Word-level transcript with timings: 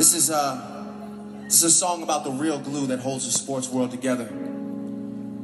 This 0.00 0.14
is 0.14 0.30
uh, 0.30 0.56
this 1.44 1.62
is 1.62 1.64
a 1.64 1.70
song 1.70 2.02
about 2.02 2.24
the 2.24 2.30
real 2.30 2.58
glue 2.58 2.86
that 2.86 3.00
holds 3.00 3.26
the 3.26 3.32
sports 3.32 3.68
world 3.68 3.90
together. 3.90 4.30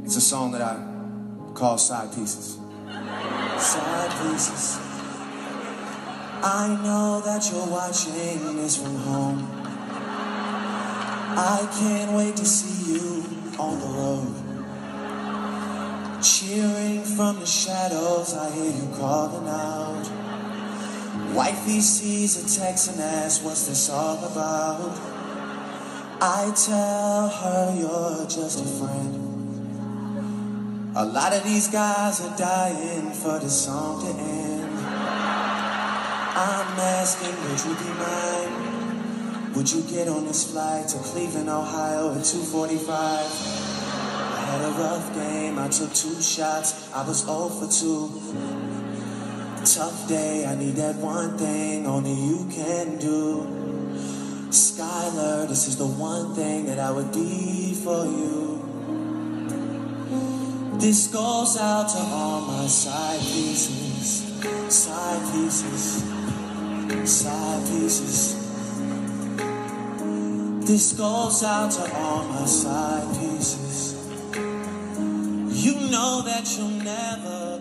It's 0.03 0.17
a 0.17 0.21
song 0.23 0.53
that 0.53 0.63
I 0.63 0.83
call 1.53 1.77
side 1.77 2.09
pieces. 2.15 2.57
Side 3.59 4.13
pieces. 4.23 4.79
I 6.43 6.81
know 6.83 7.21
that 7.21 7.47
you're 7.53 7.67
watching 7.67 8.57
this 8.57 8.83
from 8.83 8.97
home. 8.97 9.47
I 11.37 11.69
can't 11.79 12.13
wait 12.13 12.37
to 12.37 12.47
see 12.47 12.95
you 12.95 13.25
on 13.59 13.79
the 13.79 13.89
road. 13.99 14.35
Cheering 16.25 17.03
from 17.03 17.41
the 17.41 17.47
shadows, 17.47 18.33
I 18.33 18.51
hear 18.53 18.73
you 18.73 18.89
calling 18.97 19.47
out. 19.49 20.26
Wifey 21.37 21.83
sees 21.83 22.37
a 22.43 22.61
text 22.61 22.91
and 22.93 22.99
asks, 22.99 23.45
What's 23.45 23.67
this 23.67 23.91
all 23.91 24.25
about? 24.25 24.99
I 26.19 26.51
tell 26.57 27.29
her 27.29 27.77
you're 27.79 28.25
just 28.25 28.65
a 28.65 28.65
friend. 28.65 29.37
A 30.97 31.05
lot 31.05 31.35
of 31.35 31.45
these 31.45 31.69
guys 31.69 32.23
are 32.23 32.35
dying 32.39 33.11
for 33.11 33.39
this 33.39 33.67
song 33.67 34.01
to 34.01 34.09
end. 34.19 34.79
I'm 36.39 36.79
asking, 36.81 37.37
would 37.45 37.61
you 37.67 37.75
be 37.85 37.91
mine? 38.01 39.53
Would 39.53 39.71
you 39.71 39.83
get 39.83 40.09
on 40.09 40.25
this 40.25 40.51
flight 40.51 40.89
to 40.89 40.99
Cleveland, 41.01 41.51
Ohio 41.51 42.15
at 42.19 42.25
245? 42.25 42.89
I 42.89 44.41
had 44.41 44.65
a 44.65 44.71
rough 44.71 45.15
game, 45.15 45.59
I 45.59 45.69
took 45.69 45.93
two 45.93 46.23
shots, 46.23 46.91
I 46.95 47.07
was 47.07 47.27
0 47.27 47.51
for 47.51 47.69
2. 47.69 48.66
Tough 49.75 50.07
day, 50.07 50.47
I 50.47 50.55
need 50.55 50.77
that 50.77 50.95
one 50.95 51.37
thing 51.37 51.89
only 51.89 52.15
you 52.15 52.49
can 52.53 52.99
do. 52.99 53.43
Skylar, 54.49 55.49
this 55.49 55.67
is 55.67 55.77
the 55.77 55.87
one 55.87 56.37
thing 56.37 56.67
that 56.67 56.79
I 56.79 56.93
would 56.93 57.13
be 57.13 57.75
for 57.75 58.07
you. 58.07 58.63
This 60.79 61.09
goes 61.09 61.59
out 61.59 61.89
to 61.89 61.99
all 61.99 62.43
my 62.43 62.69
side 62.69 63.19
pieces, 63.19 64.23
side 64.73 65.33
pieces, 65.33 66.05
side 67.05 67.67
pieces. 67.67 68.37
This 70.65 70.93
goes 70.93 71.43
out 71.43 71.73
to 71.73 71.93
all 71.93 72.25
my 72.29 72.47
side 72.47 73.09
pieces. 73.19 73.95
You 75.65 75.75
know 75.91 76.23
that 76.25 76.57
you'll 76.57 76.85
never 76.85 77.56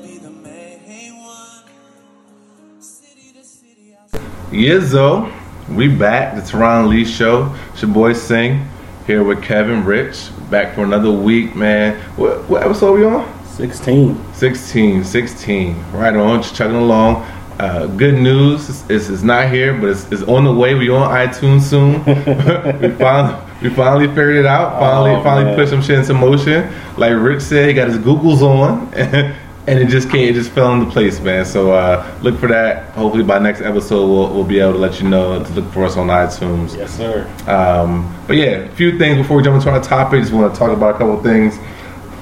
Yizzo, 4.51 5.31
we 5.69 5.88
back. 5.88 6.35
The 6.35 6.41
Teron 6.41 6.88
Lee 6.88 7.05
Show. 7.05 7.53
It's 7.73 7.81
your 7.81 7.91
boy 7.91 8.13
Sing 8.13 8.67
here 9.07 9.23
with 9.23 9.43
Kevin 9.43 9.83
Rich. 9.83 10.29
Back 10.49 10.75
for 10.75 10.83
another 10.83 11.11
week, 11.11 11.55
man. 11.55 11.99
What, 12.15 12.47
what 12.49 12.63
episode 12.63 12.93
are 12.93 12.97
we 12.97 13.05
on? 13.05 13.45
16. 13.47 14.33
16, 14.33 15.03
16. 15.03 15.91
Right 15.91 16.15
on, 16.15 16.41
just 16.41 16.55
chugging 16.55 16.75
along. 16.75 17.23
Uh, 17.57 17.87
good 17.87 18.15
news 18.15 18.67
is 18.69 18.83
it's, 18.89 19.09
it's 19.09 19.23
not 19.23 19.49
here, 19.49 19.73
but 19.79 19.89
it's, 19.89 20.11
it's 20.11 20.23
on 20.23 20.43
the 20.43 20.53
way. 20.53 20.75
We 20.75 20.89
on 20.89 21.09
iTunes 21.09 21.61
soon. 21.61 22.03
we 22.81 22.89
finally 22.97 23.41
we 23.61 23.69
finally 23.69 24.07
figured 24.07 24.35
it 24.35 24.45
out. 24.45 24.77
Finally, 24.77 25.11
Oh, 25.11 25.23
finally 25.23 25.45
man. 25.45 25.55
put 25.55 25.69
some 25.69 25.81
shit 25.81 25.97
into 25.99 26.13
motion. 26.13 26.69
Like 26.97 27.13
Rich 27.13 27.41
said, 27.41 27.69
he 27.69 27.73
got 27.73 27.87
his 27.87 27.97
Googles 27.97 28.41
on, 28.41 28.87
and 29.67 29.80
it 29.80 29.88
just 29.88 30.09
came. 30.09 30.30
It 30.30 30.33
just 30.33 30.52
fell 30.52 30.73
into 30.73 30.91
place, 30.91 31.19
man. 31.19 31.45
So 31.45 31.71
uh, 31.71 32.17
look 32.21 32.38
for 32.39 32.47
that. 32.47 32.94
Hopefully 32.94 33.23
by 33.23 33.39
next 33.39 33.61
episode, 33.61 34.08
we'll, 34.08 34.33
we'll 34.33 34.44
be 34.44 34.59
able 34.59 34.73
to 34.73 34.77
let 34.77 35.02
you 35.02 35.09
know 35.09 35.44
to 35.44 35.53
look 35.53 35.71
for 35.71 35.85
us 35.85 35.97
on 35.97 36.08
iTunes. 36.08 36.77
Yes, 36.77 36.95
sir. 36.95 37.27
Um, 37.47 38.16
but 38.27 38.38
yeah, 38.38 38.58
a 38.58 38.69
few 38.71 38.97
things 38.99 39.17
before 39.17 39.38
we 39.38 39.43
jump 39.43 39.55
into 39.55 39.71
our 39.71 39.81
topic. 39.81 40.21
Just 40.21 40.33
want 40.33 40.53
to 40.53 40.59
talk 40.59 40.71
about 40.71 40.95
a 40.95 40.97
couple 40.97 41.21
things. 41.23 41.58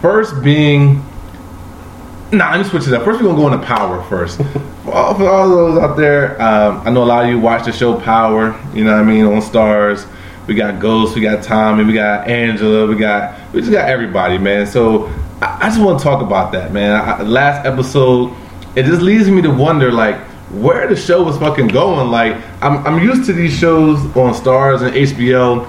First 0.02 0.42
being, 0.42 1.04
nah, 2.32 2.52
let 2.52 2.60
me 2.60 2.64
switch 2.64 2.88
it 2.88 2.94
up. 2.94 3.04
First, 3.04 3.22
we're 3.22 3.28
gonna 3.28 3.42
go 3.42 3.54
into 3.54 3.66
Power 3.66 4.02
first. 4.04 4.38
for, 4.84 4.94
all, 4.94 5.16
for 5.16 5.28
all 5.28 5.50
those 5.50 5.78
out 5.80 5.98
there, 5.98 6.42
um, 6.42 6.82
I 6.86 6.92
know 6.92 7.04
a 7.04 7.06
lot 7.06 7.26
of 7.26 7.30
you 7.30 7.40
watch 7.40 7.66
the 7.66 7.74
show 7.74 8.00
Power. 8.00 8.58
You 8.74 8.86
know 8.86 8.94
what 8.94 9.02
I 9.02 9.04
mean 9.04 9.26
on 9.26 9.42
Starz. 9.42 10.10
We 10.48 10.56
got 10.56 10.82
Ghost, 10.82 11.16
we 11.16 11.22
got 11.22 11.42
Tommy, 11.42 11.86
we 11.86 11.94
got 11.94 12.28
Angela, 12.28 12.86
we 12.86 12.96
got 12.96 13.54
we 13.54 13.62
just 13.62 13.72
got 13.72 13.90
everybody, 13.90 14.38
man. 14.38 14.68
So 14.68 15.10
I, 15.44 15.70
just 15.70 15.82
want 15.82 16.00
to 16.00 16.04
talk 16.04 16.22
about 16.22 16.52
that, 16.54 16.72
man. 16.72 16.92
I, 17.00 17.22
last 17.24 17.66
episode, 17.66 18.34
it 18.76 18.84
just 18.84 19.02
leads 19.02 19.30
me 19.30 19.42
to 19.42 19.50
wonder, 19.50 19.92
like 19.92 20.18
where 20.54 20.88
the 20.88 20.96
show 20.96 21.24
was 21.24 21.38
fucking 21.38 21.68
going. 21.68 22.10
Like 22.10 22.38
I'm, 22.62 22.86
I'm 22.86 23.02
used 23.04 23.26
to 23.26 23.34
these 23.34 23.58
shows 23.58 24.00
on 24.16 24.34
Starz 24.34 24.82
and 24.82 24.96
HBO 24.96 25.68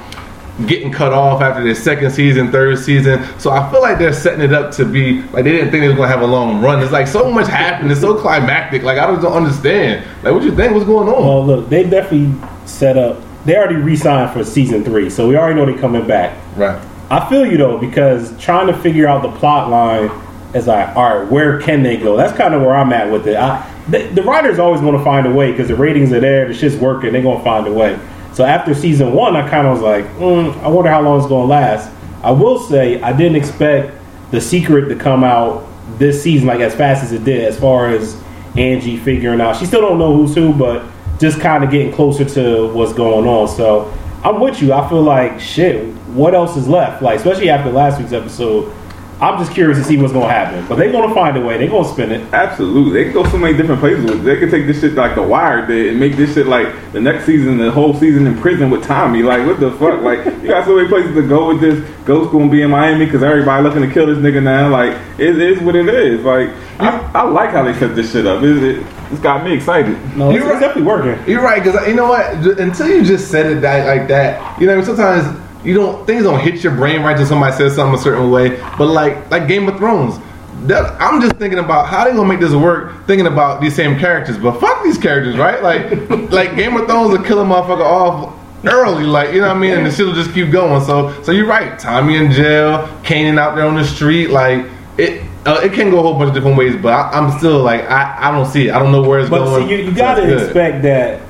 getting 0.66 0.92
cut 0.92 1.12
off 1.12 1.40
after 1.42 1.64
their 1.64 1.74
second 1.74 2.10
season, 2.10 2.52
third 2.52 2.78
season. 2.78 3.24
So 3.40 3.50
I 3.50 3.68
feel 3.70 3.80
like 3.80 3.98
they're 3.98 4.12
setting 4.12 4.42
it 4.42 4.52
up 4.52 4.72
to 4.76 4.84
be 4.84 5.22
like 5.22 5.44
they 5.44 5.52
didn't 5.52 5.70
think 5.70 5.82
they 5.82 5.88
was 5.88 5.96
gonna 5.96 6.08
have 6.08 6.22
a 6.22 6.26
long 6.26 6.60
run. 6.60 6.82
It's 6.82 6.92
like 6.92 7.06
so 7.06 7.30
much 7.30 7.48
happened. 7.48 7.90
It's 7.90 8.00
so 8.00 8.14
climactic. 8.14 8.82
Like 8.82 8.98
I 8.98 9.10
just 9.10 9.22
don't 9.22 9.32
understand. 9.32 10.06
Like 10.22 10.34
what 10.34 10.42
you 10.42 10.54
think? 10.54 10.72
What's 10.72 10.86
going 10.86 11.08
on? 11.08 11.24
Well, 11.24 11.46
look, 11.46 11.68
they 11.68 11.88
definitely 11.88 12.34
set 12.66 12.96
up. 12.96 13.20
They 13.44 13.56
already 13.56 13.76
re-signed 13.76 14.32
for 14.32 14.42
season 14.42 14.84
three, 14.84 15.10
so 15.10 15.28
we 15.28 15.36
already 15.36 15.58
know 15.58 15.66
they're 15.66 15.78
coming 15.78 16.06
back. 16.06 16.38
right. 16.56 16.82
I 17.14 17.28
feel 17.28 17.46
you 17.46 17.56
though 17.56 17.78
because 17.78 18.36
trying 18.40 18.66
to 18.66 18.76
figure 18.76 19.06
out 19.06 19.22
the 19.22 19.30
plot 19.38 19.70
line 19.70 20.10
is 20.52 20.66
like, 20.66 20.96
all 20.96 21.20
right, 21.20 21.30
where 21.30 21.60
can 21.60 21.84
they 21.84 21.96
go? 21.96 22.16
That's 22.16 22.36
kind 22.36 22.54
of 22.54 22.62
where 22.62 22.74
I'm 22.74 22.92
at 22.92 23.08
with 23.08 23.28
it. 23.28 23.36
I, 23.36 23.70
the, 23.88 24.08
the 24.08 24.22
writers 24.24 24.58
always 24.58 24.80
going 24.80 24.98
to 24.98 25.04
find 25.04 25.24
a 25.24 25.30
way 25.30 25.52
because 25.52 25.68
the 25.68 25.76
ratings 25.76 26.10
are 26.10 26.18
there, 26.18 26.48
the 26.48 26.54
shit's 26.54 26.74
working, 26.74 27.12
they're 27.12 27.22
going 27.22 27.38
to 27.38 27.44
find 27.44 27.68
a 27.68 27.72
way. 27.72 28.00
So 28.32 28.44
after 28.44 28.74
season 28.74 29.12
one, 29.12 29.36
I 29.36 29.48
kind 29.48 29.64
of 29.64 29.74
was 29.74 29.82
like, 29.82 30.04
mm, 30.16 30.60
I 30.60 30.66
wonder 30.66 30.90
how 30.90 31.02
long 31.02 31.20
it's 31.20 31.28
going 31.28 31.46
to 31.46 31.50
last. 31.50 31.88
I 32.24 32.32
will 32.32 32.58
say 32.58 33.00
I 33.00 33.16
didn't 33.16 33.36
expect 33.36 33.94
the 34.32 34.40
secret 34.40 34.88
to 34.88 34.96
come 34.96 35.22
out 35.22 35.68
this 35.98 36.20
season 36.20 36.48
like 36.48 36.58
as 36.58 36.74
fast 36.74 37.04
as 37.04 37.12
it 37.12 37.22
did, 37.22 37.44
as 37.44 37.56
far 37.56 37.90
as 37.90 38.20
Angie 38.56 38.96
figuring 38.96 39.40
out. 39.40 39.56
She 39.56 39.66
still 39.66 39.82
don't 39.82 40.00
know 40.00 40.16
who's 40.16 40.34
who, 40.34 40.52
but 40.52 40.84
just 41.20 41.40
kind 41.40 41.62
of 41.62 41.70
getting 41.70 41.92
closer 41.92 42.24
to 42.24 42.72
what's 42.72 42.92
going 42.92 43.28
on. 43.28 43.46
So 43.46 43.96
I'm 44.24 44.40
with 44.40 44.60
you. 44.62 44.72
I 44.72 44.88
feel 44.88 45.02
like 45.02 45.38
shit. 45.38 45.94
What 46.14 46.34
else 46.34 46.56
is 46.56 46.68
left? 46.68 47.02
Like 47.02 47.18
especially 47.18 47.50
after 47.50 47.70
last 47.70 47.98
week's 47.98 48.12
episode, 48.12 48.72
I'm 49.20 49.38
just 49.38 49.52
curious 49.52 49.78
to 49.78 49.84
see 49.84 49.96
what's 49.96 50.12
going 50.12 50.26
to 50.26 50.32
happen. 50.32 50.66
But 50.66 50.76
they're 50.76 50.90
going 50.90 51.08
to 51.08 51.14
find 51.14 51.36
a 51.36 51.40
way. 51.40 51.56
They're 51.56 51.68
going 51.68 51.84
to 51.84 51.90
spin 51.90 52.10
it. 52.10 52.32
Absolutely, 52.34 52.92
they 52.92 53.04
can 53.04 53.12
go 53.14 53.24
so 53.30 53.38
many 53.38 53.56
different 53.56 53.80
places 53.80 54.04
with. 54.04 54.20
it. 54.20 54.22
They 54.24 54.38
can 54.38 54.50
take 54.50 54.66
this 54.66 54.80
shit 54.80 54.94
like 54.94 55.14
The 55.14 55.22
Wire 55.22 55.66
did 55.66 55.90
and 55.90 56.00
make 56.00 56.16
this 56.16 56.34
shit 56.34 56.46
like 56.46 56.92
the 56.92 57.00
next 57.00 57.24
season, 57.24 57.58
the 57.58 57.70
whole 57.70 57.94
season 57.94 58.26
in 58.26 58.36
prison 58.38 58.70
with 58.70 58.84
Tommy. 58.84 59.22
Like 59.22 59.46
what 59.46 59.60
the 59.60 59.70
fuck? 59.72 60.02
Like 60.02 60.24
you 60.42 60.48
got 60.48 60.64
so 60.64 60.76
many 60.76 60.88
places 60.88 61.14
to 61.14 61.26
go 61.26 61.48
with 61.48 61.60
this. 61.60 61.88
Ghost 62.04 62.32
gonna 62.32 62.50
be 62.50 62.62
in 62.62 62.70
Miami 62.70 63.06
because 63.06 63.22
everybody 63.22 63.62
looking 63.62 63.82
to 63.82 63.90
kill 63.90 64.06
this 64.06 64.18
nigga 64.18 64.42
now. 64.42 64.68
Like 64.68 64.92
it 65.18 65.40
is 65.40 65.60
what 65.60 65.76
it 65.76 65.88
is. 65.88 66.22
Like 66.22 66.50
I, 66.80 67.10
I 67.14 67.22
like 67.22 67.50
how 67.50 67.62
they 67.62 67.72
set 67.74 67.94
this 67.94 68.12
shit 68.12 68.26
up. 68.26 68.42
It, 68.42 68.62
it, 68.62 68.86
it's 69.10 69.20
got 69.20 69.44
me 69.44 69.54
excited. 69.54 69.96
No, 70.16 70.30
it's, 70.30 70.40
You're 70.40 70.50
it's 70.50 70.60
definitely 70.60 70.82
working. 70.82 71.28
You're 71.28 71.42
right, 71.42 71.62
because 71.62 71.86
you 71.86 71.94
know 71.94 72.08
what? 72.08 72.34
Until 72.58 72.88
you 72.88 73.04
just 73.04 73.30
said 73.30 73.46
it 73.46 73.60
that 73.60 73.86
like 73.86 74.08
that, 74.08 74.60
you 74.60 74.66
know, 74.66 74.82
sometimes 74.82 75.24
you 75.64 75.74
don't 75.74 76.06
things 76.06 76.22
don't 76.24 76.40
hit 76.40 76.62
your 76.62 76.74
brain 76.74 77.02
right 77.02 77.16
till 77.16 77.26
somebody 77.26 77.54
says 77.56 77.74
something 77.74 77.98
a 77.98 78.02
certain 78.02 78.30
way. 78.30 78.58
But 78.78 78.86
like 78.86 79.30
like 79.30 79.48
Game 79.48 79.68
of 79.68 79.76
Thrones, 79.78 80.18
that, 80.66 81.00
I'm 81.00 81.20
just 81.20 81.36
thinking 81.36 81.58
about 81.58 81.86
how 81.88 82.04
they 82.04 82.10
gonna 82.12 82.28
make 82.28 82.40
this 82.40 82.52
work. 82.54 83.06
Thinking 83.06 83.26
about 83.26 83.60
these 83.60 83.74
same 83.74 83.98
characters, 83.98 84.38
but 84.38 84.60
fuck 84.60 84.82
these 84.84 84.98
characters, 84.98 85.36
right? 85.36 85.62
Like 85.62 86.08
like 86.30 86.56
Game 86.56 86.76
of 86.76 86.86
Thrones 86.86 87.16
will 87.16 87.24
kill 87.24 87.40
a 87.40 87.44
motherfucker 87.44 87.80
off 87.84 88.34
early, 88.64 89.04
like 89.04 89.34
you 89.34 89.40
know 89.40 89.48
what 89.48 89.56
I 89.56 89.60
mean, 89.60 89.72
and 89.72 89.86
the 89.86 89.90
shit 89.90 90.06
will 90.06 90.14
just 90.14 90.32
keep 90.32 90.50
going. 90.50 90.82
So 90.84 91.22
so 91.22 91.32
you're 91.32 91.46
right. 91.46 91.78
Tommy 91.78 92.16
in 92.16 92.30
jail, 92.32 92.86
Kanan 93.02 93.38
out 93.38 93.54
there 93.56 93.66
on 93.66 93.74
the 93.74 93.84
street, 93.84 94.28
like 94.30 94.66
it. 94.98 95.22
Uh, 95.46 95.60
it 95.62 95.74
can 95.74 95.90
go 95.90 95.98
a 95.98 96.02
whole 96.02 96.14
bunch 96.14 96.28
of 96.28 96.34
different 96.34 96.56
ways, 96.56 96.74
but 96.74 96.94
I, 96.94 97.10
I'm 97.18 97.36
still 97.38 97.62
like 97.62 97.82
I, 97.82 98.16
I 98.18 98.30
don't 98.30 98.46
see 98.46 98.68
it. 98.68 98.74
I 98.74 98.78
don't 98.78 98.92
know 98.92 99.02
where 99.02 99.20
it's 99.20 99.28
But 99.28 99.44
going. 99.44 99.68
see, 99.68 99.74
you, 99.76 99.84
you 99.90 99.94
got 99.94 100.14
to 100.14 100.22
it's 100.22 100.30
good. 100.30 100.42
expect 100.44 100.82
that 100.84 101.20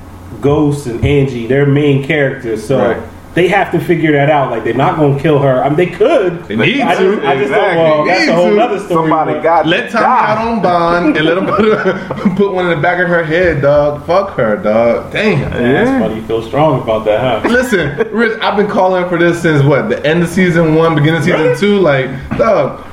Ghost 0.41 0.87
and 0.87 1.05
Angie, 1.05 1.49
they're 1.49 1.67
main 1.67 2.05
characters, 2.05 2.65
so 2.65 2.79
Right. 2.79 3.03
They 3.35 3.49
have 3.49 3.73
to 3.73 3.81
figure 3.81 4.13
that 4.13 4.31
out. 4.31 4.51
Like 4.51 4.63
they're 4.65 4.75
not 4.75 4.97
going 4.97 5.17
to 5.17 5.23
kill 5.23 5.39
her. 5.41 5.63
I 5.63 5.69
mean, 5.69 5.77
they 5.77 5.87
could. 5.87 6.45
They 6.45 6.57
need 6.57 6.81
I 6.81 6.95
to. 6.95 7.15
just, 7.17 7.27
I 7.27 7.37
just 7.37 7.53
uh, 7.53 7.57
Exactly. 7.57 7.75
don't. 7.77 7.77
Well, 7.77 8.05
that's 8.07 8.21
Need 8.21 8.29
a 8.29 8.35
whole 8.37 8.51
to. 8.55 8.61
other 8.61 8.79
story. 8.79 8.95
Somebody 9.11 9.33
but- 9.35 9.43
got 9.43 9.67
Let 9.67 9.87
to 9.87 9.93
Tommy 9.93 10.05
die. 10.05 10.31
out 10.33 10.39
on 10.49 10.63
bond 10.63 11.17
and 11.17 11.27
let 11.27 11.39
him 11.39 11.47
put, 11.47 12.37
put 12.37 12.53
one 12.55 12.67
in 12.71 12.77
the 12.77 12.83
back 12.83 13.01
of 13.01 13.09
her 13.09 13.25
head, 13.25 13.63
dog. 13.63 14.07
Fuck 14.07 14.37
her, 14.37 14.57
dog. 14.57 15.13
Damn. 15.13 15.41
Yeah, 15.41 15.85
that's 15.85 16.03
funny. 16.05 16.21
You 16.21 16.27
feel 16.27 16.43
strong 16.43 16.83
about 16.83 17.05
that, 17.07 17.43
huh? 17.43 17.49
Listen, 17.49 17.97
Rich, 18.13 18.39
I've 18.41 18.57
been 18.57 18.69
calling 18.69 19.09
for 19.09 19.19
this 19.19 19.43
since 19.43 19.63
what 19.65 19.89
the 19.89 20.05
end 20.07 20.23
of 20.23 20.29
season 20.29 20.75
one, 20.77 20.95
beginning 20.95 21.17
of 21.19 21.25
season 21.25 21.41
Really? 21.41 21.59
two. 21.61 21.79
Like, 21.81 22.39
dog, 22.39 22.85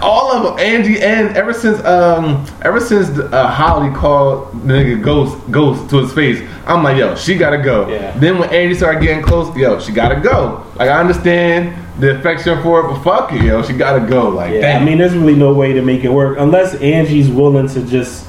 all 0.00 0.32
of 0.32 0.42
them, 0.44 0.58
Angie, 0.58 1.00
and 1.00 1.36
ever 1.36 1.52
since 1.52 1.82
um, 1.84 2.46
ever 2.62 2.80
since 2.80 3.08
uh, 3.18 3.48
Holly 3.48 3.94
called 3.94 4.52
the 4.66 4.74
nigga 4.74 5.02
Ghost 5.02 5.38
Ghost 5.50 5.90
to 5.90 5.98
his 5.98 6.12
face, 6.12 6.48
I'm 6.66 6.82
like, 6.82 6.96
yo, 6.96 7.14
she 7.16 7.36
gotta 7.36 7.58
go. 7.58 7.88
Yeah. 7.88 8.16
Then 8.18 8.38
when 8.38 8.50
Angie 8.50 8.74
started 8.74 9.02
getting 9.02 9.24
close, 9.24 9.54
yo, 9.56 9.80
she 9.80 9.92
gotta 9.92 10.20
go. 10.20 10.64
Like, 10.76 10.88
I 10.90 11.00
understand 11.00 11.76
the 12.00 12.18
affection 12.18 12.62
for 12.62 12.80
it, 12.80 12.82
but 12.92 13.02
fuck 13.02 13.32
it, 13.32 13.42
yo, 13.42 13.62
she 13.62 13.72
gotta 13.72 14.06
go. 14.06 14.28
Like, 14.28 14.52
Yeah, 14.52 14.60
damn. 14.60 14.82
I 14.82 14.84
mean, 14.84 14.98
there's 14.98 15.14
really 15.14 15.34
no 15.34 15.52
way 15.52 15.72
to 15.72 15.82
make 15.82 16.04
it 16.04 16.10
work 16.10 16.38
unless 16.38 16.74
Angie's 16.76 17.28
willing 17.30 17.68
to 17.68 17.82
just 17.86 18.26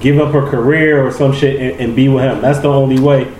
give 0.00 0.18
up 0.18 0.32
her 0.32 0.48
career 0.48 1.06
or 1.06 1.12
some 1.12 1.32
shit 1.32 1.60
and, 1.60 1.80
and 1.80 1.96
be 1.96 2.08
with 2.08 2.24
him. 2.24 2.40
That's 2.40 2.60
the 2.60 2.68
only 2.68 2.98
way. 2.98 3.32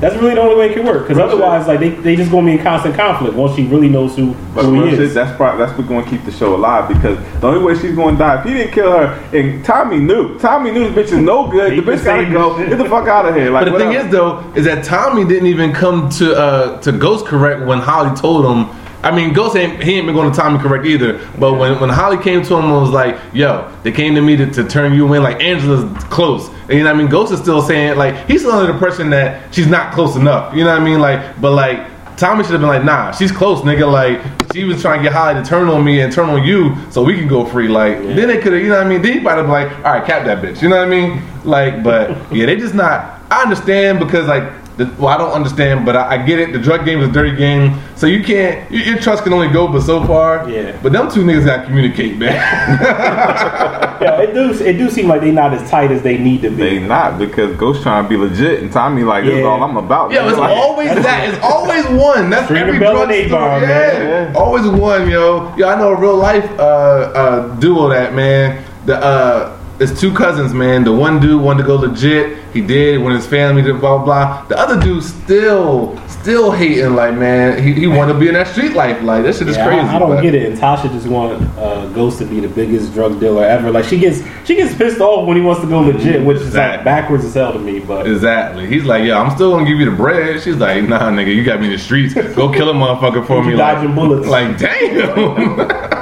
That's 0.00 0.16
really 0.16 0.34
the 0.34 0.40
only 0.40 0.56
way 0.56 0.70
it 0.70 0.74
can 0.74 0.84
work. 0.84 1.06
Because 1.06 1.18
otherwise, 1.18 1.66
like 1.66 1.80
they, 1.80 1.90
they 1.90 2.16
just 2.16 2.30
gonna 2.30 2.46
be 2.46 2.52
in 2.58 2.62
constant 2.62 2.94
conflict 2.96 3.34
once 3.34 3.54
she 3.56 3.64
really 3.66 3.88
knows 3.88 4.16
who, 4.16 4.34
But 4.54 4.64
who 4.64 4.84
he 4.84 4.94
is. 4.94 5.14
that's 5.14 5.34
probably, 5.36 5.64
that's 5.64 5.76
what's 5.78 5.88
going 5.88 6.04
to 6.04 6.10
keep 6.10 6.24
the 6.24 6.32
show 6.32 6.54
alive 6.54 6.88
because 6.88 7.16
the 7.40 7.46
only 7.46 7.62
way 7.64 7.74
she's 7.80 7.94
going 7.94 8.16
to 8.16 8.18
die 8.18 8.40
if 8.40 8.44
he 8.44 8.52
didn't 8.54 8.72
kill 8.74 8.90
her 8.90 9.06
and 9.32 9.64
Tommy 9.64 9.98
knew 9.98 10.38
Tommy 10.38 10.72
knew 10.72 10.90
this 10.90 11.10
bitch 11.10 11.16
is 11.16 11.22
no 11.22 11.48
good. 11.48 11.72
The 11.72 11.92
bitch 11.92 12.04
gotta 12.04 12.30
go. 12.30 12.56
this 12.58 12.68
Get 12.70 12.78
the 12.78 12.84
fuck 12.88 13.06
out 13.08 13.26
of 13.26 13.34
here. 13.34 13.50
Like 13.50 13.66
But 13.66 13.72
the 13.72 13.78
thing 13.78 13.92
is, 13.92 14.10
though, 14.10 14.40
is 14.54 14.64
that 14.64 14.84
Tommy 14.84 15.24
didn't 15.24 15.46
even 15.46 15.72
come 15.72 16.08
to 16.10 16.34
uh, 16.36 16.80
to 16.82 16.92
Ghost 16.92 17.26
Correct 17.26 17.64
when 17.64 17.78
Holly 17.78 18.14
told 18.16 18.44
him. 18.44 18.83
I 19.04 19.14
mean, 19.14 19.32
Ghost 19.34 19.54
ain't 19.54 19.82
he 19.82 19.94
ain't 19.94 20.06
been 20.06 20.14
going 20.14 20.32
to 20.32 20.36
Tommy 20.36 20.58
Correct 20.58 20.86
either. 20.86 21.20
But 21.38 21.54
when, 21.54 21.78
when 21.78 21.90
Holly 21.90 22.16
came 22.16 22.42
to 22.42 22.56
him 22.56 22.64
and 22.64 22.72
was 22.72 22.90
like, 22.90 23.18
"Yo, 23.32 23.70
they 23.82 23.92
came 23.92 24.14
to 24.14 24.22
me 24.22 24.34
to, 24.36 24.50
to 24.52 24.64
turn 24.64 24.94
you 24.94 25.12
in," 25.12 25.22
like 25.22 25.42
Angela's 25.42 25.84
close. 26.04 26.48
And, 26.48 26.72
you 26.72 26.78
know 26.78 26.86
what 26.86 26.96
I 26.96 26.98
mean? 26.98 27.10
Ghost 27.10 27.32
is 27.32 27.40
still 27.40 27.60
saying 27.60 27.98
like 27.98 28.26
he's 28.26 28.40
still 28.40 28.52
under 28.52 28.66
the 28.66 28.72
impression 28.72 29.10
that 29.10 29.54
she's 29.54 29.66
not 29.66 29.92
close 29.92 30.16
enough. 30.16 30.54
You 30.54 30.64
know 30.64 30.70
what 30.70 30.80
I 30.80 30.84
mean? 30.84 31.00
Like, 31.00 31.40
but 31.40 31.52
like. 31.52 31.92
Tommy 32.16 32.44
should 32.44 32.52
have 32.52 32.60
been 32.60 32.68
like, 32.68 32.84
nah, 32.84 33.10
she's 33.10 33.32
close, 33.32 33.62
nigga. 33.62 33.90
Like, 33.90 34.22
she 34.52 34.62
was 34.62 34.80
trying 34.80 35.00
to 35.00 35.02
get 35.02 35.12
Holly 35.12 35.34
to 35.34 35.44
turn 35.44 35.68
on 35.68 35.84
me 35.84 36.00
and 36.00 36.12
turn 36.12 36.28
on 36.28 36.44
you 36.44 36.76
so 36.88 37.02
we 37.02 37.14
can 37.14 37.26
go 37.26 37.44
free. 37.44 37.66
Like, 37.66 37.98
then 37.98 38.28
they 38.28 38.38
could 38.38 38.52
have, 38.52 38.62
you 38.62 38.68
know 38.68 38.76
what 38.76 38.86
I 38.86 38.88
mean? 38.88 39.02
Then 39.02 39.14
he 39.14 39.18
might 39.18 39.32
have 39.32 39.46
been 39.46 39.50
like, 39.50 39.68
all 39.78 39.94
right, 39.94 40.06
cap 40.06 40.24
that 40.26 40.40
bitch. 40.40 40.62
You 40.62 40.68
know 40.68 40.76
what 40.76 40.86
I 40.86 40.88
mean? 40.88 41.20
Like, 41.42 41.82
but 41.82 42.10
yeah, 42.32 42.46
they 42.46 42.54
just 42.54 42.72
not. 42.72 43.20
I 43.32 43.42
understand 43.42 43.98
because 43.98 44.28
like, 44.28 44.44
the, 44.76 44.86
well, 44.98 45.08
I 45.08 45.16
don't 45.18 45.30
understand, 45.30 45.86
but 45.86 45.94
I, 45.96 46.14
I 46.14 46.26
get 46.26 46.40
it. 46.40 46.52
The 46.52 46.58
drug 46.58 46.84
game 46.84 47.00
is 47.00 47.08
a 47.08 47.12
dirty 47.12 47.36
game, 47.36 47.78
so 47.94 48.06
you 48.06 48.24
can't. 48.24 48.68
Your, 48.72 48.82
your 48.82 48.98
trust 48.98 49.22
can 49.22 49.32
only 49.32 49.48
go 49.48 49.68
but 49.68 49.82
so 49.82 50.04
far. 50.04 50.50
Yeah. 50.50 50.76
But 50.82 50.92
them 50.92 51.08
two 51.10 51.22
niggas 51.22 51.44
got 51.46 51.58
to 51.58 51.66
communicate, 51.66 52.16
man. 52.16 52.34
yeah, 54.02 54.20
it 54.20 54.34
do 54.34 54.50
it 54.52 54.72
do 54.74 54.90
seem 54.90 55.06
like 55.08 55.20
they 55.20 55.30
not 55.30 55.54
as 55.54 55.68
tight 55.70 55.90
as 55.92 56.02
they 56.02 56.18
need 56.18 56.42
to 56.42 56.50
be. 56.50 56.56
They 56.56 56.78
not 56.80 57.18
because 57.18 57.56
Ghost 57.56 57.82
trying 57.82 58.02
to 58.04 58.08
be 58.08 58.16
legit 58.16 58.62
and 58.62 58.72
Tommy 58.72 59.04
like 59.04 59.24
this 59.24 59.34
is 59.38 59.44
all 59.44 59.62
I'm 59.62 59.76
about. 59.76 60.10
Yeah, 60.10 60.28
it's 60.28 60.38
Like, 60.38 60.56
always 60.56 60.88
that. 60.90 61.28
It's 61.28 61.42
always 61.44 61.84
one. 61.86 62.30
That's 62.30 62.46
String 62.46 62.62
every 62.62 62.74
the 62.74 62.80
bell 62.80 62.94
drug 63.06 63.10
and 63.10 63.28
story. 63.28 63.44
A-bomb, 63.44 63.62
Yeah. 63.62 63.68
man. 63.68 64.36
always 64.36 64.66
one, 64.66 65.08
yo. 65.08 65.54
Yo, 65.56 65.68
I 65.68 65.78
know 65.78 65.90
a 65.90 65.96
real 65.96 66.16
life 66.16 66.50
uh, 66.58 66.62
uh, 66.62 67.54
duo 67.56 67.88
that 67.90 68.12
man. 68.14 68.64
The 68.86 68.96
uh, 68.96 69.53
it's 69.80 70.00
two 70.00 70.12
cousins, 70.14 70.54
man. 70.54 70.84
The 70.84 70.92
one 70.92 71.20
dude 71.20 71.42
wanted 71.42 71.62
to 71.62 71.66
go 71.66 71.76
legit. 71.76 72.38
He 72.52 72.60
did 72.60 73.02
when 73.02 73.14
his 73.14 73.26
family 73.26 73.62
did 73.62 73.80
blah 73.80 73.98
blah. 73.98 74.04
blah. 74.04 74.44
The 74.46 74.56
other 74.56 74.80
dude 74.80 75.02
still, 75.02 75.96
still 76.06 76.52
hating. 76.52 76.94
Like 76.94 77.14
man, 77.16 77.60
he, 77.62 77.72
he 77.72 77.86
wanted 77.88 78.12
to 78.12 78.18
be 78.20 78.28
in 78.28 78.34
that 78.34 78.46
street 78.46 78.72
life. 78.74 79.02
Like 79.02 79.24
that 79.24 79.34
shit 79.34 79.48
is 79.48 79.56
Yeah, 79.56 79.66
crazy. 79.66 79.80
I, 79.80 79.96
I 79.96 79.98
don't 79.98 80.10
but- 80.10 80.22
get 80.22 80.34
it. 80.36 80.52
And 80.52 80.58
Tasha 80.60 80.90
just 80.92 81.06
want 81.08 81.42
uh, 81.58 81.86
Ghost 81.88 82.18
to 82.20 82.26
be 82.26 82.38
the 82.40 82.48
biggest 82.48 82.94
drug 82.94 83.18
dealer 83.18 83.44
ever. 83.44 83.70
Like 83.72 83.84
she 83.84 83.98
gets 83.98 84.22
she 84.46 84.54
gets 84.54 84.74
pissed 84.74 85.00
off 85.00 85.26
when 85.26 85.36
he 85.36 85.42
wants 85.42 85.60
to 85.62 85.66
go 85.68 85.80
legit, 85.80 86.24
which 86.24 86.36
is 86.36 86.46
Exactly. 86.46 86.76
like 86.76 86.84
backwards 86.84 87.24
as 87.24 87.34
hell 87.34 87.52
to 87.52 87.58
me. 87.58 87.80
But 87.80 88.06
Exactly. 88.06 88.66
He's 88.68 88.84
like, 88.84 89.04
yeah, 89.04 89.20
I'm 89.20 89.34
still 89.34 89.50
gonna 89.50 89.66
give 89.68 89.78
you 89.80 89.90
the 89.90 89.96
bread. 89.96 90.40
She's 90.40 90.56
like, 90.56 90.84
nah, 90.84 91.10
nigga, 91.10 91.34
you 91.34 91.42
got 91.44 91.58
me 91.60 91.66
in 91.66 91.72
the 91.72 91.78
streets. 91.78 92.14
Go 92.14 92.52
kill 92.52 92.70
a 92.70 92.72
motherfucker 92.74 93.26
for 93.26 93.42
me. 93.42 93.56
dodging 93.56 93.88
like, 93.88 93.96
bullets. 93.96 94.28
Like, 94.28 94.56
damn. 94.58 95.90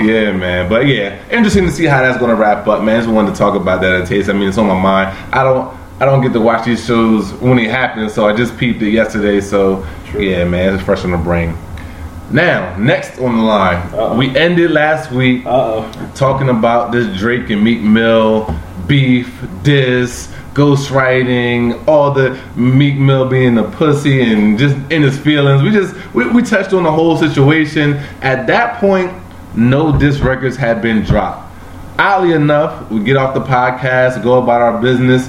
yeah, 0.00 0.32
man. 0.32 0.68
But 0.68 0.86
yeah, 0.86 1.22
interesting 1.30 1.64
to 1.64 1.72
see 1.72 1.84
how 1.84 2.02
that's 2.02 2.18
gonna 2.18 2.34
wrap 2.34 2.66
up, 2.66 2.82
man. 2.82 3.00
Just 3.00 3.12
wanted 3.12 3.32
to 3.32 3.38
talk 3.38 3.54
about 3.54 3.80
that 3.82 4.00
at 4.00 4.08
taste. 4.08 4.28
I 4.28 4.32
mean, 4.32 4.48
it's 4.48 4.58
on 4.58 4.66
my 4.66 4.80
mind. 4.80 5.16
I 5.32 5.42
don't. 5.44 5.78
I 6.00 6.06
don't 6.06 6.22
get 6.22 6.32
to 6.32 6.40
watch 6.40 6.64
these 6.64 6.82
shows 6.86 7.34
when 7.34 7.58
it 7.58 7.70
happens, 7.70 8.14
so 8.14 8.26
I 8.26 8.34
just 8.34 8.56
peeped 8.56 8.80
it 8.80 8.90
yesterday. 8.90 9.38
So 9.42 9.86
True. 10.06 10.22
yeah, 10.22 10.44
man, 10.44 10.74
it's 10.74 10.82
fresh 10.82 11.04
on 11.04 11.10
the 11.10 11.18
brain. 11.18 11.54
Now, 12.30 12.74
next 12.78 13.18
on 13.18 13.36
the 13.36 13.42
line, 13.42 13.76
Uh-oh. 13.92 14.16
we 14.16 14.34
ended 14.34 14.70
last 14.70 15.10
week 15.10 15.44
uh 15.44 15.50
oh, 15.50 16.12
talking 16.14 16.48
about 16.48 16.90
this 16.90 17.18
Drake 17.18 17.50
and 17.50 17.62
Meek 17.62 17.80
Mill 17.80 18.46
beef, 18.90 19.44
diss, 19.62 20.26
ghostwriting, 20.52 21.86
all 21.86 22.10
the 22.12 22.36
Meek 22.56 22.96
Mill 22.96 23.28
being 23.28 23.56
a 23.56 23.62
pussy 23.62 24.20
and 24.20 24.58
just 24.58 24.74
in 24.90 25.02
his 25.02 25.16
feelings. 25.16 25.62
We 25.62 25.70
just 25.70 25.94
we, 26.12 26.28
we 26.28 26.42
touched 26.42 26.72
on 26.72 26.82
the 26.82 26.90
whole 26.90 27.16
situation. 27.16 27.94
At 28.20 28.46
that 28.48 28.80
point, 28.80 29.12
no 29.54 29.98
disc 29.98 30.22
records 30.22 30.56
had 30.56 30.80
been 30.82 31.02
dropped. 31.02 31.48
Oddly 31.98 32.32
enough, 32.32 32.90
we 32.90 33.00
get 33.04 33.16
off 33.16 33.34
the 33.34 33.40
podcast, 33.40 34.22
go 34.22 34.42
about 34.42 34.62
our 34.62 34.80
business, 34.80 35.28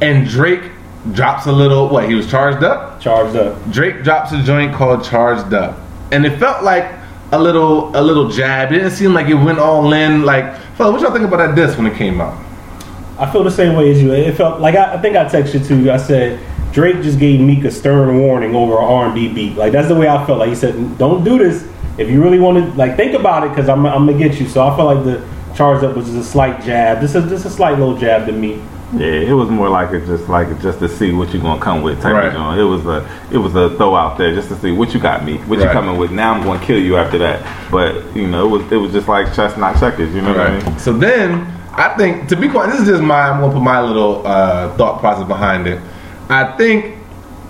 and 0.00 0.26
Drake 0.26 0.72
drops 1.12 1.46
a 1.46 1.52
little. 1.52 1.88
What 1.88 2.08
he 2.08 2.14
was 2.14 2.28
charged 2.28 2.64
up. 2.64 3.00
charged 3.00 3.36
up. 3.36 3.70
Drake 3.70 4.02
drops 4.02 4.32
a 4.32 4.42
joint 4.42 4.74
called 4.74 5.04
"Charged 5.04 5.52
Up," 5.54 5.78
and 6.10 6.26
it 6.26 6.38
felt 6.38 6.64
like 6.64 6.92
a 7.32 7.38
little 7.38 7.96
a 7.96 8.02
little 8.02 8.28
jab. 8.30 8.72
It 8.72 8.78
didn't 8.78 8.92
seem 8.92 9.14
like 9.14 9.28
it 9.28 9.34
went 9.34 9.58
all 9.58 9.92
in. 9.92 10.24
Like, 10.24 10.56
fella, 10.76 10.92
what 10.92 11.00
y'all 11.00 11.12
think 11.12 11.24
about 11.24 11.38
that 11.38 11.54
disc 11.54 11.78
when 11.78 11.86
it 11.86 11.96
came 11.96 12.20
out? 12.20 12.36
I 13.18 13.30
feel 13.30 13.42
the 13.42 13.50
same 13.50 13.76
way 13.76 13.90
as 13.90 14.02
you. 14.02 14.12
It 14.12 14.36
felt 14.36 14.60
like 14.60 14.76
I, 14.76 14.94
I 14.94 15.02
think 15.02 15.16
I 15.16 15.24
texted 15.24 15.66
to 15.68 15.76
you. 15.76 15.90
I 15.90 15.96
said 15.96 16.40
Drake 16.72 17.02
just 17.02 17.18
gave 17.18 17.40
Meek 17.40 17.64
a 17.64 17.70
stern 17.70 18.18
warning 18.20 18.54
over 18.54 18.78
an 18.78 18.84
R 18.84 19.06
and 19.06 19.14
B 19.14 19.32
beat. 19.32 19.56
Like 19.56 19.72
that's 19.72 19.88
the 19.88 19.94
way 19.94 20.08
I 20.08 20.24
felt. 20.26 20.38
Like 20.38 20.48
he 20.48 20.54
said, 20.54 20.98
"Don't 20.98 21.24
do 21.24 21.38
this 21.38 21.66
if 21.98 22.08
you 22.10 22.22
really 22.22 22.38
want 22.38 22.58
to. 22.64 22.78
Like 22.78 22.96
think 22.96 23.14
about 23.14 23.44
it 23.44 23.50
because 23.50 23.68
I'm, 23.68 23.84
I'm 23.86 24.06
gonna 24.06 24.18
get 24.18 24.38
you." 24.40 24.48
So 24.48 24.66
I 24.66 24.74
feel 24.76 24.84
like 24.86 25.04
the 25.04 25.26
charge 25.54 25.82
up 25.82 25.96
was 25.96 26.06
just 26.06 26.18
a 26.18 26.24
slight 26.24 26.62
jab. 26.62 27.00
This 27.00 27.14
is 27.14 27.28
just 27.28 27.44
a 27.46 27.50
slight 27.50 27.78
little 27.78 27.96
jab 27.96 28.26
to 28.26 28.32
me. 28.32 28.62
Yeah, 28.94 29.06
it 29.06 29.32
was 29.34 29.50
more 29.50 29.68
like 29.68 29.92
it 29.92 30.06
just 30.06 30.28
like 30.30 30.48
it 30.48 30.60
just 30.60 30.78
to 30.78 30.88
see 30.88 31.12
what 31.12 31.32
you're 31.34 31.42
gonna 31.42 31.60
come 31.60 31.82
with 31.82 32.00
type 32.00 32.14
Right. 32.14 32.26
of 32.28 32.32
joint. 32.32 32.58
It 32.58 32.64
was 32.64 32.86
a 32.86 33.06
it 33.30 33.36
was 33.36 33.54
a 33.54 33.76
throw 33.76 33.94
out 33.94 34.16
there 34.16 34.34
just 34.34 34.48
to 34.48 34.56
see 34.56 34.72
what 34.72 34.94
you 34.94 35.00
got 35.00 35.24
me, 35.26 35.36
what 35.46 35.58
you 35.58 35.66
coming 35.66 35.98
with. 35.98 36.10
Now 36.10 36.32
I'm 36.32 36.42
gonna 36.42 36.64
kill 36.64 36.78
you 36.80 36.96
after 36.96 37.18
that. 37.18 37.44
But 37.70 38.16
you 38.16 38.26
know, 38.26 38.46
it 38.46 38.50
was 38.62 38.72
it 38.72 38.76
was 38.76 38.92
just 38.92 39.06
like 39.06 39.34
chess 39.34 39.56
not 39.58 39.78
checkers. 39.78 40.14
You 40.14 40.22
know 40.22 40.28
what 40.32 40.40
I 40.40 40.58
mean? 40.58 40.78
So 40.78 40.94
then, 40.94 41.46
I 41.74 41.94
think 41.98 42.28
to 42.30 42.36
be 42.36 42.48
quite, 42.48 42.70
this 42.70 42.80
is 42.80 42.86
just 42.88 43.02
my. 43.02 43.28
I'm 43.28 43.40
gonna 43.40 43.52
put 43.52 43.62
my 43.62 43.80
little 43.82 44.26
uh, 44.26 44.74
thought 44.78 45.00
process 45.00 45.28
behind 45.28 45.66
it. 45.66 45.78
I 46.30 46.56
think 46.56 46.96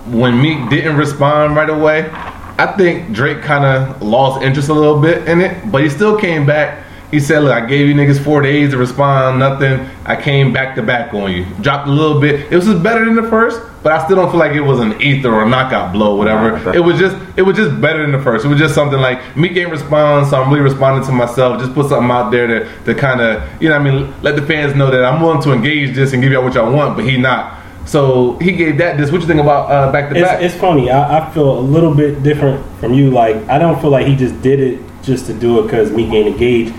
when 0.06 0.41
Meek 0.43 0.69
didn't 0.71 0.97
respond 0.97 1.55
right 1.55 1.71
away, 1.71 2.11
I 2.59 2.67
think 2.77 3.13
Drake 3.13 3.41
kind 3.43 3.65
of 3.65 4.03
lost 4.03 4.43
interest 4.43 4.69
a 4.69 4.75
little 4.75 5.01
bit 5.01 5.29
in 5.29 5.41
it, 5.41 5.71
but 5.71 5.83
he 5.83 5.89
still 5.89 6.19
came 6.19 6.45
back. 6.45 6.85
He 7.11 7.21
said, 7.21 7.43
"Look, 7.43 7.53
I 7.53 7.65
gave 7.65 7.89
you 7.89 7.95
niggas 7.95 8.23
four 8.23 8.43
days 8.43 8.73
to 8.73 8.77
respond. 8.77 9.39
Nothing. 9.39 9.89
I 10.05 10.15
came 10.21 10.53
back 10.53 10.75
to 10.75 10.83
back 10.83 11.15
on 11.15 11.33
you. 11.33 11.47
Dropped 11.63 11.89
a 11.89 11.91
little 11.91 12.21
bit. 12.21 12.53
It 12.53 12.57
was 12.57 12.67
just 12.67 12.83
better 12.83 13.05
than 13.05 13.15
the 13.15 13.23
first, 13.31 13.63
but 13.83 13.93
I 13.93 14.05
still 14.05 14.17
don't 14.17 14.31
feel 14.31 14.41
like 14.41 14.53
it 14.53 14.61
was 14.61 14.81
an 14.81 15.01
ether 15.01 15.33
or 15.33 15.45
a 15.45 15.49
knockout 15.49 15.93
blow, 15.93 16.17
whatever. 16.17 16.59
It 16.75 16.81
was 16.81 16.99
just, 16.99 17.17
it 17.39 17.43
was 17.43 17.57
just 17.57 17.81
better 17.81 18.03
than 18.03 18.13
the 18.13 18.19
first. 18.23 18.45
It 18.45 18.49
was 18.49 18.59
just 18.59 18.75
something 18.75 18.99
like 18.99 19.37
Meek 19.37 19.57
ain't 19.57 19.71
respond, 19.71 20.27
so 20.27 20.43
I'm 20.43 20.51
really 20.51 20.63
responding 20.63 21.07
to 21.07 21.13
myself. 21.13 21.61
Just 21.61 21.73
put 21.73 21.89
something 21.89 22.11
out 22.11 22.31
there 22.31 22.47
to, 22.47 22.85
to 22.85 22.95
kind 22.95 23.21
of, 23.23 23.63
you 23.63 23.71
know, 23.71 23.77
I 23.77 23.79
mean, 23.79 24.13
let 24.21 24.37
the 24.37 24.43
fans 24.43 24.75
know 24.75 24.91
that 24.91 25.03
I'm 25.03 25.23
willing 25.23 25.41
to 25.45 25.53
engage 25.53 25.95
this 25.95 26.13
and 26.13 26.23
give 26.23 26.33
y'all 26.33 26.45
what 26.45 26.55
y'all 26.55 26.71
want, 26.73 26.97
but 26.97 27.07
he 27.07 27.17
not. 27.17 27.58
So 27.88 28.37
he 28.38 28.52
gave 28.52 28.76
that 28.79 28.99
this. 28.99 29.11
What 29.11 29.23
you 29.23 29.26
think 29.26 29.40
about 29.40 29.70
uh, 29.70 29.90
back 29.90 30.11
to 30.11 30.14
back? 30.14 30.43
It's, 30.43 30.52
it's 30.52 30.61
funny. 30.61 30.90
I, 30.90 31.20
I 31.20 31.32
feel 31.32 31.58
a 31.58 31.61
little 31.61 31.94
bit 31.94 32.23
different 32.23 32.64
from 32.81 32.93
you. 32.93 33.11
Like 33.11 33.37
I 33.49 33.59
don't 33.59 33.80
feel 33.80 33.88
like 33.88 34.07
he 34.07 34.14
just 34.14 34.40
did 34.42 34.61
it 34.61 34.83
just 35.02 35.25
to 35.26 35.33
do 35.33 35.59
it 35.61 35.62
because 35.62 35.90
Meek 35.90 36.12
ain't 36.12 36.28
engaged. 36.28 36.75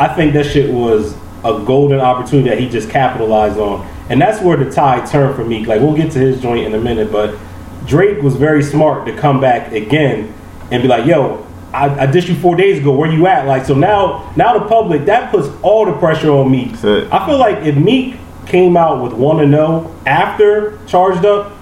I 0.00 0.08
think 0.08 0.32
that 0.32 0.46
shit 0.46 0.72
was 0.72 1.14
a 1.44 1.62
golden 1.66 2.00
opportunity 2.00 2.48
that 2.48 2.58
he 2.58 2.70
just 2.70 2.88
capitalized 2.88 3.58
on, 3.58 3.86
and 4.08 4.18
that's 4.18 4.42
where 4.42 4.56
the 4.56 4.70
tide 4.70 5.06
turned 5.06 5.36
for 5.36 5.44
Meek. 5.44 5.66
Like 5.66 5.82
we'll 5.82 5.94
get 5.94 6.10
to 6.12 6.18
his 6.18 6.40
joint 6.40 6.64
in 6.64 6.74
a 6.74 6.80
minute, 6.80 7.12
but 7.12 7.38
Drake 7.86 8.22
was 8.22 8.36
very 8.36 8.62
smart 8.62 9.06
to 9.06 9.14
come 9.14 9.42
back 9.42 9.70
again 9.72 10.32
and 10.70 10.82
be 10.82 10.88
like, 10.88 11.04
"Yo, 11.04 11.46
I, 11.74 12.04
I 12.04 12.06
dissed 12.06 12.28
you 12.28 12.36
four 12.36 12.56
days 12.56 12.78
ago. 12.78 12.96
Where 12.96 13.12
you 13.12 13.26
at?" 13.26 13.46
Like 13.46 13.66
so 13.66 13.74
now, 13.74 14.32
now 14.34 14.58
the 14.58 14.64
public 14.66 15.04
that 15.04 15.30
puts 15.30 15.46
all 15.60 15.84
the 15.84 15.92
pressure 15.98 16.30
on 16.30 16.50
Meek. 16.50 16.74
I 17.12 17.26
feel 17.26 17.36
like 17.36 17.66
if 17.66 17.76
Meek 17.76 18.16
came 18.46 18.76
out 18.76 19.02
with 19.02 19.12
one 19.12 19.36
to 19.38 19.42
oh 19.44 19.46
know 19.46 19.94
after 20.06 20.78
charged 20.86 21.24
up, 21.24 21.52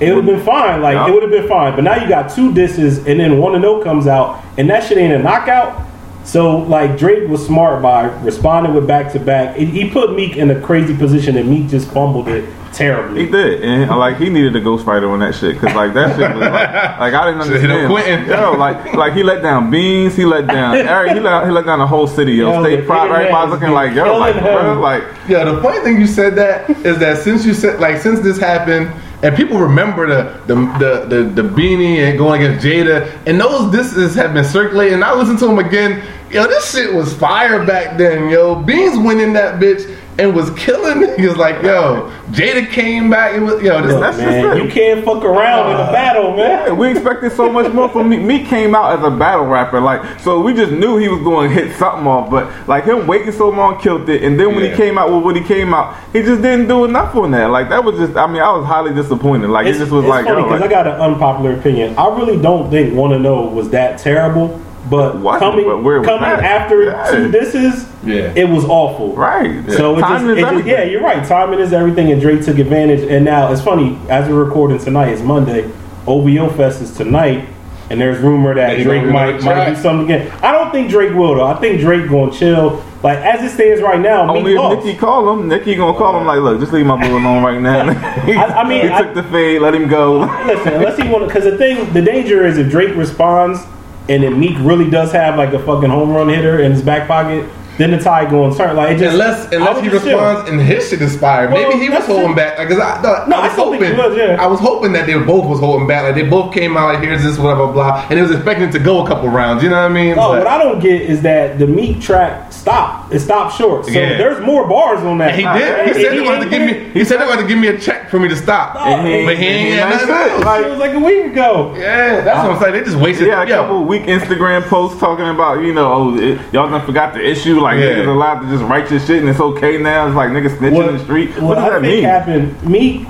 it 0.00 0.14
would 0.14 0.24
have 0.24 0.36
been 0.36 0.44
fine. 0.44 0.80
Like 0.82 0.94
Yeah. 0.94 1.08
it 1.08 1.12
would 1.12 1.22
have 1.22 1.32
been 1.32 1.48
fine. 1.48 1.74
But 1.74 1.84
now 1.84 1.96
you 1.96 2.08
got 2.08 2.30
two 2.30 2.52
disses, 2.52 2.98
and 3.06 3.18
then 3.18 3.38
one 3.38 3.52
to 3.52 3.58
oh 3.58 3.60
know 3.60 3.82
comes 3.82 4.06
out, 4.06 4.42
and 4.56 4.68
that 4.70 4.84
shit 4.84 4.98
ain't 4.98 5.12
a 5.12 5.18
knockout. 5.18 5.80
So 6.28 6.58
like 6.58 6.98
Drake 6.98 7.26
was 7.26 7.44
smart 7.46 7.80
by 7.80 8.04
responding 8.20 8.74
with 8.74 8.86
back 8.86 9.12
to 9.12 9.18
back. 9.18 9.56
He 9.56 9.88
put 9.88 10.14
Meek 10.14 10.36
in 10.36 10.50
a 10.50 10.60
crazy 10.60 10.94
position, 10.94 11.38
and 11.38 11.48
Meek 11.48 11.68
just 11.68 11.90
fumbled 11.90 12.28
it 12.28 12.46
terribly. 12.74 13.24
He 13.24 13.30
did, 13.32 13.62
and 13.64 13.88
like 13.98 14.18
he 14.18 14.28
needed 14.28 14.54
a 14.54 14.60
ghostwriter 14.60 15.10
on 15.10 15.20
that 15.20 15.34
shit 15.34 15.54
because 15.58 15.74
like 15.74 15.94
that 15.94 16.16
shit 16.18 16.30
was 16.36 16.40
like, 16.40 16.52
like 17.00 17.14
I 17.14 17.30
didn't 17.30 17.46
Should've 17.46 17.62
hit 17.62 17.70
understand. 17.70 17.84
up 17.84 17.90
Quentin. 17.90 18.28
Yo, 18.28 18.52
like 18.58 18.92
like 18.92 19.12
he 19.14 19.22
let 19.22 19.40
down 19.40 19.70
Beans, 19.70 20.16
he 20.16 20.26
let 20.26 20.46
down 20.46 20.76
Eric, 20.76 21.12
he 21.12 21.20
let 21.20 21.46
he 21.46 21.50
let 21.50 21.64
down 21.64 21.78
the 21.78 21.86
whole 21.86 22.06
city. 22.06 22.32
Yo, 22.34 22.52
Yo, 22.52 22.62
State 22.62 22.80
the 22.80 22.86
Pride, 22.86 23.06
internet 23.06 23.20
everybody's 23.22 23.50
has 23.52 23.60
looking 23.62 23.74
like 23.74 23.94
yo, 23.94 24.18
like 24.18 24.38
bro, 24.38 24.78
like 24.80 25.02
Yeah, 25.30 25.44
the 25.44 25.62
funny 25.62 25.80
thing 25.80 25.98
you 25.98 26.06
said 26.06 26.34
that 26.34 26.68
is 26.84 26.98
that 26.98 27.22
since 27.22 27.46
you 27.46 27.54
said 27.54 27.80
like 27.80 28.02
since 28.02 28.20
this 28.20 28.38
happened 28.38 28.92
and 29.22 29.36
people 29.36 29.58
remember 29.58 30.06
the 30.06 30.40
the 30.46 30.54
the 30.78 31.06
the, 31.06 31.42
the 31.42 31.48
beanie 31.48 31.98
and 32.08 32.16
going 32.16 32.42
against 32.42 32.64
Jada 32.64 33.10
and 33.26 33.40
those 33.40 33.72
disses 33.72 34.14
have 34.14 34.32
been 34.32 34.44
circulating. 34.44 35.02
I 35.02 35.12
listened 35.14 35.38
to 35.40 35.46
them 35.46 35.58
again. 35.58 36.02
Yo, 36.30 36.46
this 36.46 36.72
shit 36.72 36.92
was 36.92 37.12
fire 37.14 37.64
back 37.64 37.96
then. 37.96 38.28
Yo, 38.28 38.54
Beans 38.54 38.98
winning 38.98 39.32
that 39.32 39.60
bitch. 39.60 39.96
And 40.18 40.34
was 40.34 40.50
killing 40.50 41.14
He 41.18 41.26
was 41.26 41.36
Like, 41.36 41.62
yo, 41.62 42.10
Jada 42.30 42.68
came 42.70 43.08
back 43.08 43.34
and 43.34 43.44
was, 43.46 43.62
yo, 43.62 43.80
this, 43.82 43.92
Look, 43.92 44.00
that's 44.00 44.18
man, 44.18 44.42
just 44.42 44.56
it. 44.58 44.64
you 44.64 44.70
can't 44.70 45.04
fuck 45.04 45.24
around 45.24 45.70
in 45.70 45.76
a 45.88 45.92
battle, 45.92 46.36
man. 46.36 46.76
We 46.76 46.90
expected 46.90 47.32
so 47.32 47.50
much 47.50 47.72
more 47.72 47.88
from 47.88 48.08
Meek. 48.08 48.20
Meek 48.22 48.46
came 48.46 48.74
out 48.74 48.98
as 48.98 49.04
a 49.04 49.10
battle 49.16 49.46
rapper, 49.46 49.80
like 49.80 50.20
so 50.20 50.40
we 50.40 50.52
just 50.54 50.72
knew 50.72 50.96
he 50.96 51.08
was 51.08 51.20
going 51.22 51.48
to 51.50 51.54
hit 51.54 51.76
something 51.76 52.06
off. 52.06 52.30
But 52.30 52.68
like 52.68 52.84
him 52.84 53.06
waiting 53.06 53.32
so 53.32 53.48
long 53.48 53.80
killed 53.80 54.08
it, 54.08 54.22
and 54.24 54.38
then 54.38 54.54
when 54.54 54.64
Yeah. 54.64 54.70
he 54.70 54.76
came 54.76 54.98
out 54.98 55.12
with 55.12 55.22
what 55.24 55.36
he 55.36 55.42
came 55.42 55.72
out, 55.72 55.96
he 56.12 56.22
just 56.22 56.42
didn't 56.42 56.68
do 56.68 56.84
enough 56.84 57.14
on 57.14 57.30
that. 57.32 57.50
Like 57.50 57.68
that 57.70 57.82
was 57.84 57.96
just, 57.98 58.16
I 58.16 58.26
mean, 58.26 58.42
I 58.42 58.50
was 58.56 58.66
highly 58.66 58.92
disappointed. 58.94 59.50
Like 59.50 59.66
it 59.66 59.74
just 59.74 59.90
was 59.92 60.04
it's 60.04 60.10
like, 60.10 60.24
funny 60.26 60.42
because 60.42 60.60
like, 60.60 60.70
I 60.70 60.72
got 60.72 60.86
an 60.86 61.00
unpopular 61.00 61.52
opinion. 61.54 61.96
I 61.96 62.08
really 62.16 62.40
don't 62.40 62.70
think 62.70 62.94
"Want 62.94 63.12
to 63.12 63.18
Know" 63.18 63.42
was 63.46 63.70
that 63.70 63.98
terrible, 63.98 64.60
but 64.90 65.16
Wasn't, 65.18 65.40
coming 65.40 65.64
but 65.66 65.82
where 65.82 66.02
coming 66.02 66.24
at. 66.24 66.42
after 66.42 66.84
Yeah. 66.84 67.10
two 67.10 67.30
disses, 67.30 67.86
Yeah. 68.04 68.32
it 68.34 68.48
was 68.48 68.64
awful. 68.64 69.12
right? 69.14 69.62
So 69.72 69.96
it 69.96 70.00
just, 70.00 70.24
it 70.24 70.36
just 70.38 70.66
yeah, 70.66 70.82
you're 70.84 71.02
right. 71.02 71.24
Timing 71.26 71.58
is 71.60 71.72
everything, 71.72 72.10
and 72.12 72.20
Drake 72.20 72.42
took 72.44 72.58
advantage. 72.58 73.00
And 73.10 73.24
now 73.24 73.50
it's 73.52 73.60
funny 73.62 73.98
as 74.08 74.28
we're 74.28 74.42
recording 74.44 74.78
tonight. 74.78 75.08
It's 75.08 75.22
Monday. 75.22 75.70
OVO 76.06 76.48
Fest 76.50 76.80
is 76.80 76.92
tonight, 76.96 77.44
and 77.90 78.00
there's 78.00 78.18
rumor 78.18 78.54
that 78.54 78.68
That 78.68 78.78
he 78.78 78.84
Drake 78.84 79.04
might 79.06 79.26
release 79.28 79.44
might 79.44 79.68
do 79.70 79.76
something 79.76 80.10
again. 80.10 80.32
I 80.42 80.52
don't 80.52 80.70
think 80.72 80.88
Drake 80.90 81.12
will 81.14 81.34
though. 81.34 81.46
I 81.46 81.54
think 81.54 81.80
Drake 81.80 82.08
gonna 82.08 82.30
chill. 82.32 82.82
Like 83.02 83.18
as 83.18 83.44
it 83.44 83.54
stands 83.54 83.80
right 83.82 84.00
now, 84.00 84.26
Meek 84.26 84.36
Only 84.38 84.52
if 84.54 84.58
lost. 84.58 84.84
Nicki 84.86 84.98
call 84.98 85.32
him, 85.32 85.46
Nicki 85.48 85.74
gonna 85.76 85.96
call 85.96 86.18
him 86.18 86.26
like, 86.26 86.40
look, 86.40 86.58
just 86.60 86.72
leave 86.72 86.84
my 86.86 86.96
boy 87.00 87.12
alone 87.16 87.44
right 87.44 87.60
now. 87.60 87.80
I- 87.90 88.62
I 88.62 88.68
mean, 88.68 88.82
he 88.86 88.88
I- 88.90 89.02
took 89.02 89.14
the 89.14 89.22
fade, 89.24 89.60
let 89.60 89.74
him 89.74 89.86
go. 89.86 90.20
Listen, 90.46 90.72
unless 90.74 90.96
he 90.98 91.08
want 91.08 91.26
because 91.28 91.44
the 91.44 91.56
thing, 91.58 91.92
the 91.92 92.02
danger 92.02 92.44
is 92.46 92.58
if 92.58 92.70
Drake 92.70 92.96
responds 92.96 93.60
and 94.08 94.22
then 94.22 94.38
Meek 94.38 94.56
really 94.60 94.88
does 94.90 95.12
have 95.12 95.36
like 95.36 95.52
a 95.52 95.58
fucking 95.58 95.90
home 95.90 96.10
run 96.12 96.28
hitter 96.28 96.60
in 96.60 96.72
his 96.72 96.82
back 96.82 97.06
pocket, 97.08 97.48
then 97.76 97.90
the 97.92 97.98
tide 97.98 98.30
going 98.30 98.54
turn. 98.56 98.74
Like 98.76 98.96
it 98.96 98.98
just 98.98 99.12
Unless 99.12 99.52
unless 99.52 99.80
he 99.82 99.88
just 99.88 100.04
chill. 100.04 100.18
responds 100.18 100.50
and 100.50 100.60
his 100.60 100.88
shit 100.88 101.00
is 101.00 101.16
fire. 101.16 101.48
Well, 101.48 101.68
Maybe 101.68 101.80
he 101.84 101.88
was 101.90 102.04
holding 102.06 102.32
it. 102.32 102.36
back. 102.36 102.58
Like, 102.58 102.68
'cause 102.68 102.78
I, 102.80 103.00
no, 103.02 103.26
No, 103.26 103.36
I 103.36 103.40
I 103.40 103.42
was 103.46 103.52
think 103.78 103.82
hoping. 103.84 103.96
was, 103.96 104.16
yeah. 104.16 104.36
I 104.42 104.46
was 104.46 104.58
hoping 104.60 104.92
that 104.92 105.06
they 105.06 105.14
both 105.18 105.46
was 105.46 105.60
holding 105.60 105.86
back. 105.86 106.02
Like 106.02 106.14
they 106.16 106.28
both 106.28 106.52
came 106.52 106.76
out 106.76 106.92
like 106.94 107.02
here's 107.04 107.22
this, 107.22 107.38
whatever, 107.38 107.68
blah, 107.68 108.04
and 108.10 108.18
it 108.18 108.22
was 108.22 108.32
expecting 108.32 108.70
to 108.70 108.78
go 108.80 109.04
a 109.04 109.06
couple 109.08 109.28
rounds. 109.28 109.62
You 109.62 109.68
know 109.70 109.76
what 109.76 109.90
I 109.90 109.94
mean? 109.94 110.16
No, 110.16 110.30
But- 110.30 110.38
what 110.38 110.46
I 110.48 110.58
don't 110.58 110.80
get 110.80 111.02
is 111.02 111.22
that 111.22 111.58
the 111.60 111.66
Meek 111.68 112.00
track 112.00 112.47
stopped. 112.68 113.14
It 113.14 113.20
stopped 113.20 113.56
short. 113.56 113.84
So 113.86 113.90
Yeah. 113.92 114.16
there's 114.18 114.40
more 114.44 114.66
bars 114.68 115.00
on 115.04 115.18
that. 115.18 115.34
he 115.34 115.44
And- 115.44 115.58
did. 115.58 115.68
He 115.68 115.90
and 115.90 115.96
said 116.00 116.12
they 116.12 116.20
wanted 116.20 116.44
to 116.44 116.50
give 116.50 116.62
me. 116.62 116.90
He 116.92 117.04
said 117.04 117.20
they 117.20 117.26
wanted 117.26 117.42
to 117.42 117.48
give 117.48 117.58
me 117.58 117.68
a 117.68 117.78
check 117.78 118.10
for 118.10 118.18
me 118.18 118.28
to 118.28 118.36
stop. 118.36 118.76
And 118.80 119.06
he- 119.06 119.24
but 119.24 119.36
he 119.36 119.46
ain't 119.46 119.68
he 119.72 119.76
had 119.76 119.90
nothing 119.90 120.08
like- 120.44 120.64
It 120.64 120.70
was 120.70 120.78
like 120.78 120.94
a 120.94 120.98
week 120.98 121.26
ago. 121.26 121.74
Yeah, 121.78 122.20
that's 122.20 122.44
what 122.46 122.56
I'm 122.56 122.60
saying. 122.62 122.72
They 122.74 122.82
just 122.82 122.96
wasted. 122.96 123.26
Yeah, 123.28 123.42
a 123.42 123.46
yo, 123.46 123.56
couple 123.62 123.84
week 123.84 124.04
Instagram 124.06 124.62
posts 124.68 124.98
talking 125.00 125.28
about, 125.28 125.62
you 125.62 125.72
know, 125.72 125.92
oh, 125.92 126.16
it, 126.18 126.38
y'all 126.52 126.68
done 126.68 126.80
forgot 126.82 127.14
the 127.14 127.26
issue. 127.26 127.60
Like, 127.60 127.78
Yeah. 127.78 127.86
niggas 127.86 128.06
allowed 128.08 128.40
to 128.40 128.46
just 128.48 128.64
write 128.64 128.90
your 128.90 129.00
shit 129.00 129.20
and 129.20 129.28
it's 129.28 129.40
okay 129.40 129.78
now. 129.78 130.06
It's 130.06 130.16
like 130.16 130.30
niggas 130.30 130.58
snitching 130.58 130.88
in 130.88 130.96
the 130.98 131.04
street. 131.04 131.30
What, 131.36 131.42
what 131.42 131.54
does 131.56 131.64
I 131.64 131.68
that 131.70 131.80
think 131.82 131.94
mean? 131.94 132.04
happened, 132.04 132.56
Meek, 132.64 133.06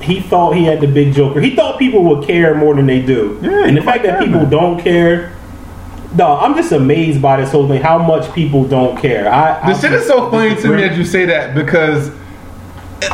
he 0.00 0.20
thought 0.20 0.54
he 0.54 0.64
had 0.64 0.80
the 0.80 0.86
big 0.86 1.12
joker. 1.14 1.40
He 1.40 1.54
thought 1.56 1.78
people 1.78 2.02
would 2.04 2.26
care 2.26 2.54
more 2.54 2.74
than 2.74 2.86
they 2.86 3.00
do. 3.00 3.38
Yeah, 3.42 3.64
and 3.66 3.76
the 3.76 3.82
fact 3.82 4.02
that 4.04 4.20
people 4.20 4.44
don't 4.46 4.78
care, 4.82 5.32
no, 6.16 6.36
I'm 6.38 6.54
just 6.54 6.72
amazed 6.72 7.20
by 7.20 7.40
this 7.40 7.52
whole 7.52 7.68
thing. 7.68 7.82
How 7.82 7.98
much 7.98 8.32
people 8.34 8.64
don't 8.64 8.96
care. 8.98 9.30
I, 9.30 9.72
The 9.72 9.76
I 9.76 9.80
shit 9.80 9.92
is 9.92 10.06
so 10.06 10.30
funny 10.30 10.54
to 10.60 10.68
me 10.68 10.82
that 10.82 10.96
you 10.96 11.04
say 11.04 11.26
that 11.26 11.54
because, 11.54 12.10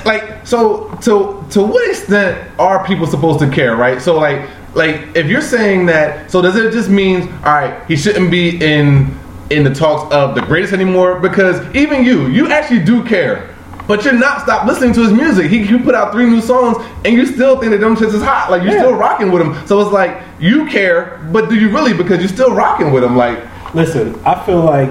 like, 0.05 0.47
so 0.47 0.89
to 1.03 1.45
to 1.51 1.63
what 1.63 1.89
extent 1.91 2.51
are 2.59 2.85
people 2.87 3.07
supposed 3.07 3.41
to 3.41 3.51
care, 3.51 3.77
right? 3.77 4.01
So 4.01 4.19
like, 4.19 4.49
like 4.75 5.17
if 5.17 5.27
you're 5.27 5.41
saying 5.41 5.87
that, 5.87 6.31
so 6.31 6.41
does 6.41 6.57
it 6.57 6.73
just 6.73 6.89
mean 6.89 7.33
all 7.45 7.55
right, 7.55 7.85
he 7.87 7.97
shouldn't 7.97 8.31
be 8.31 8.63
in 8.63 9.17
in 9.51 9.65
the 9.65 9.75
talks 9.75 10.13
of 10.13 10.35
the 10.35 10.43
greatest 10.43 10.73
anymore? 10.73 11.21
Because 11.21 11.61
even 11.75 12.05
you, 12.05 12.29
you 12.29 12.51
actually 12.51 12.85
do 12.85 13.05
care. 13.05 13.52
But 13.93 14.07
you're 14.07 14.15
not 14.15 14.41
stop 14.41 14.67
listening 14.67 14.95
to 14.95 15.03
his 15.03 15.13
music. 15.13 15.51
He, 15.51 15.65
he 15.67 15.77
put 15.77 15.95
out 15.95 16.13
three 16.13 16.25
new 16.25 16.41
songs, 16.41 16.79
and 17.05 17.15
you 17.15 17.27
still 17.27 17.61
think 17.61 17.73
that 17.73 17.81
them 17.81 17.95
shits 17.95 18.15
is 18.15 18.23
hot. 18.23 18.51
Like 18.51 18.63
you're 18.63 18.73
Yeah. 18.73 18.79
still 18.79 18.95
rocking 18.95 19.31
with 19.31 19.43
him. 19.43 19.67
So 19.67 19.83
it's 19.83 19.93
like 19.93 20.19
you 20.41 20.65
care, 20.65 21.21
but 21.31 21.51
do 21.51 21.57
you 21.57 21.69
really? 21.69 21.93
Because 21.93 22.21
you're 22.21 22.31
still 22.31 22.55
rocking 22.55 22.91
with 22.91 23.05
him. 23.05 23.19
Like 23.19 23.39
Listen, 23.75 24.19
I 24.25 24.43
feel 24.47 24.61
like 24.61 24.89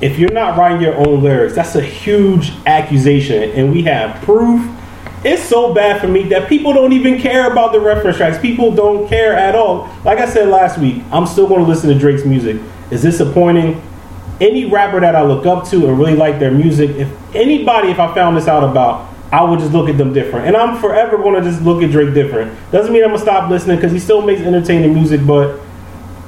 if 0.00 0.16
you're 0.16 0.30
not 0.30 0.56
writing 0.56 0.80
your 0.80 0.94
own 0.94 1.24
lyrics, 1.24 1.56
that's 1.56 1.74
a 1.74 1.80
huge 1.82 2.52
accusation, 2.66 3.42
and 3.50 3.72
we 3.72 3.82
have 3.82 4.22
proof. 4.22 4.64
It's 5.24 5.42
so 5.42 5.74
bad 5.74 6.00
for 6.00 6.06
me 6.06 6.22
that 6.28 6.48
people 6.48 6.72
don't 6.72 6.92
even 6.92 7.20
care 7.20 7.50
about 7.50 7.72
the 7.72 7.80
reference 7.80 8.16
tracks. 8.16 8.38
People 8.38 8.70
don't 8.76 9.08
care 9.08 9.34
at 9.34 9.56
all. 9.56 9.92
Like 10.04 10.18
I 10.18 10.28
said 10.28 10.50
last 10.50 10.78
week, 10.78 11.02
I'm 11.10 11.26
still 11.26 11.48
going 11.48 11.62
to 11.64 11.68
listen 11.68 11.90
to 11.90 11.98
Drake's 11.98 12.24
music. 12.24 12.62
It's 12.92 13.02
disappointing. 13.02 13.82
Any 14.40 14.66
rapper 14.66 15.00
that 15.00 15.16
I 15.16 15.22
look 15.22 15.46
up 15.46 15.68
to 15.70 15.88
and 15.88 15.98
really 15.98 16.14
like 16.14 16.38
their 16.38 16.50
music, 16.52 16.90
if 16.90 17.08
anybody, 17.34 17.90
if 17.90 17.98
I 17.98 18.14
found 18.14 18.36
this 18.36 18.46
out 18.46 18.62
about, 18.62 19.08
I 19.32 19.42
would 19.42 19.58
just 19.58 19.72
look 19.72 19.88
at 19.88 19.98
them 19.98 20.12
different. 20.12 20.46
And 20.46 20.56
I'm 20.56 20.80
forever 20.80 21.18
going 21.18 21.42
to 21.42 21.48
just 21.48 21.62
look 21.62 21.82
at 21.82 21.90
Drake 21.90 22.14
different. 22.14 22.56
Doesn't 22.70 22.92
mean 22.92 23.02
I'm 23.02 23.10
going 23.10 23.18
to 23.18 23.24
stop 23.24 23.50
listening 23.50 23.76
because 23.76 23.92
he 23.92 23.98
still 23.98 24.22
makes 24.22 24.40
entertaining 24.40 24.94
music, 24.94 25.26
but 25.26 25.60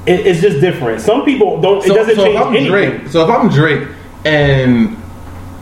it, 0.06 0.26
it's 0.26 0.40
just 0.40 0.60
different. 0.60 1.00
Some 1.00 1.24
people 1.24 1.60
don't. 1.60 1.84
it 1.84 1.88
doesn't 1.88 2.16
change 2.16 2.36
if 2.36 2.42
I'm 2.42 2.54
anything. 2.54 2.70
Drake, 2.70 3.08
so 3.08 3.24
if 3.24 3.30
I'm 3.30 3.48
Drake 3.48 3.88
and 4.24 4.99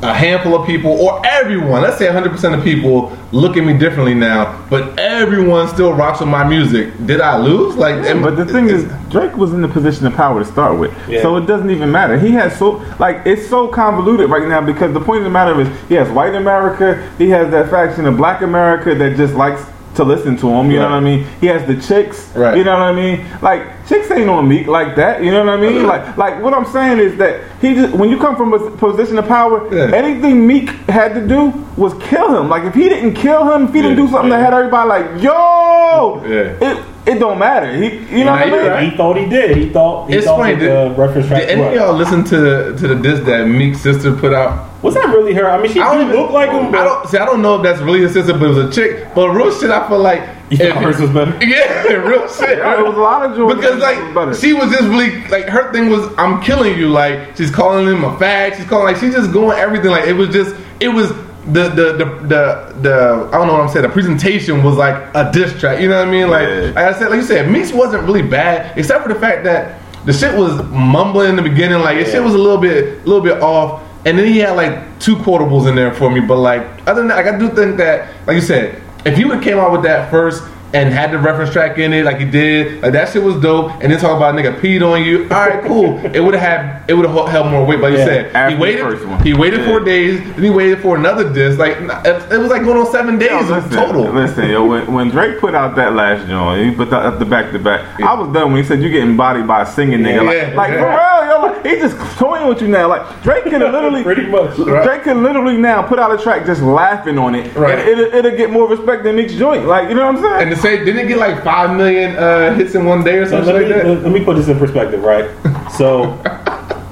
a 0.03 0.15
handful 0.15 0.55
of 0.55 0.65
people 0.67 0.93
or 0.93 1.21
everyone, 1.27 1.83
let's 1.83 1.99
say 1.99 2.07
100% 2.07 2.57
of 2.57 2.63
people 2.63 3.17
look 3.33 3.57
at 3.57 3.65
me 3.65 3.77
differently 3.77 4.15
now, 4.15 4.65
but 4.71 4.97
everyone 4.99 5.67
still 5.69 5.93
rocks 5.93 6.21
with 6.21 6.29
my 6.29 6.45
music. 6.49 6.93
Did 7.05 7.21
I 7.21 7.37
lose? 7.37 7.75
Like, 7.77 7.97
am- 8.07 8.23
But 8.23 8.37
the 8.37 8.45
thing 8.47 8.69
is, 8.69 8.85
Drake 9.11 9.37
was 9.37 9.53
in 9.53 9.61
the 9.61 9.67
position 9.69 10.07
of 10.07 10.15
power 10.15 10.39
to 10.39 10.45
start 10.45 10.79
with, 10.79 10.93
Yeah. 11.09 11.23
so 11.23 11.37
it 11.37 11.47
doesn't 11.47 11.71
even 11.71 11.91
matter. 11.91 12.17
He 12.19 12.31
has 12.33 12.57
so 12.57 12.81
like 13.01 13.23
it's 13.27 13.49
so 13.49 13.67
convoluted 13.69 14.31
right 14.31 14.47
now 14.47 14.61
because 14.61 14.93
the 14.95 15.01
point 15.01 15.19
of 15.19 15.25
the 15.25 15.31
matter 15.31 15.61
is, 15.61 15.69
he 15.89 15.95
has 15.97 16.09
white 16.11 16.35
America, 16.35 17.03
he 17.19 17.29
has 17.31 17.51
that 17.51 17.69
faction 17.69 18.07
of 18.07 18.17
Black 18.17 18.43
America 18.43 18.95
that 18.95 19.17
just 19.17 19.35
likes 19.35 19.63
to 19.99 20.05
listen 20.05 20.37
to 20.39 20.49
him. 20.49 20.71
You 20.71 20.79
know 20.79 20.85
what 20.85 20.93
I 20.93 21.01
mean? 21.01 21.27
He 21.41 21.47
has 21.49 21.67
the 21.67 21.77
chicks. 21.81 22.35
Right. 22.35 22.57
You 22.57 22.65
know 22.65 22.73
what 22.73 22.83
I 22.83 22.93
mean? 22.95 23.27
Like 23.43 23.87
chicks 23.87 24.11
ain't 24.11 24.31
on 24.31 24.49
Meek 24.49 24.67
like 24.67 24.97
that. 24.97 25.23
You 25.23 25.31
know 25.31 25.45
what 25.45 25.53
I 25.55 25.61
mean? 25.61 25.87
Like 25.87 26.17
like 26.17 26.43
what 26.43 26.55
I'm 26.55 26.65
saying 26.67 26.99
is 26.99 27.17
that 27.19 27.41
he 27.61 27.75
just 27.75 27.95
when 27.95 28.09
you 28.09 28.19
come 28.19 28.35
from 28.37 28.53
a 28.55 28.71
position 28.77 29.19
of 29.19 29.27
power, 29.29 29.59
Yeah. 29.75 29.95
anything 29.95 30.47
Meek 30.47 30.71
had 30.89 31.15
to 31.15 31.27
do 31.27 31.53
was 31.77 31.93
kill 32.11 32.35
him. 32.41 32.49
Like 32.49 32.65
if 32.65 32.75
he 32.75 32.89
didn't 32.89 33.15
kill 33.15 33.51
him, 33.53 33.65
if 33.69 33.75
he 33.75 33.83
didn't 33.83 33.99
Yeah. 33.99 34.05
do 34.07 34.11
something 34.13 34.31
that 34.31 34.41
had 34.41 34.55
everybody 34.55 34.89
like 34.89 35.23
yo, 35.23 36.23
Yeah. 36.27 36.69
it 36.71 36.79
it 37.07 37.19
don't 37.19 37.39
matter. 37.39 37.73
He 37.73 37.87
you 38.19 38.25
know 38.25 38.35
Nah, 38.35 38.39
what 38.41 38.49
I 38.49 38.51
mean? 38.51 38.67
right. 38.71 38.91
He 38.91 38.97
thought 38.97 39.17
he 39.17 39.27
did. 39.27 39.57
He 39.57 39.69
thought 39.71 40.09
he 40.09 40.17
it's 40.17 40.27
thought 40.27 40.39
funny. 40.41 40.55
that 40.55 40.61
Did, 40.61 40.97
the 40.97 41.01
reference 41.01 41.27
track. 41.29 41.41
did 41.41 41.51
any 41.51 41.63
of 41.69 41.75
y'all 41.75 41.95
listen 41.95 42.23
to 42.25 42.77
to 42.77 42.89
the 42.89 42.95
disc 42.97 43.25
that 43.25 43.47
Meek's 43.49 43.81
sister 43.81 44.13
put 44.13 44.33
out? 44.35 44.68
Was 44.83 44.95
that 44.95 45.07
really 45.09 45.35
her? 45.35 45.51
I 45.51 45.61
mean, 45.61 45.73
she 45.73 45.81
I 45.81 45.93
do 45.93 45.99
don't 45.99 46.09
even- 46.11 46.23
look 46.23 46.31
like 46.31 46.51
him, 46.51 46.69
I 46.75 46.85
don't 46.85 47.09
see. 47.09 47.19
I 47.19 47.25
don't 47.25 47.43
know 47.43 47.57
if 47.57 47.63
that's 47.65 47.81
really 47.81 48.01
his 48.01 48.13
sister, 48.13 48.33
but 48.33 48.43
it 48.45 48.49
was 48.55 48.59
a 48.59 48.71
chick. 48.73 49.09
But 49.15 49.31
real 49.31 49.51
shit, 49.53 49.71
I 49.71 49.89
feel 49.89 49.99
like 49.99 50.23
You 50.51 50.57
thought 50.59 50.83
hers 50.83 51.01
was 51.01 51.11
better? 51.11 51.37
Yeah, 51.45 51.93
real 51.95 52.29
shit. 52.29 52.59
Yeah, 52.59 52.79
it 52.79 52.85
was 52.87 52.95
a 52.95 53.01
lot 53.01 53.29
of 53.29 53.37
Jordan 53.37 53.57
because 53.59 53.81
that 53.81 54.15
was 54.15 54.15
like 54.15 54.41
she 54.41 54.53
was 54.53 54.71
just 54.71 54.85
really 54.85 55.27
like 55.29 55.47
her 55.47 55.73
thing 55.73 55.91
was 55.91 56.09
I'm 56.17 56.41
killing 56.43 56.79
you. 56.79 56.89
Like 56.91 57.37
she's 57.37 57.51
calling 57.51 57.87
him 57.87 58.05
a 58.05 58.11
fag. 58.17 58.57
She's 58.57 58.67
calling 58.67 58.85
like 58.87 58.97
she's 58.97 59.15
just 59.15 59.33
going 59.33 59.59
everything. 59.59 59.91
Like 59.91 60.07
it 60.07 60.15
was 60.15 60.29
just 60.31 60.55
it 60.81 60.89
was. 60.89 61.13
The, 61.49 61.63
the 61.71 61.93
the 61.95 62.05
the 62.05 62.75
the 62.83 63.29
I 63.33 63.39
don't 63.39 63.47
know 63.47 63.55
what 63.55 63.63
I'm 63.63 63.69
saying. 63.71 63.83
The 63.85 63.89
presentation 63.89 64.63
was 64.63 64.77
like 64.77 64.95
a 65.15 65.31
diss 65.33 65.59
track. 65.59 65.81
You 65.81 65.89
know 65.89 65.99
what 65.99 66.07
I 66.09 66.11
mean? 66.11 66.29
Like, 66.29 66.47
Yeah. 66.47 66.61
like 66.75 66.77
I 66.77 66.93
said, 66.93 67.09
like 67.09 67.17
you 67.21 67.23
said, 67.27 67.51
Meeks 67.51 67.73
wasn't 67.73 68.03
really 68.05 68.21
bad, 68.21 68.77
except 68.77 69.03
for 69.03 69.09
the 69.11 69.19
fact 69.19 69.45
that 69.45 69.81
the 70.05 70.13
shit 70.13 70.37
was 70.39 70.63
mumbling 70.65 71.31
in 71.31 71.37
the 71.37 71.43
beginning. 71.43 71.81
Like 71.81 71.97
his 71.97 72.11
shit 72.11 72.23
was 72.23 72.35
a 72.35 72.39
little 72.39 72.59
bit, 72.61 73.01
a 73.03 73.07
little 73.07 73.23
bit 73.23 73.41
off, 73.41 73.83
and 74.05 74.19
then 74.19 74.27
he 74.27 74.39
had 74.39 74.53
like 74.53 75.01
two 75.01 75.17
quotables 75.17 75.69
in 75.69 75.75
there 75.75 75.93
for 75.93 76.11
me. 76.11 76.21
But 76.21 76.37
like 76.37 76.63
other 76.87 77.01
than 77.01 77.09
that, 77.09 77.25
like 77.25 77.35
I 77.35 77.39
do 77.39 77.49
think 77.49 77.77
that, 77.79 78.15
like 78.27 78.35
you 78.35 78.41
said, 78.41 78.83
if 79.05 79.17
he 79.17 79.25
would 79.25 79.43
came 79.43 79.59
out 79.59 79.73
with 79.73 79.83
that 79.83 80.11
first 80.11 80.43
and 80.75 80.93
had 80.93 81.11
the 81.11 81.19
reference 81.19 81.51
track 81.53 81.79
in 81.79 81.93
it, 81.93 82.05
like 82.05 82.19
he 82.19 82.25
did, 82.31 82.83
like 82.83 82.93
that 82.93 83.09
shit 83.11 83.23
was 83.23 83.37
dope, 83.41 83.73
and 83.83 83.91
then 83.93 83.99
talk 83.99 84.17
about 84.17 84.35
a 84.35 84.39
nigga 84.39 84.61
peed 84.61 84.83
on 84.83 85.03
you. 85.03 85.23
All 85.25 85.29
right, 85.49 85.65
cool. 85.65 85.99
it 86.15 86.21
would 86.21 86.35
have 86.35 86.43
had, 86.43 86.91
it 86.91 86.95
would 86.95 87.07
have 87.09 87.29
held 87.29 87.51
more 87.51 87.65
weight. 87.65 87.81
But 87.81 87.93
like 87.93 87.99
Yeah, 88.01 88.05
you 88.05 88.31
said, 88.33 88.51
he 88.51 88.57
waited, 88.57 88.81
first 88.83 89.25
he 89.25 89.33
waited 89.35 89.61
Yeah. 89.61 89.67
four 89.67 89.81
days, 89.81 90.21
then 90.21 90.43
he 90.45 90.51
waited 90.51 90.81
for 90.81 90.97
another 90.97 91.33
disc. 91.33 91.59
Like 91.59 91.79
it, 91.79 92.33
it 92.33 92.39
was 92.39 92.51
like 92.51 92.63
going 92.65 92.77
on 92.79 92.91
seven 92.93 93.19
days 93.19 93.31
Yo, 93.49 93.55
in 93.55 93.71
total. 93.71 94.03
Listen, 94.13 94.51
yo, 94.51 94.67
when, 94.67 94.93
when 94.93 95.09
Drake 95.11 95.39
put 95.41 95.55
out 95.55 95.75
that 95.77 95.95
last 95.95 96.27
joint, 96.29 96.69
he 96.71 96.75
put 96.77 96.91
that 96.91 97.19
the 97.19 97.25
back 97.25 97.51
to 97.53 97.59
back. 97.59 97.99
I 98.01 98.15
was 98.15 98.33
done 98.35 98.53
when 98.53 98.63
he 98.63 98.69
said 98.69 98.83
you 98.83 98.91
getting 98.91 99.17
bodied 99.17 99.47
by 99.47 99.63
a 99.63 99.67
singing 99.67 100.01
nigga. 100.01 100.25
Like, 100.27 100.37
Yeah, 100.37 100.55
like 100.55 100.71
yeah. 100.73 100.81
for 100.81 100.89
real, 100.89 101.51
yo, 101.51 101.55
like, 101.57 101.67
he 101.67 101.77
just 101.81 102.19
toying 102.19 102.47
with 102.49 102.61
you 102.61 102.69
now. 102.69 102.89
Like 102.89 103.23
Drake 103.23 103.45
can 103.45 103.61
literally, 103.73 104.03
Pretty 104.03 104.27
much, 104.27 104.59
right. 104.59 104.85
Drake 104.85 105.03
can 105.05 105.23
literally 105.23 105.57
now 105.57 105.83
put 105.83 105.99
out 105.99 106.13
a 106.15 106.23
track 106.23 106.45
just 106.47 106.61
laughing 106.63 107.19
on 107.19 107.35
it, 107.35 107.55
Right. 107.57 107.79
and 107.79 107.89
it'll, 107.89 108.15
it'll 108.15 108.37
get 108.37 108.51
more 108.51 108.69
respect 108.69 109.05
than 109.05 109.19
each 109.19 109.33
joint. 109.39 109.65
Like 109.67 109.89
you 109.89 109.95
know 109.95 110.07
what 110.13 110.17
I'm 110.17 110.23
saying? 110.23 110.58
Say, 110.61 110.85
didn't 110.85 110.99
it 110.99 111.09
get 111.09 111.19
like 111.19 111.43
five 111.45 111.77
million 111.77 112.17
uh, 112.17 112.55
hits 112.55 112.75
in 112.75 112.85
one 112.85 113.05
day 113.05 113.19
or 113.19 113.27
something 113.27 113.47
let 113.47 113.63
like 113.63 113.85
me, 113.85 113.93
that? 113.93 114.03
let 114.03 114.13
me 114.13 114.25
put 114.25 114.37
this 114.37 114.49
in 114.49 114.59
perspective, 114.59 115.03
right? 115.03 115.31
So, 115.73 116.17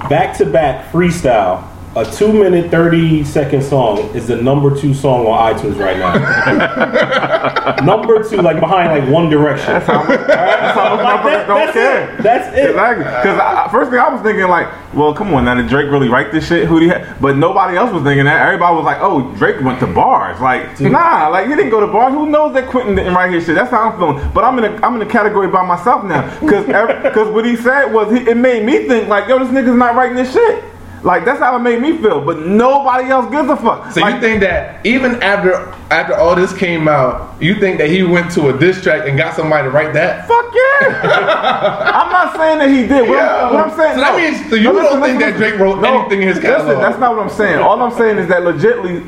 back 0.09 0.37
to 0.37 0.45
back 0.45 0.91
freestyle 0.91 1.67
a 1.97 2.11
two 2.11 2.31
minute 2.31 2.69
thirty 2.69 3.23
second 3.23 3.63
song 3.63 3.97
is 4.15 4.27
the 4.27 4.35
number 4.35 4.79
two 4.79 4.93
song 4.93 5.25
on 5.25 5.53
iTunes 5.55 5.79
right 5.79 5.97
now. 5.97 7.75
number 7.85 8.23
two, 8.27 8.37
like 8.41 8.59
behind 8.59 8.89
like 9.03 9.09
One 9.11 9.29
Direction. 9.29 9.67
That's 9.73 9.87
how 9.87 10.03
much, 10.03 10.19
that's 10.27 10.73
how 10.77 10.95
much 10.95 11.03
Like, 11.05 11.23
that- 11.23 11.47
don't 11.47 11.57
that's 11.57 11.73
care. 11.73 12.13
it. 12.19 12.21
That's 12.23 12.57
it. 12.57 12.69
Exactly. 12.69 13.03
Because 13.05 13.71
first 13.71 13.89
thing 13.91 13.99
I 13.99 14.09
was 14.09 14.21
thinking, 14.21 14.47
like, 14.47 14.67
well, 14.93 15.13
come 15.13 15.33
on, 15.33 15.45
now 15.45 15.55
did 15.55 15.67
Drake 15.67 15.89
really 15.89 16.07
write 16.09 16.31
this 16.31 16.47
shit? 16.47 16.67
Who 16.67 16.77
he 16.79 16.87
had? 16.87 17.19
But 17.19 17.37
nobody 17.37 17.77
else 17.77 17.91
was 17.91 18.03
thinking 18.03 18.25
that. 18.25 18.45
Everybody 18.45 18.75
was 18.75 18.85
like, 18.85 18.97
oh, 19.01 19.33
Drake 19.35 19.59
went 19.61 19.79
to 19.79 19.87
bars. 19.87 20.39
Like, 20.39 20.79
nah, 20.79 21.29
like 21.29 21.47
he 21.47 21.55
didn't 21.55 21.71
go 21.71 21.79
to 21.79 21.87
bars. 21.87 22.13
Who 22.13 22.27
knows 22.29 22.53
that 22.53 22.67
Quentin 22.69 22.95
didn't 22.95 23.13
write 23.15 23.31
his 23.33 23.45
shit? 23.45 23.55
That's 23.55 23.71
how 23.71 23.89
I'm 23.89 23.97
feeling. 23.97 24.31
But 24.33 24.43
I'm 24.43 24.57
in 24.59 24.65
a 24.65 24.85
I'm 24.85 24.95
in 24.99 25.07
a 25.07 25.09
category 25.09 25.47
by 25.47 25.65
myself 25.65 26.03
now. 26.03 26.21
Because 26.39 26.65
because 26.65 27.29
what 27.33 27.45
he 27.45 27.55
said 27.55 27.85
was 27.91 28.11
he, 28.15 28.29
it 28.29 28.37
made 28.37 28.63
me 28.65 28.87
think 28.87 29.07
like, 29.07 29.27
yo, 29.27 29.39
this 29.39 29.47
nigga's 29.49 29.75
not 29.75 29.95
writing 29.95 30.15
this 30.15 30.31
shit. 30.33 30.63
Like 31.07 31.23
that's 31.23 31.39
how 31.39 31.55
it 31.55 31.59
made 31.59 31.81
me 31.81 31.97
feel. 31.97 32.19
But 32.23 32.45
nobody 32.45 33.09
else 33.09 33.31
gives 33.31 33.49
a 33.49 33.55
fuck. 33.55 33.91
So 33.93 34.01
like, 34.01 34.15
you 34.15 34.19
think 34.21 34.41
that 34.41 34.85
even 34.85 35.23
after 35.23 35.53
after 35.89 36.13
all 36.15 36.35
this 36.35 36.51
came 36.55 36.89
out, 36.89 37.41
you 37.41 37.55
think 37.55 37.77
that 37.77 37.89
he 37.89 38.03
went 38.03 38.29
to 38.33 38.49
a 38.49 38.57
diss 38.59 38.83
track 38.83 39.07
and 39.07 39.17
got 39.17 39.33
somebody 39.33 39.63
to 39.63 39.71
write 39.71 39.93
that? 39.93 40.27
Fuck 40.27 40.53
yeah! 40.53 41.91
I'm 42.03 42.11
not 42.11 42.35
saying 42.35 42.59
that 42.59 42.69
he 42.69 42.85
did. 42.87 43.07
What, 43.07 43.15
Yeah. 43.17 43.47
I'm, 43.47 43.53
what 43.53 43.69
I'm 43.71 43.77
saying, 43.77 43.95
So 43.95 44.01
that 44.01 44.15
means- 44.17 44.49
so 44.49 44.55
you 44.57 44.63
No, 44.73 44.73
don't 44.73 45.01
think 45.01 45.19
that 45.21 45.37
Drake 45.37 45.57
wrote 45.57 45.81
anything 45.83 46.21
in 46.23 46.27
his 46.27 46.37
listen, 46.37 46.51
catalog? 46.51 46.81
that's 46.81 46.99
not 46.99 47.15
what 47.15 47.23
I'm 47.23 47.29
saying. 47.29 47.59
All 47.59 47.81
I'm 47.81 47.97
saying 47.97 48.17
is 48.17 48.27
that 48.27 48.41
legitly, 48.43 49.07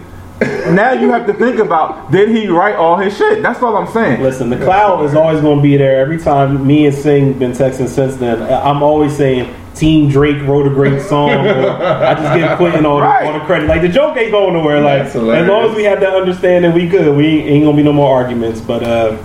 now 0.74 0.94
you 0.94 1.12
have 1.12 1.28
to 1.28 1.34
think 1.34 1.60
about 1.60 2.12
did 2.12 2.30
he 2.30 2.48
write 2.48 2.76
all 2.76 2.96
his 2.96 3.16
shit? 3.18 3.42
That's 3.44 3.62
all 3.62 3.76
I'm 3.76 3.92
saying. 3.92 4.22
Listen, 4.24 4.50
the 4.50 4.56
cloud 4.58 5.04
is 5.04 5.16
always 5.16 5.42
going 5.42 5.58
to 5.58 5.62
be 5.62 5.76
there. 5.76 6.00
Every 6.00 6.18
time 6.18 6.66
me 6.66 6.86
and 6.86 6.96
Sing 6.96 7.34
been 7.38 7.52
texting 7.52 7.90
since 7.90 8.16
then, 8.16 8.42
I'm 8.66 8.82
always 8.82 9.18
saying 9.18 9.54
Team 9.80 10.10
Drake 10.10 10.42
wrote 10.44 10.68
a 10.68 10.70
great 10.70 11.02
song. 11.02 11.30
I 11.32 12.14
just 12.14 12.36
give 12.38 12.58
Quentin 12.58 12.86
all, 12.86 13.00
Right. 13.02 13.22
the, 13.24 13.28
all 13.32 13.40
the 13.40 13.46
credit. 13.46 13.70
Like 13.70 13.82
the 13.82 13.88
joke 13.88 14.18
ain't 14.18 14.32
going 14.32 14.54
nowhere. 14.54 14.82
Like 14.82 15.04
as 15.04 15.16
long 15.16 15.70
as 15.70 15.76
we 15.76 15.84
have 15.86 16.02
that 16.02 16.14
understanding, 16.14 16.74
we 16.74 16.88
good. 16.88 17.16
We 17.16 17.26
ain't, 17.26 17.50
ain't 17.50 17.66
gonna 17.66 17.78
be 17.78 17.84
no 17.84 17.94
more 17.94 18.14
arguments. 18.14 18.60
But 18.60 18.84
uh, 18.84 19.18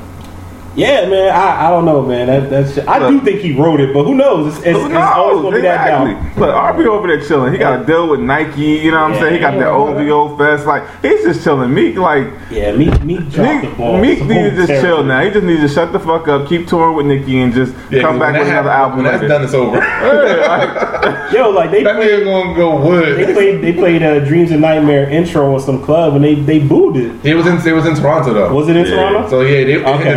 yeah, 0.76 1.07
man, 1.09 1.33
I, 1.33 1.66
I 1.66 1.71
don't 1.71 1.85
know, 1.85 2.02
man. 2.02 2.26
That, 2.26 2.50
that's 2.50 2.78
I 2.88 2.99
do 3.09 3.21
think 3.21 3.40
he 3.40 3.52
wrote 3.57 3.81
it, 3.81 3.93
but 3.95 4.04
who 4.04 4.14
knows? 4.14 4.57
It's, 4.57 4.66
it's, 4.66 4.78
Who 4.78 4.87
it's 4.87 4.95
always 4.95 5.43
gonna 5.43 5.57
be 5.57 5.62
that 5.62 5.81
Exactly. 5.87 6.14
down. 6.14 6.40
Look, 6.40 6.54
RB 6.54 6.87
over 6.87 7.07
there 7.09 7.21
chilling. 7.26 7.52
He 7.52 7.59
got 7.59 7.78
to 7.78 7.85
deal 7.87 8.09
with 8.09 8.21
Nike. 8.21 8.61
You 8.62 8.90
know 8.90 9.02
what 9.02 9.12
I'm 9.12 9.21
saying? 9.21 9.35
He 9.35 9.40
got 9.40 9.52
that 9.59 9.69
OVO 9.69 10.37
fest. 10.37 10.66
Like 10.66 10.83
he's 11.02 11.23
just 11.23 11.45
chilling. 11.45 11.73
Meek 11.73 11.97
like 11.97 12.26
Yeah, 12.50 12.73
me, 12.76 12.90
me 13.00 13.19
dropped 13.19 13.35
the 13.62 13.69
Meek, 13.69 13.76
ball. 13.78 14.00
Meek 14.00 14.19
needs 14.25 14.50
to 14.50 14.57
just 14.57 14.69
terrible. 14.69 14.88
chill 14.99 15.04
now. 15.04 15.21
He 15.25 15.31
just 15.31 15.45
needs 15.45 15.61
to 15.62 15.69
shut 15.69 15.93
the 15.93 16.00
fuck 16.00 16.26
up, 16.28 16.49
keep 16.49 16.66
touring 16.66 16.97
with 16.97 17.07
Nicki, 17.07 17.40
and 17.40 17.52
just 17.54 17.73
Yeah, 17.90 18.00
'cause 18.00 18.02
come 18.02 18.19
back 18.19 18.33
with 18.38 18.49
another 18.49 18.71
happens- 18.71 18.71
album. 18.71 18.97
When 18.97 19.04
that's 19.07 19.23
later. 19.23 19.28
done, 19.28 19.45
it's 19.45 19.54
over. 19.54 19.76
that 19.81 21.33
Yo, 21.33 21.50
like 21.50 21.71
they 21.71 21.83
played, 21.83 21.97
nigga 21.97 22.25
gonna 22.25 22.54
go 22.57 22.81
wood. 22.85 23.16
they 23.19 23.33
played, 23.33 23.62
they 23.62 23.73
played 23.73 24.02
uh, 24.02 24.21
Dreams 24.25 24.50
and 24.50 24.61
Nightmare 24.61 25.09
intro 25.11 25.54
on 25.54 25.61
some 25.61 25.83
club, 25.83 26.14
and 26.14 26.25
they 26.25 26.35
they 26.35 26.59
booed 26.59 26.97
it. 26.97 27.25
It 27.25 27.35
was 27.35 27.47
in 27.47 27.57
it 27.66 27.73
was 27.73 27.87
in 27.87 27.95
Toronto 27.95 28.33
though. 28.35 28.54
Was 28.54 28.69
it 28.69 28.76
in 28.76 28.87
Yeah. 28.87 28.95
Toronto? 28.95 29.28
So 29.31 29.40
yeah, 29.43 29.64
they, 29.64 29.85
Okay, 29.85 30.14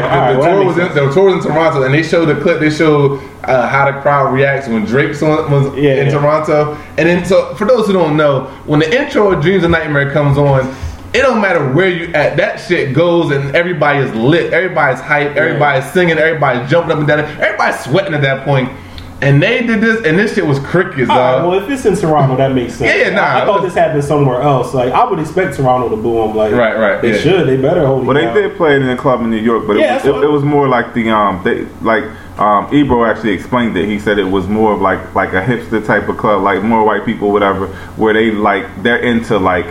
the, 0.47 0.53
the, 0.53 0.59
all 0.59 0.65
right, 0.65 0.73
the 0.73 0.75
well, 0.77 0.83
that 0.83 0.83
tour 0.83 0.85
was 0.85 0.97
in, 0.97 1.05
the 1.07 1.13
tour 1.13 1.35
was 1.35 1.45
in 1.45 1.51
Toronto, 1.51 1.83
and 1.83 1.93
they 1.93 2.03
showed 2.03 2.25
the 2.25 2.41
clip. 2.41 2.59
They 2.59 2.69
showed 2.69 3.21
uh, 3.43 3.67
how 3.67 3.91
the 3.91 3.99
crowd 4.01 4.33
reacts 4.33 4.67
when 4.67 4.85
Drake's 4.85 5.21
on, 5.23 5.51
was 5.51 5.73
Yeah, 5.75 5.95
in 5.95 6.07
yeah. 6.07 6.11
Toronto. 6.11 6.73
And 6.97 7.07
then, 7.09 7.25
so 7.25 7.55
for 7.55 7.65
those 7.65 7.87
who 7.87 7.93
don't 7.93 8.17
know, 8.17 8.45
when 8.65 8.79
the 8.79 9.01
intro 9.01 9.31
of 9.31 9.41
Dreams 9.41 9.63
of 9.63 9.71
Nightmare 9.71 10.11
comes 10.11 10.37
on, 10.37 10.67
it 11.13 11.21
don't 11.21 11.41
matter 11.41 11.71
where 11.73 11.89
you 11.89 12.13
at. 12.13 12.37
That 12.37 12.57
shit 12.57 12.93
goes, 12.93 13.31
and 13.31 13.55
everybody 13.55 13.99
is 13.99 14.13
lit. 14.13 14.53
Everybody's 14.53 14.99
hyped. 14.99 15.35
Everybody's 15.35 15.89
singing. 15.91 16.17
Everybody's 16.17 16.69
jumping 16.69 16.91
up 16.91 16.99
and 16.99 17.07
down. 17.07 17.19
Everybody's 17.19 17.79
sweating 17.79 18.13
at 18.13 18.21
that 18.21 18.45
point. 18.45 18.69
And 19.19 19.41
they 19.41 19.65
did 19.65 19.81
this, 19.81 20.05
and 20.05 20.17
this 20.19 20.35
shit 20.35 20.45
was 20.45 20.59
crickets, 20.59 21.09
All 21.09 21.17
right, 21.17 21.31
dog. 21.39 21.49
well, 21.49 21.63
if 21.63 21.67
it's 21.71 21.85
in 21.85 21.95
Toronto, 21.95 22.35
that 22.37 22.53
makes 22.53 22.75
sense. 22.75 22.93
Yeah, 22.95 23.07
yeah, 23.09 23.15
nah, 23.15 23.21
I, 23.23 23.41
I 23.41 23.45
thought 23.45 23.63
this 23.63 23.73
happened 23.73 24.03
somewhere 24.03 24.41
else. 24.43 24.75
Like, 24.75 24.93
I 24.93 25.09
would 25.09 25.17
expect 25.17 25.55
Toronto 25.55 25.89
to 25.89 25.95
boo 25.99 26.21
him. 26.21 26.35
Like, 26.35 26.53
Right, 26.53 26.77
right, 26.77 27.01
They 27.01 27.13
yeah. 27.13 27.17
should. 27.17 27.47
They 27.47 27.57
better 27.57 27.83
hold. 27.83 28.05
Well, 28.05 28.15
him 28.15 28.25
they 28.35 28.41
down. 28.41 28.49
did 28.49 28.57
play 28.57 28.75
it 28.75 28.83
in 28.83 28.89
a 28.89 28.95
club 28.97 29.21
in 29.21 29.31
New 29.31 29.37
York, 29.37 29.65
but 29.65 29.77
Yeah, 29.77 29.95
it, 29.97 30.05
was, 30.05 30.21
it, 30.21 30.25
it 30.25 30.29
was 30.29 30.43
more 30.43 30.67
like 30.67 30.93
the 30.93 31.09
um, 31.09 31.41
they 31.43 31.65
like 31.81 32.03
um, 32.39 32.71
Ebro 32.71 33.05
actually 33.05 33.31
explained 33.31 33.75
it. 33.75 33.87
He 33.89 33.97
said 33.97 34.19
it 34.19 34.23
was 34.23 34.47
more 34.47 34.73
of 34.73 34.81
like 34.81 35.15
like 35.15 35.33
a 35.33 35.41
hipster 35.41 35.83
type 35.83 36.07
of 36.09 36.17
club, 36.17 36.43
like 36.43 36.61
more 36.61 36.83
white 36.85 37.03
people, 37.03 37.31
whatever, 37.31 37.67
where 37.95 38.13
they 38.13 38.29
like 38.29 38.83
they're 38.83 38.97
into 39.01 39.39
like 39.39 39.65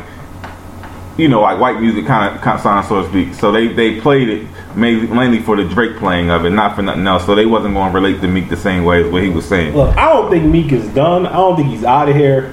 you 1.16 1.28
know 1.28 1.40
like 1.40 1.60
white 1.60 1.80
music 1.80 2.04
kind 2.06 2.34
of 2.34 2.42
kind 2.42 2.58
of 2.58 2.84
so 2.84 3.00
to 3.00 3.08
speak. 3.08 3.32
So 3.34 3.52
they 3.52 3.68
they 3.68 4.00
played 4.00 4.28
it 4.28 4.46
mainly 4.76 5.06
mainly 5.08 5.40
for 5.40 5.56
the 5.56 5.64
Drake 5.64 5.96
playing 5.96 6.30
of 6.30 6.44
it, 6.44 6.50
not 6.50 6.76
for 6.76 6.82
nothing 6.82 7.06
else. 7.06 7.24
So 7.26 7.34
they 7.34 7.46
wasn't 7.46 7.74
going 7.74 7.90
to 7.92 7.94
relate 7.94 8.20
to 8.20 8.28
Meek 8.28 8.48
the 8.48 8.56
same 8.56 8.84
way 8.84 9.04
as 9.04 9.10
what 9.10 9.22
he 9.22 9.28
was 9.28 9.44
saying. 9.46 9.74
Look, 9.76 9.96
I 9.96 10.12
don't 10.12 10.30
think 10.30 10.44
Meek 10.44 10.72
is 10.72 10.86
done. 10.94 11.26
I 11.26 11.32
don't 11.34 11.56
think 11.56 11.68
he's 11.68 11.84
out 11.84 12.08
of 12.08 12.16
here. 12.16 12.52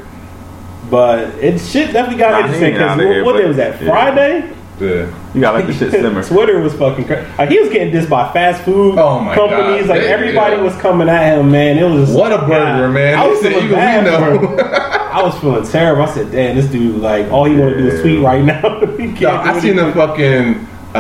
But 0.90 1.30
it 1.44 1.60
shit 1.60 1.92
definitely 1.94 2.20
got 2.20 2.32
Nah, 2.32 2.40
interesting 2.42 2.74
because 2.74 2.92
outta 2.92 3.04
here, 3.04 3.24
what 3.26 3.34
but- 3.34 3.42
day 3.42 3.48
was 3.48 3.58
that? 3.58 3.82
yeah. 3.82 3.88
Friday. 3.90 4.50
Yeah. 4.80 5.14
You 5.34 5.40
got 5.42 5.54
like 5.54 5.68
the 5.68 5.74
shit 5.74 5.92
simmer. 5.92 6.24
Twitter 6.28 6.60
was 6.60 6.74
fucking 6.74 7.06
crazy. 7.06 7.28
Like, 7.38 7.50
he 7.50 7.60
was 7.60 7.70
getting 7.70 7.94
dissed 7.94 8.10
by 8.10 8.32
fast 8.34 8.64
food 8.64 8.98
Oh 8.98 9.20
my 9.20 9.36
companies. 9.36 9.82
God. 9.88 9.90
Like 9.98 10.02
Yeah, 10.02 10.08
everybody 10.10 10.56
yeah. 10.58 10.62
was 10.64 10.76
coming 10.78 11.08
at 11.08 11.38
him, 11.38 11.52
man. 11.52 11.78
It 11.78 11.84
was 11.88 12.10
Whataburger, 12.10 12.92
man. 12.92 13.18
I 13.18 13.28
was 13.28 13.42
They 13.42 13.52
feeling 13.54 13.70
bad 13.72 14.06
gonna 14.06 14.40
for 14.40 14.48
him. 14.48 14.60
I 15.14 15.22
was 15.24 15.38
feeling 15.40 15.64
terrible. 15.66 16.02
I 16.02 16.14
said, 16.14 16.32
"Damn, 16.32 16.56
this 16.56 16.66
dude 16.66 16.96
like 17.02 17.32
all 17.32 17.46
he 17.46 17.56
want 17.56 17.74
to 17.76 17.78
do 17.78 17.88
is 17.88 18.02
tweet 18.02 18.20
right 18.22 18.44
now." 18.44 18.80
he 18.98 19.08
can't 19.10 19.20
Yo, 19.22 19.30
do 19.30 19.50
I 19.50 19.60
seen 19.60 19.76
the 19.76 19.92
fucking 19.94 20.68
uh, 20.96 20.98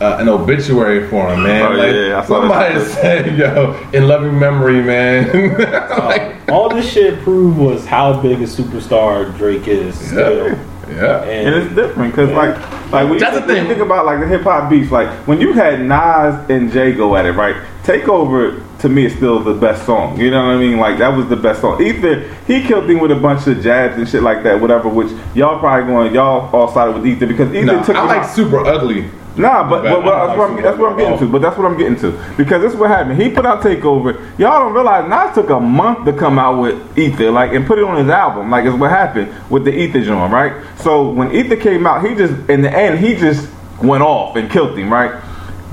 uh, 0.00 0.16
an 0.20 0.28
obituary 0.28 1.08
for 1.08 1.32
him, 1.32 1.42
man. 1.44 1.72
Oh, 1.72 1.74
like, 1.74 1.94
yeah, 1.94 2.18
I 2.20 2.24
saw 2.26 2.40
somebody 2.40 2.80
said, 2.84 3.38
"Yo, 3.38 3.72
in 3.92 4.06
loving 4.06 4.38
memory, 4.38 4.82
man." 4.82 5.58
like, 5.98 6.48
all 6.50 6.68
this 6.68 6.90
shit 6.92 7.20
proved 7.20 7.58
was 7.58 7.86
how 7.86 8.20
big 8.20 8.40
a 8.40 8.44
superstar 8.44 9.34
Drake 9.36 9.66
is. 9.68 9.98
Still. 9.98 10.48
yeah, 10.48 10.56
yeah. 10.90 11.22
And 11.24 11.54
it's 11.54 11.74
different 11.74 12.12
because 12.14 12.30
like 12.32 12.56
like 12.92 13.04
when 13.04 13.14
you, 13.14 13.20
That's 13.20 13.36
the 13.36 13.46
think, 13.46 13.48
when 13.48 13.62
you 13.62 13.68
think 13.68 13.80
about 13.80 14.04
like 14.04 14.20
the 14.20 14.26
hip 14.26 14.42
hop 14.42 14.68
beats, 14.68 14.90
like 14.90 15.08
when 15.26 15.40
you 15.40 15.54
had 15.54 15.80
Nas 15.80 16.50
and 16.50 16.70
Jay 16.70 16.92
go 16.92 17.16
at 17.16 17.24
it, 17.24 17.32
right? 17.32 17.56
Takeover 17.84 18.62
to 18.80 18.88
me 18.88 19.06
is 19.06 19.14
still 19.14 19.38
the 19.40 19.54
best 19.54 19.86
song. 19.86 20.20
You 20.20 20.30
know 20.30 20.44
what 20.44 20.56
I 20.56 20.58
mean? 20.58 20.76
Like 20.78 20.98
that 20.98 21.16
was 21.16 21.26
the 21.28 21.36
best 21.36 21.62
song. 21.62 21.80
Ether 21.82 22.28
he 22.46 22.62
killed 22.62 22.90
him 22.90 23.00
with 23.00 23.10
a 23.12 23.16
bunch 23.16 23.46
of 23.46 23.62
jabs 23.62 23.96
and 23.96 24.06
shit 24.08 24.22
like 24.22 24.42
that, 24.42 24.60
whatever. 24.60 24.88
Which 24.90 25.10
y'all 25.34 25.58
probably 25.58 25.86
going 25.90 26.14
y'all 26.14 26.54
all 26.54 26.68
sided 26.70 26.92
with 26.94 27.06
Ether 27.06 27.26
because 27.26 27.54
Ether 27.54 27.64
Nah, 27.66 27.82
took 27.82 27.96
I 27.96 28.04
like 28.04 28.22
out. 28.24 28.30
super 28.30 28.58
ugly. 28.66 29.08
Nah, 29.36 29.68
but, 29.68 29.82
But 29.82 30.04
but, 30.04 30.26
that's, 30.26 30.38
what 30.38 30.50
I'm, 30.50 30.62
that's 30.62 30.78
what 30.78 30.92
I'm 30.92 30.98
getting 30.98 31.18
to. 31.18 31.26
But 31.26 31.42
that's 31.42 31.56
what 31.56 31.66
I'm 31.66 31.78
getting 31.78 31.96
to 31.96 32.34
because 32.36 32.60
this 32.62 32.72
is 32.74 32.78
what 32.78 32.90
happened. 32.90 33.20
He 33.20 33.30
put 33.30 33.46
out 33.46 33.62
Takeover. 33.62 34.14
Y'all 34.38 34.60
don't 34.60 34.74
realize 34.74 35.08
Nas 35.08 35.34
took 35.34 35.50
a 35.50 35.58
month 35.58 36.04
to 36.04 36.12
come 36.12 36.38
out 36.38 36.60
with 36.60 36.98
Ether, 36.98 37.30
like 37.30 37.52
and 37.52 37.66
put 37.66 37.78
it 37.78 37.84
on 37.84 37.96
his 37.96 38.08
album. 38.08 38.50
Like 38.50 38.66
is 38.66 38.74
what 38.74 38.90
happened 38.90 39.32
with 39.50 39.64
the 39.64 39.72
Ether 39.72 40.02
joint, 40.02 40.32
right? 40.32 40.62
So 40.78 41.10
when 41.10 41.34
Ether 41.34 41.56
came 41.56 41.86
out, 41.86 42.06
he 42.06 42.14
just 42.14 42.34
in 42.50 42.60
the 42.60 42.70
end 42.70 42.98
he 42.98 43.14
just 43.14 43.48
went 43.82 44.02
off 44.02 44.36
and 44.36 44.50
killed 44.50 44.78
him, 44.78 44.92
right? 44.92 45.22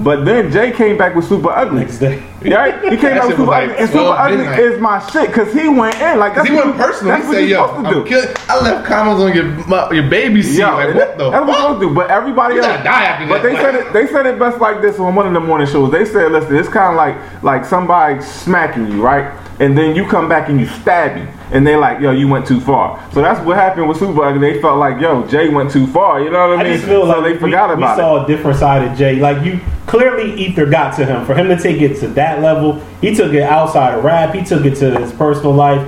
But 0.02 0.24
then 0.24 0.50
Jay 0.52 0.72
came 0.72 0.98
back 0.98 1.14
with 1.14 1.26
Super 1.28 1.50
Ugly. 1.50 1.82
Next 1.82 2.00
day. 2.00 2.24
Right? 2.42 2.76
He 2.86 2.92
came 2.92 3.02
That 3.02 3.18
out 3.18 3.28
with 3.28 3.38
Super 3.38 3.52
like 3.52 3.64
Ugly. 3.70 3.78
And 3.80 3.88
Super 3.90 4.00
12 4.04 4.18
Ugly 4.20 4.38
midnight. 4.38 4.60
is 4.60 4.80
my 4.82 5.00
shit 5.12 5.28
because 5.28 5.54
he 5.54 5.68
went 5.68 5.96
in. 6.00 6.20
Like 6.20 6.36
that's 6.36 6.48
he 6.48 6.56
what 6.56 6.66
went 6.68 6.78
personal. 6.78 7.12
That's 7.14 7.24
He 7.24 7.28
what 7.28 7.36
said, 7.36 7.50
you're 7.50 7.68
supposed 7.68 7.88
to 7.90 7.94
do. 7.94 8.06
kill- 8.06 8.34
I 8.48 8.62
left 8.64 8.86
comments 8.88 9.22
on 9.22 9.34
your 9.36 9.44
mu- 9.44 9.96
your 9.96 10.10
baby 10.10 10.42
seat. 10.42 10.60
Yeah, 10.60 10.74
like 10.74 10.88
and 10.90 10.96
what 10.98 11.18
the 11.18 11.30
That's 11.32 11.46
what 11.46 11.50
fuck?" 11.50 11.58
I'm 11.60 11.62
supposed 11.64 11.82
to 11.82 11.88
do. 11.90 11.96
But 11.96 12.10
everybody 12.10 12.56
You 12.56 12.62
else, 12.62 12.68
gotta 12.72 12.84
die 12.84 13.04
after 13.04 13.28
but 13.28 13.44
that. 13.44 13.50
they 13.50 13.56
said 13.62 13.76
it. 13.76 13.94
They 13.94 14.08
said 14.08 14.26
it 14.26 14.40
best 14.40 14.60
like 14.62 14.82
this 14.82 15.00
on 15.00 15.14
one 15.16 15.28
of 15.28 15.34
the 15.34 15.40
morning 15.42 15.68
shows. 15.68 15.92
They 15.92 16.06
said, 16.06 16.32
"Listen, 16.32 16.56
it's 16.56 16.70
kind 16.70 16.92
of 16.92 16.96
like 16.96 17.16
like 17.44 17.66
somebody 17.66 18.22
smacking 18.22 18.90
you, 18.92 19.02
right? 19.02 19.34
And 19.60 19.78
then 19.78 19.96
you 19.98 20.06
come 20.08 20.30
back 20.30 20.48
and 20.48 20.62
you 20.62 20.66
stab 20.68 21.18
him, 21.18 21.28
and 21.52 21.66
they 21.66 21.76
like, 21.76 22.00
yo, 22.00 22.12
you 22.12 22.28
went 22.28 22.46
too 22.48 22.60
far. 22.62 23.04
So 23.12 23.22
that's 23.22 23.44
what 23.46 23.58
happened 23.58 23.88
with 23.90 23.98
Super 23.98 24.24
Ugly. 24.24 24.40
They 24.54 24.62
felt 24.62 24.78
like, 24.78 25.02
yo, 25.02 25.26
Jay 25.28 25.50
went 25.50 25.72
too 25.72 25.88
far. 25.88 26.22
You 26.22 26.30
know 26.30 26.50
what 26.50 26.58
I 26.60 26.62
I 26.62 26.64
mean? 26.64 26.74
just 26.74 26.86
feel 26.86 27.02
so 27.02 27.08
like 27.08 27.24
they 27.24 27.34
we- 27.34 27.40
forgot 27.40 27.70
we, 27.70 27.76
about 27.76 27.94
it. 27.98 28.02
We 28.02 28.04
saw 28.04 28.24
a 28.24 28.28
different 28.28 28.60
side 28.60 28.88
of 28.92 28.98
Jay. 28.98 29.16
Like 29.20 29.44
you 29.46 29.60
clearly 29.88 30.34
Ether 30.40 30.66
got 30.66 30.96
to 30.98 31.06
him. 31.06 31.26
For 31.26 31.34
him 31.34 31.48
to 31.48 31.58
take 31.58 31.82
it 31.82 32.00
to 32.02 32.08
that 32.10 32.42
level, 32.42 32.80
he 33.02 33.16
took 33.16 33.34
it 33.34 33.42
outside 33.44 33.96
of 33.98 34.04
rap. 34.04 34.34
He 34.36 34.44
took 34.44 34.66
it 34.66 34.76
to 34.76 35.00
his 35.00 35.12
personal 35.14 35.54
life. 35.54 35.82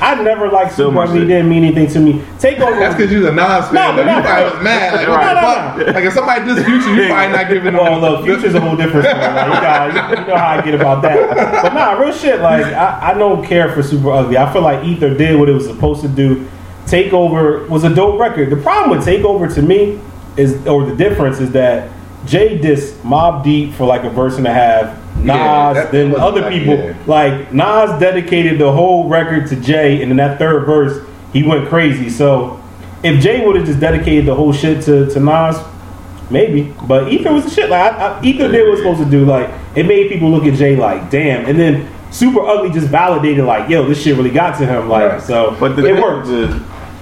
I 0.00 0.20
never 0.22 0.48
liked 0.50 0.72
Still 0.72 0.88
Super 0.90 0.94
my 0.96 1.04
Ugly. 1.04 1.20
Didn't 1.26 1.48
mean 1.48 1.62
anything 1.64 1.86
to 1.88 2.00
me. 2.00 2.22
Take 2.38 2.58
over. 2.60 2.78
That's 2.78 2.94
because 2.96 3.12
you're 3.12 3.28
a 3.28 3.32
Nas 3.32 3.66
fan. 3.66 3.74
No, 3.74 3.96
though. 3.96 4.04
but 4.04 4.16
you 4.16 4.22
probably 4.22 4.50
was 4.56 4.64
mad. 4.64 4.94
Like, 4.94 5.08
what 5.08 5.20
No, 5.20 5.84
the 5.84 5.84
no. 5.86 5.92
Like, 5.92 6.04
if 6.04 6.12
somebody 6.14 6.44
diss 6.44 6.64
Future, 6.64 6.94
you 6.94 7.06
probably 7.08 7.36
not 7.36 7.48
giving 7.48 7.74
Well, 7.74 8.00
them. 8.00 8.10
look, 8.12 8.24
Future's 8.24 8.54
a 8.54 8.60
whole 8.60 8.76
different 8.76 9.06
story. 9.06 9.20
Like, 9.22 9.46
you, 9.46 9.52
got, 9.52 10.18
you 10.18 10.26
know 10.26 10.36
how 10.36 10.46
I 10.48 10.62
get 10.62 10.74
about 10.74 11.02
that. 11.02 11.62
But 11.62 11.74
nah, 11.74 11.92
real 11.92 12.12
shit. 12.12 12.40
Like 12.40 12.64
I, 12.66 13.10
I 13.12 13.14
don't 13.18 13.44
care 13.44 13.72
for 13.72 13.82
Super 13.82 14.10
Ugly. 14.10 14.36
I 14.38 14.52
feel 14.52 14.62
like 14.62 14.84
Ether 14.84 15.14
did 15.14 15.38
what 15.38 15.48
it 15.48 15.52
was 15.52 15.66
supposed 15.66 16.00
to 16.02 16.08
do. 16.08 16.48
Takeover 16.86 17.68
was 17.68 17.84
a 17.84 17.94
dope 17.94 18.18
record. 18.18 18.50
The 18.50 18.56
problem 18.56 18.96
with 18.96 19.06
Takeover 19.06 19.52
to 19.54 19.62
me 19.62 20.00
is, 20.36 20.66
or 20.66 20.84
the 20.86 20.94
difference 20.96 21.38
is 21.40 21.50
that 21.52 21.90
Jay 22.26 22.58
dissed 22.58 22.94
Mobb 23.02 23.44
Deep 23.44 23.74
for 23.74 23.86
like 23.86 24.04
a 24.04 24.10
verse 24.10 24.36
and 24.38 24.46
a 24.46 24.52
half. 24.52 24.96
Nas, 25.18 25.26
Yeah, 25.36 25.72
that 25.72 25.92
then 25.92 26.14
other 26.16 26.42
like- 26.42 26.52
people 26.52 26.74
yeah. 26.74 26.94
like 27.06 27.52
Nas 27.52 27.98
dedicated 28.00 28.58
the 28.58 28.70
whole 28.72 29.08
record 29.08 29.46
to 29.48 29.56
Jay, 29.56 30.02
and 30.02 30.10
in 30.10 30.16
that 30.18 30.38
third 30.38 30.66
verse 30.66 31.04
he 31.32 31.42
went 31.42 31.68
crazy. 31.68 32.08
So 32.10 32.60
if 33.02 33.20
Jay 33.22 33.44
would 33.44 33.56
have 33.56 33.66
just 33.66 33.80
dedicated 33.80 34.26
the 34.26 34.34
whole 34.34 34.52
shit 34.52 34.82
to, 34.84 35.06
to 35.10 35.20
Nas, 35.20 35.56
maybe. 36.30 36.72
But 36.86 37.12
Ether 37.12 37.32
was 37.32 37.44
the 37.44 37.50
shit. 37.50 37.68
Like 37.70 37.92
I, 37.94 38.18
I, 38.18 38.22
Ether 38.22 38.48
did 38.50 38.62
what 38.62 38.70
was 38.72 38.80
supposed 38.80 39.02
to 39.04 39.10
do. 39.10 39.24
Like 39.24 39.50
it 39.74 39.86
made 39.86 40.08
people 40.10 40.30
look 40.30 40.44
at 40.44 40.54
Jay 40.54 40.76
like, 40.76 41.10
damn. 41.10 41.46
And 41.46 41.58
then 41.58 41.88
Super 42.10 42.40
Ugly 42.40 42.70
just 42.70 42.88
validated 42.88 43.44
like, 43.44 43.68
yo, 43.68 43.86
this 43.86 44.02
shit 44.02 44.16
really 44.16 44.30
got 44.30 44.56
to 44.58 44.66
him. 44.66 44.88
Like 44.88 45.12
Right. 45.12 45.22
so, 45.22 45.56
But 45.58 45.76
the 45.76 45.86
it 45.86 46.00
worked. 46.02 46.28
is, 46.28 46.54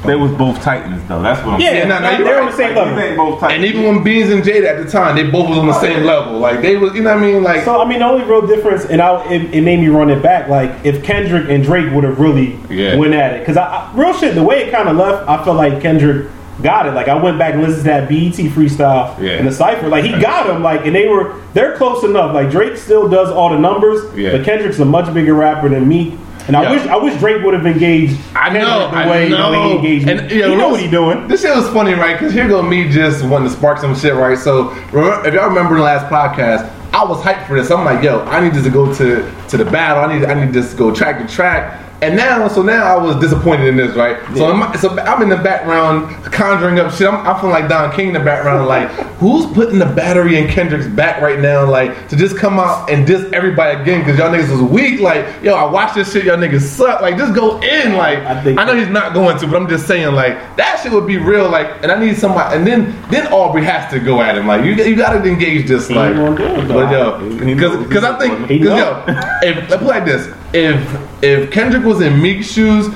They 0.04 0.14
was 0.16 0.30
both 0.32 0.60
Titans 0.62 1.02
though. 1.08 1.22
That's 1.22 1.44
what 1.44 1.54
I'm 1.54 1.60
Yeah, 1.60 1.70
saying. 1.70 1.88
no, 1.88 1.98
no, 1.98 2.10
they're 2.10 2.20
you're 2.26 2.40
on 2.40 2.46
the 2.50 2.52
same 2.56 2.68
Like, 2.74 2.76
level. 2.76 2.94
these 2.96 3.04
ain't 3.04 3.16
both 3.16 3.40
Titans. 3.40 3.56
And 3.56 3.64
even 3.74 3.84
when 3.94 4.04
Beans 4.04 4.30
and 4.30 4.42
Jada 4.42 4.66
at 4.66 4.84
the 4.84 4.90
time, 4.90 5.16
they 5.16 5.30
both 5.30 5.48
was 5.48 5.58
on 5.58 5.66
the 5.66 5.80
same 5.80 6.04
level. 6.04 6.38
Like 6.38 6.60
they 6.62 6.76
was, 6.76 6.94
you 6.94 7.02
know 7.02 7.14
what 7.14 7.22
I 7.24 7.26
mean? 7.26 7.42
Like 7.42 7.64
So 7.64 7.80
I 7.80 7.88
mean, 7.88 8.00
the 8.00 8.04
only 8.06 8.24
real 8.24 8.46
difference, 8.46 8.84
and 8.84 9.00
I, 9.00 9.24
it, 9.32 9.54
it 9.54 9.60
made 9.62 9.80
me 9.80 9.88
run 9.88 10.10
it 10.10 10.22
back. 10.22 10.48
Like 10.48 10.70
if 10.84 11.02
Kendrick 11.02 11.48
and 11.48 11.64
Drake 11.64 11.92
would 11.92 12.04
have 12.04 12.18
really 12.20 12.58
Yeah. 12.68 12.96
went 12.96 13.14
at 13.14 13.34
it, 13.34 13.40
because 13.40 13.56
I, 13.56 13.64
I 13.64 13.92
real 13.94 14.12
shit, 14.12 14.34
the 14.34 14.42
way 14.42 14.64
it 14.64 14.70
kind 14.72 14.88
of 14.88 14.96
left, 14.96 15.28
I 15.28 15.42
felt 15.44 15.56
like 15.56 15.80
Kendrick 15.80 16.28
got 16.62 16.86
it. 16.86 16.92
Like 16.92 17.08
I 17.08 17.20
went 17.20 17.38
back 17.38 17.54
and 17.54 17.62
listened 17.62 17.80
to 17.84 17.90
that 17.90 18.08
BET 18.08 18.34
freestyle 18.52 19.18
Yeah. 19.20 19.32
and 19.32 19.46
the 19.48 19.52
cipher. 19.52 19.88
Like 19.88 20.04
he 20.04 20.10
got 20.20 20.48
him. 20.48 20.62
Like 20.62 20.86
and 20.86 20.94
they 20.94 21.08
were 21.08 21.34
they're 21.54 21.76
close 21.76 22.04
enough. 22.04 22.32
Like 22.34 22.50
Drake 22.50 22.76
still 22.76 23.08
does 23.08 23.30
all 23.30 23.50
the 23.50 23.58
numbers, 23.58 24.02
Yeah. 24.16 24.32
but 24.32 24.44
Kendrick's 24.44 24.78
a 24.78 24.84
much 24.84 25.12
bigger 25.14 25.34
rapper 25.34 25.68
than 25.68 25.88
me. 25.88 26.18
And 26.46 26.56
I 26.56 26.62
Yeah. 26.62 26.70
wish 26.72 26.86
I 26.86 26.96
wish 26.96 27.14
Drake 27.18 27.42
would 27.42 27.54
have 27.54 27.66
engaged. 27.66 28.16
I 28.36 28.50
know, 28.50 28.90
the 28.90 28.96
I 28.96 29.28
know. 29.28 29.50
The 29.50 29.58
way 29.58 29.68
he 29.68 29.76
engaged. 29.76 30.08
And, 30.08 30.30
yeah, 30.30 30.48
he 30.48 30.56
know 30.56 30.68
what 30.68 30.80
he 30.80 30.88
doing. 30.88 31.26
This 31.26 31.42
shit 31.42 31.54
was 31.56 31.68
funny, 31.70 31.94
right? 31.94 32.18
Because 32.18 32.34
here 32.34 32.46
go 32.48 32.62
me 32.62 32.88
just 32.90 33.24
wanting 33.24 33.48
to 33.48 33.54
spark 33.54 33.78
some 33.78 33.94
shit, 33.96 34.14
right? 34.14 34.36
So 34.38 34.70
if 34.92 35.32
y'all 35.34 35.48
remember 35.48 35.76
the 35.76 35.82
last 35.82 36.06
podcast, 36.06 36.68
I 36.92 37.02
was 37.04 37.20
hyped 37.22 37.46
for 37.46 37.58
this. 37.60 37.70
I'm 37.70 37.84
like, 37.84 38.02
yo, 38.04 38.20
I 38.26 38.40
need 38.40 38.52
this 38.54 38.64
to 38.64 38.70
go 38.70 38.92
to 38.94 39.28
to 39.48 39.56
the 39.56 39.64
battle. 39.64 40.04
I 40.04 40.16
need 40.18 40.26
I 40.26 40.34
need 40.34 40.52
this 40.52 40.70
to 40.72 40.76
go 40.76 40.94
track 40.94 41.18
to 41.18 41.26
track. 41.34 41.80
And 42.04 42.16
now, 42.16 42.48
so 42.48 42.62
now 42.62 42.84
I 42.84 43.02
was 43.02 43.16
disappointed 43.16 43.66
in 43.66 43.76
this, 43.76 43.96
right? 43.96 44.18
So, 44.36 44.46
I'm, 44.50 44.76
so 44.78 44.90
I'm 44.98 45.22
in 45.22 45.28
the 45.30 45.36
background 45.38 46.12
conjuring 46.26 46.78
up 46.78 46.92
shit. 46.92 47.06
I'm, 47.08 47.26
I'm 47.26 47.36
feeling 47.40 47.54
like 47.54 47.68
Don 47.68 47.90
King 47.94 48.08
in 48.08 48.12
the 48.14 48.20
background, 48.20 48.66
like 48.66 48.88
who's 49.18 49.46
putting 49.54 49.78
the 49.78 49.86
battery 49.86 50.36
in 50.38 50.48
Kendrick's 50.48 50.86
back 50.86 51.22
right 51.22 51.38
now, 51.40 51.64
like 51.68 52.08
to 52.08 52.16
just 52.16 52.36
come 52.36 52.58
out 52.58 52.90
and 52.90 53.06
diss 53.06 53.24
everybody 53.32 53.80
again 53.80 54.00
because 54.00 54.18
y'all 54.18 54.30
niggas 54.30 54.50
was 54.50 54.60
weak. 54.62 55.00
Like, 55.00 55.24
yo, 55.42 55.54
I 55.54 55.64
watched 55.70 55.94
this 55.94 56.12
shit. 56.12 56.24
Y'all 56.24 56.36
niggas 56.36 56.60
suck. 56.62 57.00
Like, 57.00 57.16
just 57.16 57.34
go 57.34 57.58
in. 57.60 57.94
Like, 57.94 58.18
I 58.18 58.42
think- 58.42 58.58
I 58.58 58.64
know 58.64 58.76
he's 58.76 58.88
not 58.88 59.14
going 59.14 59.38
to, 59.38 59.46
but 59.46 59.56
I'm 59.56 59.68
just 59.68 59.86
saying, 59.86 60.14
like, 60.14 60.34
that 60.56 60.80
shit 60.82 60.92
would 60.92 61.06
be 61.06 61.16
real. 61.16 61.48
Like, 61.48 61.82
and 61.82 61.90
I 61.90 61.98
need 61.98 62.16
somebody, 62.16 62.56
and 62.56 62.66
then 62.66 62.94
then 63.10 63.26
Aubrey 63.32 63.64
has 63.64 63.90
to 63.92 63.98
go 64.00 64.20
at 64.20 64.36
him. 64.36 64.46
Like, 64.46 64.64
you 64.64 64.72
you 64.72 64.94
gotta 64.96 65.22
engage 65.26 65.68
this, 65.68 65.90
like, 65.90 66.10
ain't 66.14 66.16
gonna 66.16 66.36
do 66.36 66.44
it, 66.44 66.68
but 66.68 66.90
yo, 66.92 67.18
He 67.44 67.54
knows 67.54 67.86
because 67.86 68.04
I 68.04 68.18
think 68.18 68.50
know. 68.62 68.76
yo, 68.76 69.04
if 69.42 69.70
let's 69.70 69.76
put 69.76 69.82
like 69.84 70.04
this, 70.04 70.28
if 70.52 71.22
if 71.22 71.50
Kendrick 71.50 71.84
was 71.84 71.93
in 72.00 72.20
Meek's 72.20 72.50
shoes. 72.50 72.88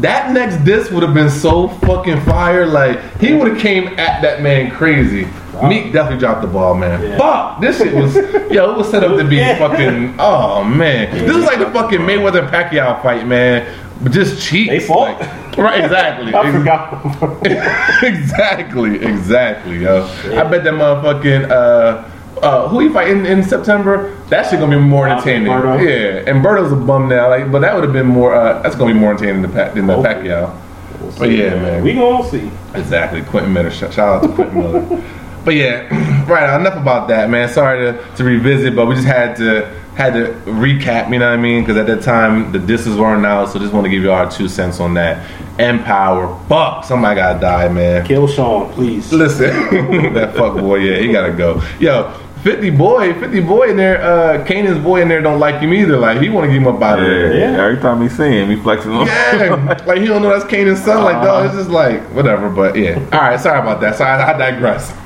That 0.00 0.32
next 0.32 0.62
diss 0.64 0.90
would 0.90 1.02
have 1.02 1.14
been 1.14 1.30
so 1.30 1.68
fucking 1.68 2.20
fire. 2.22 2.66
Like 2.66 3.00
he 3.18 3.32
would 3.34 3.48
have 3.48 3.58
came 3.58 3.88
at 3.98 4.20
that 4.22 4.42
man 4.42 4.70
crazy. 4.70 5.26
Meek 5.66 5.90
definitely 5.90 6.18
dropped 6.18 6.42
the 6.42 6.48
ball, 6.48 6.74
man. 6.74 7.00
Yeah. 7.02 7.16
Fuck, 7.16 7.62
this 7.62 7.78
shit 7.78 7.94
was 7.94 8.14
yo. 8.52 8.72
It 8.72 8.76
was 8.76 8.90
set 8.90 9.02
up 9.02 9.16
to 9.16 9.24
be 9.24 9.36
Yeah. 9.36 9.56
fucking. 9.58 10.16
Oh 10.18 10.62
man, 10.62 11.10
this 11.26 11.34
is 11.34 11.44
like 11.44 11.58
the 11.58 11.70
fucking 11.70 12.00
Mayweather 12.00 12.40
and 12.42 12.48
Pacquiao 12.48 13.02
fight, 13.02 13.26
man. 13.26 13.66
But 14.02 14.12
just 14.12 14.42
cheats. 14.46 14.68
They 14.68 14.80
fought. 14.80 15.18
Like- 15.18 15.56
right, 15.56 15.82
exactly. 15.84 16.34
I 16.34 16.52
forgot. 16.52 17.46
exactly, 18.04 19.02
exactly, 19.02 19.78
yo. 19.82 20.04
I 20.04 20.44
bet 20.44 20.62
that 20.64 20.74
motherfucking 20.74 21.50
uh, 21.50 22.04
uh, 22.42 22.68
who 22.68 22.80
he 22.80 22.88
fight 22.88 23.08
in, 23.08 23.24
in 23.26 23.42
September? 23.42 24.14
That 24.28 24.48
shit 24.50 24.60
gonna 24.60 24.76
be 24.76 24.82
more 24.82 25.08
entertaining. 25.08 25.46
Yeah, 25.48 26.22
and 26.26 26.42
Berto's 26.42 26.72
a 26.72 26.76
bum 26.76 27.08
now, 27.08 27.28
like, 27.28 27.50
but 27.50 27.60
that 27.60 27.74
would 27.74 27.84
have 27.84 27.92
been 27.92 28.06
more. 28.06 28.34
Uh, 28.34 28.60
that's 28.62 28.74
gonna 28.76 28.92
be 28.92 28.98
more 29.00 29.12
entertaining 29.12 29.42
than 29.42 29.52
Pa- 29.52 29.72
than 29.74 29.86
the 29.86 29.94
Hopefully. 29.94 30.14
Pacquiao. 30.28 31.18
But 31.18 31.30
yeah, 31.30 31.54
man. 31.54 31.82
we 31.84 31.94
gonna 31.94 32.28
see. 32.28 32.50
Exactly, 32.74 33.22
Quentin 33.22 33.52
Miller. 33.52 33.70
Shout 33.70 33.98
out 33.98 34.22
to 34.22 34.28
Quentin 34.28 34.58
Miller. 34.60 35.04
But 35.44 35.54
yeah, 35.54 36.24
right. 36.28 36.58
Enough 36.60 36.76
about 36.76 37.08
that, 37.08 37.30
man. 37.30 37.48
Sorry 37.48 37.92
to, 37.92 38.14
to 38.16 38.24
revisit, 38.24 38.74
but 38.74 38.86
we 38.86 38.94
just 38.96 39.06
had 39.06 39.36
to 39.36 39.66
had 39.94 40.12
to 40.14 40.32
recap. 40.50 41.10
You 41.12 41.18
know 41.20 41.30
what 41.30 41.38
I 41.38 41.40
mean? 41.42 41.62
Because 41.62 41.76
at 41.76 41.86
that 41.86 42.02
time 42.02 42.52
the 42.52 42.58
disses 42.58 42.96
weren't 42.98 43.24
out, 43.24 43.50
so 43.50 43.58
just 43.58 43.72
want 43.72 43.84
to 43.84 43.90
give 43.90 44.02
you 44.02 44.10
our 44.12 44.30
two 44.30 44.48
cents 44.48 44.80
on 44.80 44.94
that. 44.94 45.24
Empower, 45.58 46.38
fuck, 46.48 46.84
somebody 46.84 47.16
gotta 47.16 47.40
die, 47.40 47.68
man. 47.68 48.04
Kill 48.04 48.28
Sean, 48.28 48.70
please. 48.74 49.10
Listen, 49.10 49.48
that 50.12 50.34
fuck 50.36 50.58
boy, 50.58 50.76
yeah, 50.76 50.98
he 50.98 51.10
gotta 51.10 51.32
go. 51.32 51.62
Yo, 51.80 52.12
50 52.46 52.70
boy, 52.70 53.12
50 53.14 53.40
boy 53.40 53.70
in 53.70 53.76
there, 53.76 54.00
uh, 54.00 54.44
Kanan's 54.44 54.78
boy 54.78 55.02
in 55.02 55.08
there 55.08 55.20
don't 55.20 55.40
like 55.40 55.60
him 55.60 55.74
either. 55.74 55.96
Like 55.96 56.20
he 56.20 56.28
want 56.28 56.44
to 56.44 56.48
get 56.48 56.58
him 56.58 56.68
up 56.68 56.80
out 56.80 57.00
of 57.00 57.04
Yeah, 57.04 57.10
there. 57.10 57.34
Yeah. 57.34 57.64
Every 57.64 57.82
time 57.82 58.00
he 58.00 58.08
see 58.08 58.38
him, 58.38 58.48
he 58.50 58.54
flexing 58.54 58.92
on. 58.92 59.08
Yeah, 59.08 59.82
like 59.84 59.98
he 59.98 60.06
don't 60.06 60.22
know 60.22 60.28
that's 60.30 60.44
Kanan's 60.44 60.84
son. 60.84 61.02
Like, 61.02 61.20
dog, 61.24 61.46
it's 61.46 61.56
just 61.56 61.70
like 61.70 62.00
whatever. 62.14 62.48
But 62.48 62.76
yeah, 62.76 63.00
all 63.12 63.18
right. 63.18 63.40
Sorry 63.40 63.58
about 63.58 63.80
that. 63.80 63.96
Sorry, 63.96 64.22
I 64.22 64.38
digress. 64.38 64.96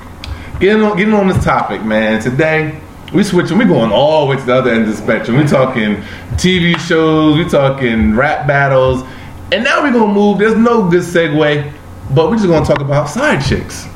Getting 0.61 0.83
on, 0.83 0.99
getting 0.99 1.15
on 1.15 1.29
this 1.29 1.43
topic, 1.43 1.83
man. 1.83 2.21
Today 2.21 2.79
we 3.15 3.25
switching. 3.25 3.57
We 3.57 3.65
going 3.65 3.91
all 3.91 4.27
the 4.27 4.33
way 4.33 4.37
to 4.37 4.45
the 4.45 4.55
other 4.57 4.71
end 4.73 4.83
of 4.83 4.89
the 4.89 4.97
spectrum. 4.97 5.39
We 5.39 5.47
talking 5.47 5.97
TV 6.33 6.77
shows. 6.79 7.39
We 7.39 7.49
talking 7.49 8.17
rap 8.17 8.47
battles, 8.47 9.03
and 9.51 9.65
now 9.65 9.83
we 9.83 9.93
gonna 9.93 10.13
move. 10.13 10.41
There's 10.41 10.59
no 10.59 10.91
good 10.91 11.05
segue, 11.05 11.73
but 12.15 12.31
we 12.31 12.37
just 12.37 12.49
gonna 12.49 12.67
talk 12.67 12.83
about 12.83 13.09
side 13.09 13.43
chicks. 13.43 13.87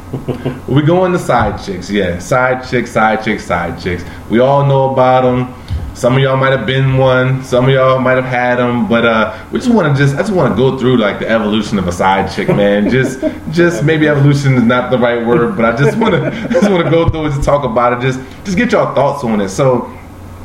We 0.68 0.83
going 0.83 1.12
to 1.12 1.18
side 1.18 1.62
chicks, 1.64 1.90
yeah. 1.90 2.18
Side 2.18 2.68
chicks, 2.68 2.92
side 2.92 3.24
chicks, 3.24 3.44
side 3.44 3.81
chicks. 3.81 4.05
We 4.31 4.38
all 4.38 4.66
know 4.66 4.92
about 4.92 5.22
them. 5.22 5.55
Some 5.94 6.14
of 6.16 6.22
y'all 6.22 6.37
might 6.37 6.50
have 6.50 6.66
been 6.66 6.96
one. 6.98 7.44
Some 7.44 7.66
of 7.66 7.70
y'all 7.70 8.00
might 8.00 8.16
have 8.16 8.24
had 8.24 8.57
them, 8.57 8.88
but 8.88 9.05
uh, 9.05 9.46
we 9.53 9.61
just 9.61 9.72
want 9.72 9.96
to 9.96 10.03
just 10.03 10.16
I 10.16 10.18
just 10.18 10.33
want 10.33 10.53
to 10.53 10.57
go 10.57 10.77
through 10.77 10.96
like 10.96 11.20
the 11.20 11.29
evolution 11.29 11.79
of 11.79 11.87
a 11.87 11.92
side 11.92 12.31
chick, 12.33 12.48
man. 12.48 12.90
just 12.90 13.20
just 13.50 13.85
maybe 13.90 14.09
evolution 14.09 14.55
is 14.55 14.64
not 14.64 14.90
the 14.90 14.98
right 14.98 15.24
word, 15.24 15.57
but 15.57 15.64
I 15.64 15.77
just 15.77 15.96
want 15.96 16.14
to 16.14 16.31
just 16.53 16.68
want 16.68 16.85
to 16.85 16.90
go 16.90 17.09
through 17.09 17.27
it 17.27 17.37
to 17.37 17.42
talk 17.42 17.64
about 17.64 17.92
it. 17.92 18.00
Just 18.00 18.20
just 18.44 18.57
get 18.57 18.72
y'all 18.72 18.92
thoughts 18.94 19.22
on 19.22 19.40
it. 19.40 19.50
So 19.50 19.85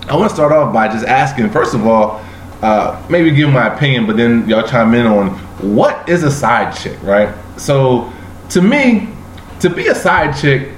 I 0.08 0.16
want 0.16 0.30
to 0.30 0.36
start 0.36 0.52
off 0.52 0.72
by 0.72 0.88
just 0.88 1.06
asking, 1.06 1.50
first 1.50 1.74
of 1.74 1.86
all, 1.88 2.24
uh, 2.62 3.04
maybe 3.10 3.32
give 3.32 3.50
my 3.50 3.74
opinion, 3.74 4.06
but 4.06 4.18
then 4.18 4.48
y'all 4.48 4.68
chime 4.68 4.94
in 4.94 5.08
on 5.08 5.30
what 5.76 6.08
is 6.08 6.24
a 6.24 6.32
side 6.32 6.76
chick, 6.76 7.02
right? 7.02 7.34
So 7.58 8.12
to 8.50 8.62
me, 8.62 9.08
to 9.60 9.70
be 9.70 9.88
a 9.88 9.96
side 9.96 10.36
chick, 10.38 10.70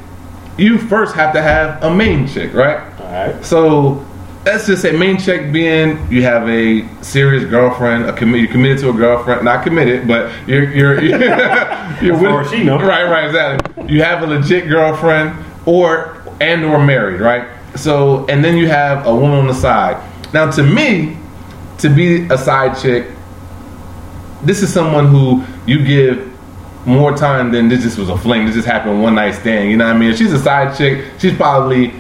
you 0.58 0.78
first 0.78 1.16
have 1.16 1.34
to 1.34 1.42
have 1.42 1.82
a 1.84 1.94
main 1.94 2.28
chick, 2.28 2.54
right? 2.54 2.80
All 3.00 3.12
right. 3.12 3.46
So 3.46 4.06
let's 4.46 4.66
just 4.68 4.82
say 4.82 4.92
main 4.92 5.18
chick 5.18 5.52
being 5.54 6.00
you 6.12 6.24
have 6.24 6.48
a 6.50 6.88
serious 7.04 7.44
girlfriend, 7.50 8.06
a 8.06 8.14
commi- 8.14 8.42
you're 8.42 8.52
committed 8.52 8.80
to 8.80 8.90
a 8.90 8.94
girlfriend, 8.94 9.44
not 9.46 9.64
committed, 9.64 10.08
but 10.08 10.32
you're 10.48 10.72
you're 10.72 11.02
you're, 11.02 11.20
you're 12.02 12.42
As 12.42 12.50
she 12.50 12.64
know. 12.64 12.80
right, 12.80 13.06
right, 13.06 13.26
exactly. 13.26 13.88
You 13.94 14.04
have 14.04 14.24
a 14.24 14.28
legit 14.28 14.68
girlfriend 14.68 15.44
or 15.66 16.18
and 16.42 16.64
or 16.66 16.84
married, 16.84 17.22
right? 17.22 17.48
So 17.76 18.26
and 18.28 18.44
then 18.44 18.58
you 18.58 18.68
have 18.68 19.06
a 19.06 19.14
woman 19.16 19.38
on 19.40 19.48
the 19.48 19.54
side. 19.54 19.98
Now 20.34 20.50
to 20.52 20.64
me, 20.64 21.18
to 21.80 21.90
be 21.90 22.28
a 22.30 22.38
side 22.38 22.78
chick, 22.82 23.08
this 24.44 24.62
is 24.64 24.74
someone 24.74 25.08
who 25.08 25.44
you 25.66 25.84
give 25.86 26.31
more 26.86 27.16
time 27.16 27.52
than 27.52 27.70
this 27.70 27.84
just 27.84 27.98
was 27.98 28.10
a 28.10 28.18
fling. 28.18 28.46
This 28.46 28.56
just 28.56 28.68
happened 28.68 29.02
one 29.02 29.16
night 29.16 29.36
stand. 29.36 29.70
You 29.70 29.78
know 29.78 29.86
what 29.86 29.96
I 29.96 30.00
mean? 30.00 30.12
If 30.12 30.18
she's 30.18 30.34
a 30.34 30.40
side 30.40 30.78
chick, 30.78 31.06
she's 31.20 31.36
probably 31.36 31.94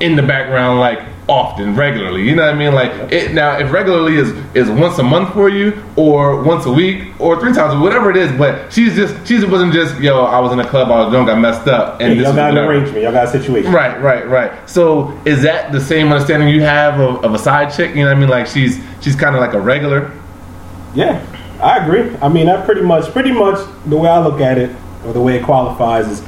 in 0.00 0.16
the 0.16 0.22
background 0.22 0.80
like 0.80 1.00
often, 1.28 1.74
regularly. 1.74 2.22
You 2.22 2.36
know 2.36 2.44
what 2.44 2.54
I 2.54 2.58
mean? 2.58 2.74
Like 2.74 3.12
it 3.12 3.32
now 3.32 3.58
if 3.58 3.72
regularly 3.72 4.16
is 4.16 4.30
is 4.54 4.70
once 4.70 4.98
a 4.98 5.02
month 5.02 5.32
for 5.32 5.48
you 5.48 5.82
or 5.96 6.42
once 6.42 6.66
a 6.66 6.72
week 6.72 7.08
or 7.20 7.40
three 7.40 7.52
times, 7.52 7.74
or 7.74 7.80
whatever 7.80 8.10
it 8.10 8.16
is, 8.16 8.30
but 8.38 8.72
she's 8.72 8.94
just 8.94 9.26
she 9.26 9.44
wasn't 9.44 9.72
just, 9.72 9.98
yo, 10.00 10.24
I 10.24 10.38
was 10.38 10.52
in 10.52 10.60
a 10.60 10.68
club, 10.68 10.90
I 10.90 11.00
was 11.04 11.10
drunk, 11.10 11.28
I 11.28 11.34
messed 11.34 11.66
up 11.66 12.00
and 12.00 12.14
Yeah, 12.14 12.14
this 12.14 12.22
y'all 12.22 12.30
is 12.30 12.36
got 12.36 12.50
an 12.50 12.58
arrangement. 12.58 13.02
Y'all 13.02 13.12
got 13.12 13.24
a 13.24 13.30
situation. 13.30 13.72
Right, 13.72 14.00
right, 14.00 14.28
right. 14.28 14.68
So 14.68 15.18
is 15.24 15.42
that 15.42 15.72
the 15.72 15.80
same 15.80 16.12
understanding 16.12 16.48
you 16.48 16.62
have 16.62 17.00
of, 17.00 17.24
of 17.24 17.34
a 17.34 17.38
side 17.38 17.72
chick? 17.72 17.94
You 17.94 18.02
know 18.02 18.08
what 18.08 18.16
I 18.16 18.20
mean? 18.20 18.28
Like 18.28 18.46
she's 18.46 18.80
she's 19.00 19.16
kind 19.16 19.34
of 19.34 19.40
like 19.40 19.54
a 19.54 19.60
regular. 19.60 20.12
Yeah, 20.94 21.24
I 21.60 21.78
agree. 21.84 22.14
I 22.20 22.28
mean, 22.28 22.46
that 22.46 22.64
pretty 22.64 22.82
much, 22.82 23.10
pretty 23.12 23.32
much 23.32 23.58
the 23.86 23.96
way 23.96 24.08
I 24.08 24.18
look 24.24 24.40
at 24.40 24.58
it, 24.58 24.74
or 25.04 25.12
the 25.12 25.20
way 25.20 25.36
it 25.36 25.44
qualifies 25.44 26.06
is, 26.08 26.22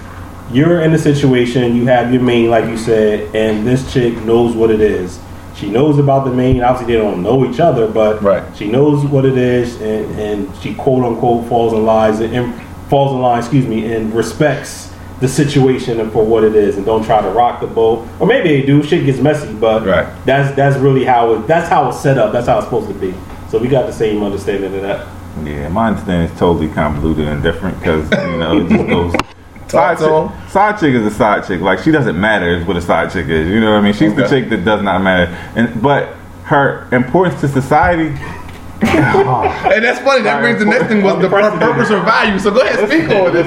you're 0.50 0.80
in 0.80 0.94
a 0.94 0.98
situation, 0.98 1.76
you 1.76 1.86
have 1.86 2.12
your 2.12 2.22
main, 2.22 2.48
like 2.48 2.64
you 2.66 2.78
said, 2.78 3.34
and 3.34 3.66
this 3.66 3.92
chick 3.92 4.14
knows 4.24 4.54
what 4.56 4.70
it 4.70 4.80
is. 4.80 5.20
She 5.56 5.68
knows 5.70 5.98
about 5.98 6.24
the 6.24 6.30
main. 6.30 6.62
Obviously, 6.62 6.94
they 6.94 7.00
don't 7.00 7.22
know 7.22 7.44
each 7.44 7.60
other, 7.60 7.86
but 7.88 8.22
Right. 8.22 8.42
she 8.56 8.68
knows 8.70 9.04
what 9.04 9.24
it 9.26 9.36
is, 9.36 9.78
and, 9.82 10.18
and 10.18 10.56
she 10.62 10.72
quote 10.74 11.04
unquote 11.04 11.46
falls 11.48 11.72
in 11.74 11.84
lines 11.84 12.20
and, 12.20 12.32
and 12.34 12.54
falls 12.88 13.12
in 13.12 13.20
line, 13.20 13.40
excuse 13.40 13.66
me, 13.66 13.92
and 13.92 14.14
respects 14.14 14.90
the 15.20 15.28
situation 15.28 15.98
and 16.00 16.12
for 16.12 16.24
what 16.24 16.44
it 16.44 16.54
is, 16.54 16.76
and 16.76 16.86
don't 16.86 17.04
try 17.04 17.20
to 17.20 17.28
rock 17.30 17.60
the 17.60 17.66
boat. 17.66 18.06
Or 18.20 18.26
maybe 18.26 18.48
they 18.60 18.64
do. 18.64 18.82
Shit 18.84 19.04
gets 19.04 19.18
messy, 19.18 19.52
but 19.52 19.84
Right. 19.84 20.06
that's 20.24 20.54
that's 20.54 20.76
really 20.76 21.04
how 21.04 21.34
it. 21.34 21.46
That's 21.48 21.68
how 21.68 21.88
it's 21.88 21.98
set 22.00 22.16
up. 22.18 22.32
That's 22.32 22.46
how 22.46 22.58
it's 22.58 22.66
supposed 22.68 22.86
to 22.88 22.94
be. 22.94 23.12
So 23.50 23.58
we 23.58 23.66
got 23.68 23.86
the 23.86 23.92
same 23.92 24.22
understanding 24.22 24.72
of 24.76 24.82
that. 24.82 25.06
Yeah, 25.46 25.68
my 25.68 25.88
understanding 25.88 26.30
is 26.30 26.38
totally 26.38 26.68
convoluted 26.68 27.28
and 27.28 27.42
different 27.42 27.78
because 27.78 28.10
you 28.10 28.38
know 28.38 28.60
it 28.60 28.68
just 28.68 28.88
goes. 28.88 29.14
Side 29.68 29.98
chick, 29.98 30.50
side 30.50 30.80
chick 30.80 30.94
is 30.94 31.04
a 31.04 31.10
side 31.10 31.46
chick. 31.46 31.60
Like 31.60 31.80
she 31.80 31.90
doesn't 31.90 32.18
matter 32.18 32.56
is 32.56 32.66
what 32.66 32.78
a 32.78 32.80
side 32.80 33.12
chick 33.12 33.26
is. 33.26 33.48
You 33.48 33.60
know 33.60 33.72
what 33.72 33.80
I 33.80 33.82
mean? 33.82 33.92
She's 33.92 34.14
the 34.14 34.26
chick 34.26 34.48
that 34.48 34.64
does 34.64 34.82
not 34.82 35.02
matter. 35.02 35.30
And 35.56 35.82
but 35.82 36.14
her 36.44 36.88
importance 36.90 37.42
to 37.42 37.48
society. 37.48 38.18
And 38.80 39.84
that's 39.84 40.00
funny. 40.00 40.22
That 40.22 40.40
brings 40.40 40.60
the 40.60 40.64
next 40.64 40.86
thing 40.86 41.02
was 41.02 41.20
the 41.20 41.28
pur- 41.28 41.50
purpose 41.58 41.90
or 41.90 42.00
value. 42.00 42.38
So 42.38 42.50
go 42.50 42.60
ahead, 42.60 42.88
speak 42.88 43.10
on 43.10 43.34
this. 43.34 43.46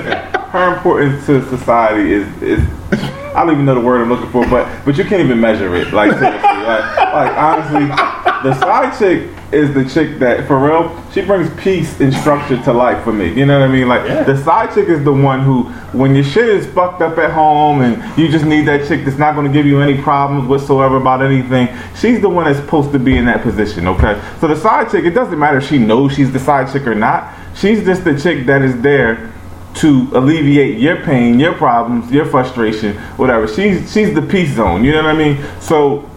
Her 0.51 0.75
importance 0.75 1.25
to 1.25 1.41
society 1.49 2.13
is 2.13 2.41
is 2.43 2.59
I 3.35 3.45
don't 3.45 3.53
even 3.53 3.65
know 3.65 3.75
the 3.75 3.81
word 3.81 4.01
I'm 4.01 4.09
looking 4.09 4.29
for, 4.31 4.45
but 4.47 4.67
but 4.85 4.97
you 4.97 5.03
can't 5.03 5.21
even 5.21 5.39
measure 5.39 5.73
it. 5.75 5.93
Like 5.93 6.11
seriously, 6.17 6.41
like, 6.41 6.97
like 7.13 7.37
honestly, 7.37 7.87
the 8.43 8.53
side 8.59 8.97
chick 8.97 9.29
is 9.51 9.73
the 9.73 9.83
chick 9.83 10.17
that 10.19 10.47
for 10.47 10.57
real 10.57 10.97
she 11.11 11.21
brings 11.21 11.53
peace 11.61 11.99
and 11.99 12.13
structure 12.13 12.61
to 12.63 12.71
life 12.71 13.03
for 13.03 13.11
me. 13.11 13.33
You 13.33 13.45
know 13.45 13.59
what 13.59 13.69
I 13.69 13.71
mean? 13.71 13.87
Like 13.87 14.07
Yeah. 14.07 14.23
the 14.23 14.41
side 14.43 14.73
chick 14.73 14.87
is 14.87 15.03
the 15.03 15.11
one 15.11 15.41
who, 15.41 15.63
when 15.91 16.15
your 16.15 16.23
shit 16.23 16.47
is 16.47 16.65
fucked 16.67 17.01
up 17.01 17.17
at 17.17 17.31
home 17.31 17.81
and 17.81 18.17
you 18.17 18.29
just 18.29 18.45
need 18.45 18.65
that 18.67 18.87
chick 18.87 19.03
that's 19.03 19.17
not 19.17 19.35
going 19.35 19.45
to 19.45 19.51
give 19.51 19.65
you 19.65 19.81
any 19.81 20.01
problems 20.01 20.47
whatsoever 20.47 20.95
about 20.97 21.21
anything. 21.21 21.67
She's 21.95 22.21
the 22.21 22.29
one 22.29 22.45
that's 22.45 22.59
supposed 22.59 22.93
to 22.93 22.99
be 22.99 23.17
in 23.17 23.25
that 23.25 23.41
position. 23.41 23.87
Okay, 23.89 24.21
so 24.39 24.47
the 24.47 24.55
side 24.55 24.89
chick, 24.89 25.03
it 25.03 25.11
doesn't 25.11 25.37
matter 25.37 25.57
if 25.57 25.67
she 25.67 25.77
knows 25.77 26.13
she's 26.13 26.31
the 26.31 26.39
side 26.39 26.71
chick 26.71 26.87
or 26.87 26.95
not. 26.95 27.33
She's 27.53 27.83
just 27.83 28.05
the 28.05 28.17
chick 28.17 28.45
that 28.45 28.61
is 28.61 28.79
there 28.81 29.30
to 29.75 30.09
alleviate 30.13 30.79
your 30.79 30.97
pain, 31.03 31.39
your 31.39 31.53
problems, 31.53 32.11
your 32.11 32.25
frustration, 32.25 32.97
whatever. 33.17 33.47
She's 33.47 33.91
she's 33.91 34.13
the 34.13 34.21
peace 34.21 34.53
zone. 34.55 34.83
You 34.83 34.91
know 34.91 35.03
what 35.03 35.15
I 35.15 35.17
mean? 35.17 35.37
So 35.59 36.09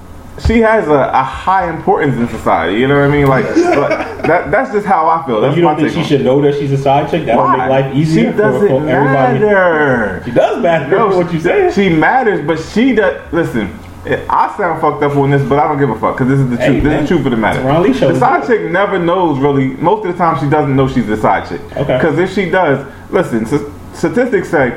she 0.44 0.58
has 0.60 0.88
a, 0.88 0.92
a 1.14 1.22
high 1.22 1.70
importance 1.74 2.16
in 2.16 2.28
society. 2.28 2.80
You 2.80 2.88
know 2.88 2.96
what 3.00 3.08
I 3.08 3.12
mean? 3.12 3.28
Like, 3.28 3.44
like, 3.56 4.22
that 4.26 4.50
that's 4.50 4.72
just 4.72 4.86
how 4.86 5.06
I 5.08 5.24
feel. 5.26 5.40
That's 5.40 5.54
you 5.56 5.62
don't 5.62 5.76
think 5.76 5.90
she 5.92 6.00
on 6.00 6.04
should 6.04 6.24
know 6.24 6.40
that 6.42 6.54
she's 6.54 6.72
a 6.72 6.78
side 6.78 7.08
chick? 7.10 7.24
That'll 7.26 7.44
Why? 7.44 7.56
make 7.56 7.68
life 7.68 7.94
easier 7.94 8.32
She 8.32 8.36
doesn't 8.38 8.60
for, 8.60 8.80
for 8.80 8.88
everybody. 8.88 9.38
matter. 9.38 10.22
She 10.24 10.30
does 10.32 10.62
matter 10.62 10.88
No, 10.96 11.16
what 11.16 11.32
you 11.32 11.40
say. 11.40 11.70
She 11.72 11.88
matters, 11.88 12.44
but 12.44 12.58
she 12.58 12.94
does. 12.94 13.32
Listen, 13.32 13.78
I 14.06 14.52
sound 14.56 14.80
fucked 14.80 15.02
up 15.02 15.16
on 15.16 15.30
this, 15.30 15.48
but 15.48 15.58
I 15.58 15.68
don't 15.68 15.78
give 15.78 15.88
a 15.90 15.98
fuck 15.98 16.16
because 16.18 16.28
this 16.28 16.40
is 16.40 16.50
the 16.50 16.56
Hey, 16.56 16.66
truth. 16.80 16.82
This 16.82 16.92
is 16.94 17.08
the 17.08 17.14
truth 17.14 17.26
of 17.26 17.30
the 17.30 17.36
matter. 17.38 17.62
The 17.92 18.18
side 18.18 18.46
chick 18.46 18.70
never 18.70 18.98
knows 18.98 19.38
really. 19.38 19.68
Most 19.76 20.04
of 20.04 20.12
the 20.12 20.18
time, 20.18 20.38
she 20.42 20.50
doesn't 20.50 20.74
know 20.74 20.88
she's 20.88 21.06
the 21.06 21.16
side 21.16 21.48
chick. 21.48 21.60
Okay. 21.76 21.96
Because 21.96 22.18
if 22.18 22.34
she 22.34 22.50
does, 22.50 22.84
listen, 23.14 23.44
s- 23.46 23.62
statistics 23.98 24.50
say 24.50 24.72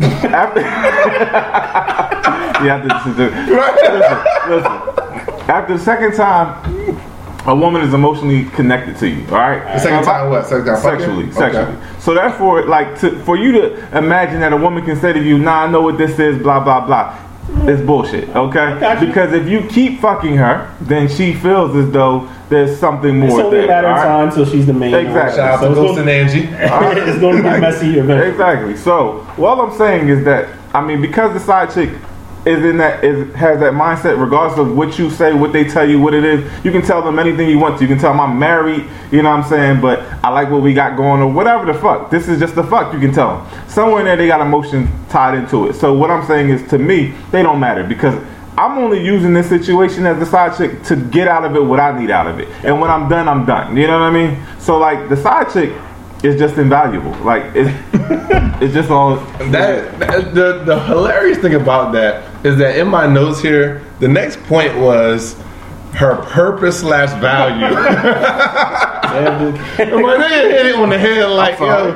after. 0.00 0.60
you 0.60 0.66
yeah, 2.66 2.76
after 2.88 3.92
listen, 3.92 4.50
listen. 4.50 4.72
After 5.48 5.76
the 5.78 5.82
second 5.84 6.14
time, 6.14 6.98
a 7.46 7.54
woman 7.54 7.82
is 7.82 7.94
emotionally 7.94 8.44
connected 8.46 8.96
to 8.98 9.08
you. 9.08 9.24
All 9.28 9.38
right. 9.38 9.62
The 9.74 9.78
second 9.78 9.98
So 9.98 10.02
if 10.02 10.08
I- 10.08 10.18
time 10.20 10.30
what? 10.30 10.46
Second 10.46 10.64
time 10.66 10.76
fucking? 10.76 10.98
Sexually, 11.00 11.24
Okay. 11.24 11.32
sexually. 11.32 11.76
So 12.00 12.14
therefore, 12.14 12.62
like 12.66 12.98
to, 13.00 13.10
for 13.20 13.36
you 13.36 13.52
to 13.52 13.96
imagine 13.98 14.40
that 14.40 14.52
a 14.52 14.56
woman 14.56 14.84
can 14.84 14.96
say 14.96 15.12
to 15.12 15.20
you, 15.22 15.38
"Nah, 15.38 15.64
I 15.64 15.66
know 15.70 15.82
what 15.82 15.98
this 15.98 16.18
is," 16.18 16.38
blah 16.42 16.60
blah 16.60 16.80
blah. 16.86 17.14
It's 17.68 17.80
bullshit, 17.80 18.34
okay? 18.34 18.96
Because 19.00 19.32
if 19.32 19.48
you 19.48 19.60
keep 19.68 20.00
fucking 20.00 20.36
her, 20.36 20.66
then 20.80 21.06
she 21.08 21.32
feels 21.32 21.76
as 21.76 21.90
though 21.92 22.26
there's 22.48 22.78
something 22.78 23.18
more. 23.18 23.28
It's 23.28 23.36
more 23.36 23.44
only 23.46 23.64
a 23.64 23.66
matter 23.66 23.88
of 23.88 23.96
all 23.96 23.98
right? 24.02 24.06
time 24.06 24.28
until 24.28 24.46
she's 24.46 24.66
the 24.66 24.72
main. 24.72 24.94
Exactly. 24.94 25.36
Shout 25.36 25.50
out 25.54 25.60
So 25.60 25.66
to 25.66 25.72
it's 25.72 25.80
Ghost 25.80 25.98
and 25.98 26.06
gonna- 26.06 27.00
Angie. 27.00 27.10
it's 27.10 27.20
going 27.20 27.36
to 27.38 27.42
be 27.42 27.60
messy 27.60 27.98
eventually. 27.98 28.30
Exactly. 28.30 28.76
So, 28.76 29.26
all 29.38 29.60
I'm 29.60 29.76
saying 29.76 30.08
is 30.08 30.24
that 30.24 30.48
I 30.74 30.84
mean, 30.84 31.00
because 31.00 31.32
the 31.32 31.40
side 31.40 31.72
chick 31.72 31.90
is 32.44 32.64
in 32.64 32.76
that 32.76 33.02
is 33.02 33.34
has 33.34 33.58
that 33.58 33.72
mindset, 33.72 34.20
regardless 34.22 34.56
of 34.60 34.76
what 34.76 34.96
you 34.98 35.10
say, 35.10 35.32
what 35.32 35.52
they 35.52 35.64
tell 35.64 35.88
you, 35.88 35.98
what 36.00 36.14
it 36.14 36.22
is, 36.24 36.64
you 36.64 36.70
can 36.70 36.82
tell 36.82 37.02
them 37.02 37.18
anything 37.18 37.48
you 37.50 37.58
want 37.58 37.76
to. 37.78 37.82
You 37.84 37.88
can 37.88 37.98
tell 37.98 38.12
them 38.12 38.20
I'm 38.20 38.38
married, 38.38 38.84
you 39.10 39.22
know 39.22 39.30
what 39.30 39.40
I'm 39.42 39.48
saying, 39.48 39.80
but 39.80 40.00
I 40.22 40.28
like 40.28 40.48
what 40.50 40.62
we 40.62 40.72
got 40.72 40.96
going, 40.96 41.20
or 41.22 41.32
whatever 41.32 41.64
the 41.70 41.76
fuck. 41.76 42.10
This 42.10 42.28
is 42.28 42.38
just 42.38 42.54
the 42.54 42.62
fuck. 42.62 42.92
You 42.94 43.00
can 43.00 43.12
tell 43.12 43.38
them 43.44 43.68
somewhere 43.68 43.98
in 44.00 44.06
there 44.06 44.16
they 44.16 44.28
got 44.28 44.40
emotion 44.40 44.88
tied 45.08 45.36
into 45.36 45.66
it. 45.66 45.74
So 45.74 45.92
what 45.92 46.10
I'm 46.12 46.24
saying 46.26 46.50
is, 46.50 46.62
to 46.70 46.78
me, 46.78 47.12
they 47.32 47.42
don't 47.42 47.58
matter 47.58 47.82
because. 47.82 48.14
I'm 48.58 48.78
only 48.78 49.04
using 49.04 49.34
this 49.34 49.48
situation 49.48 50.06
as 50.06 50.18
the 50.18 50.26
side 50.26 50.56
chick 50.56 50.82
to 50.84 50.96
get 50.96 51.28
out 51.28 51.44
of 51.44 51.54
it 51.56 51.60
what 51.62 51.78
I 51.80 51.98
need 51.98 52.10
out 52.10 52.26
of 52.26 52.38
it. 52.38 52.48
And 52.64 52.80
when 52.80 52.90
I'm 52.90 53.08
done, 53.08 53.28
I'm 53.28 53.44
done. 53.44 53.76
You 53.76 53.86
know 53.86 53.98
what 54.00 54.06
I 54.06 54.10
mean? 54.10 54.42
So 54.58 54.78
like 54.78 55.08
the 55.08 55.16
side 55.16 55.52
chick 55.52 55.72
is 56.24 56.38
just 56.38 56.56
invaluable. 56.56 57.12
Like 57.22 57.44
it's 57.54 57.70
it's 58.62 58.72
just 58.74 58.90
all 58.90 59.16
That, 59.50 59.98
that- 59.98 60.34
the 60.34 60.62
the 60.64 60.80
hilarious 60.84 61.38
thing 61.38 61.54
about 61.54 61.92
that 61.92 62.24
is 62.46 62.56
that 62.58 62.78
in 62.78 62.88
my 62.88 63.06
notes 63.06 63.40
here, 63.40 63.82
the 64.00 64.08
next 64.08 64.42
point 64.44 64.76
was 64.78 65.34
her 65.96 66.16
purpose 66.16 66.80
slash 66.80 67.10
value. 67.20 67.66
Yeah, 69.06 69.38
My 69.78 70.16
nigga 70.18 70.50
hit 70.50 70.66
it 70.66 70.74
on 70.74 70.90
the 70.90 70.98
head 70.98 71.24
like 71.30 71.58
yo. 71.58 71.92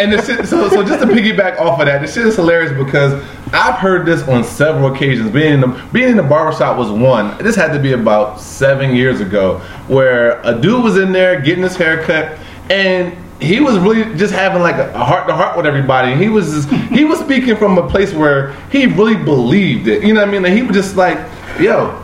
And 0.00 0.12
the 0.12 0.20
shit, 0.22 0.48
so 0.48 0.68
so 0.68 0.82
just 0.82 1.00
to 1.00 1.06
piggyback 1.06 1.60
off 1.60 1.78
of 1.78 1.86
that, 1.86 2.00
the 2.00 2.08
shit 2.08 2.26
is 2.26 2.34
hilarious 2.34 2.72
because 2.72 3.12
I've 3.52 3.78
heard 3.78 4.04
this 4.04 4.26
on 4.26 4.42
several 4.42 4.92
occasions. 4.92 5.30
Being 5.30 5.52
in 5.54 5.60
the 5.60 5.88
being 5.92 6.08
in 6.08 6.16
the 6.16 6.24
barbershop 6.24 6.76
was 6.76 6.90
one. 6.90 7.38
This 7.38 7.54
had 7.54 7.72
to 7.74 7.78
be 7.78 7.92
about 7.92 8.40
seven 8.40 8.96
years 8.96 9.20
ago, 9.20 9.58
where 9.86 10.40
a 10.42 10.58
dude 10.60 10.82
was 10.82 10.96
in 10.96 11.12
there 11.12 11.40
getting 11.40 11.62
his 11.62 11.76
hair 11.76 12.02
cut, 12.02 12.36
and 12.68 13.16
he 13.40 13.60
was 13.60 13.78
really 13.78 14.16
just 14.16 14.32
having 14.32 14.62
like 14.62 14.76
a 14.76 15.04
heart 15.04 15.28
to 15.28 15.34
heart 15.34 15.56
with 15.56 15.66
everybody. 15.66 16.16
He 16.16 16.28
was 16.28 16.52
just, 16.52 16.68
he 16.90 17.04
was 17.04 17.20
speaking 17.20 17.54
from 17.54 17.78
a 17.78 17.88
place 17.88 18.12
where 18.12 18.54
he 18.72 18.86
really 18.86 19.16
believed 19.16 19.86
it. 19.86 20.02
You 20.02 20.14
know 20.14 20.20
what 20.20 20.28
I 20.28 20.32
mean? 20.32 20.44
And 20.44 20.56
he 20.56 20.62
was 20.62 20.74
just 20.74 20.96
like, 20.96 21.18
yo, 21.60 22.01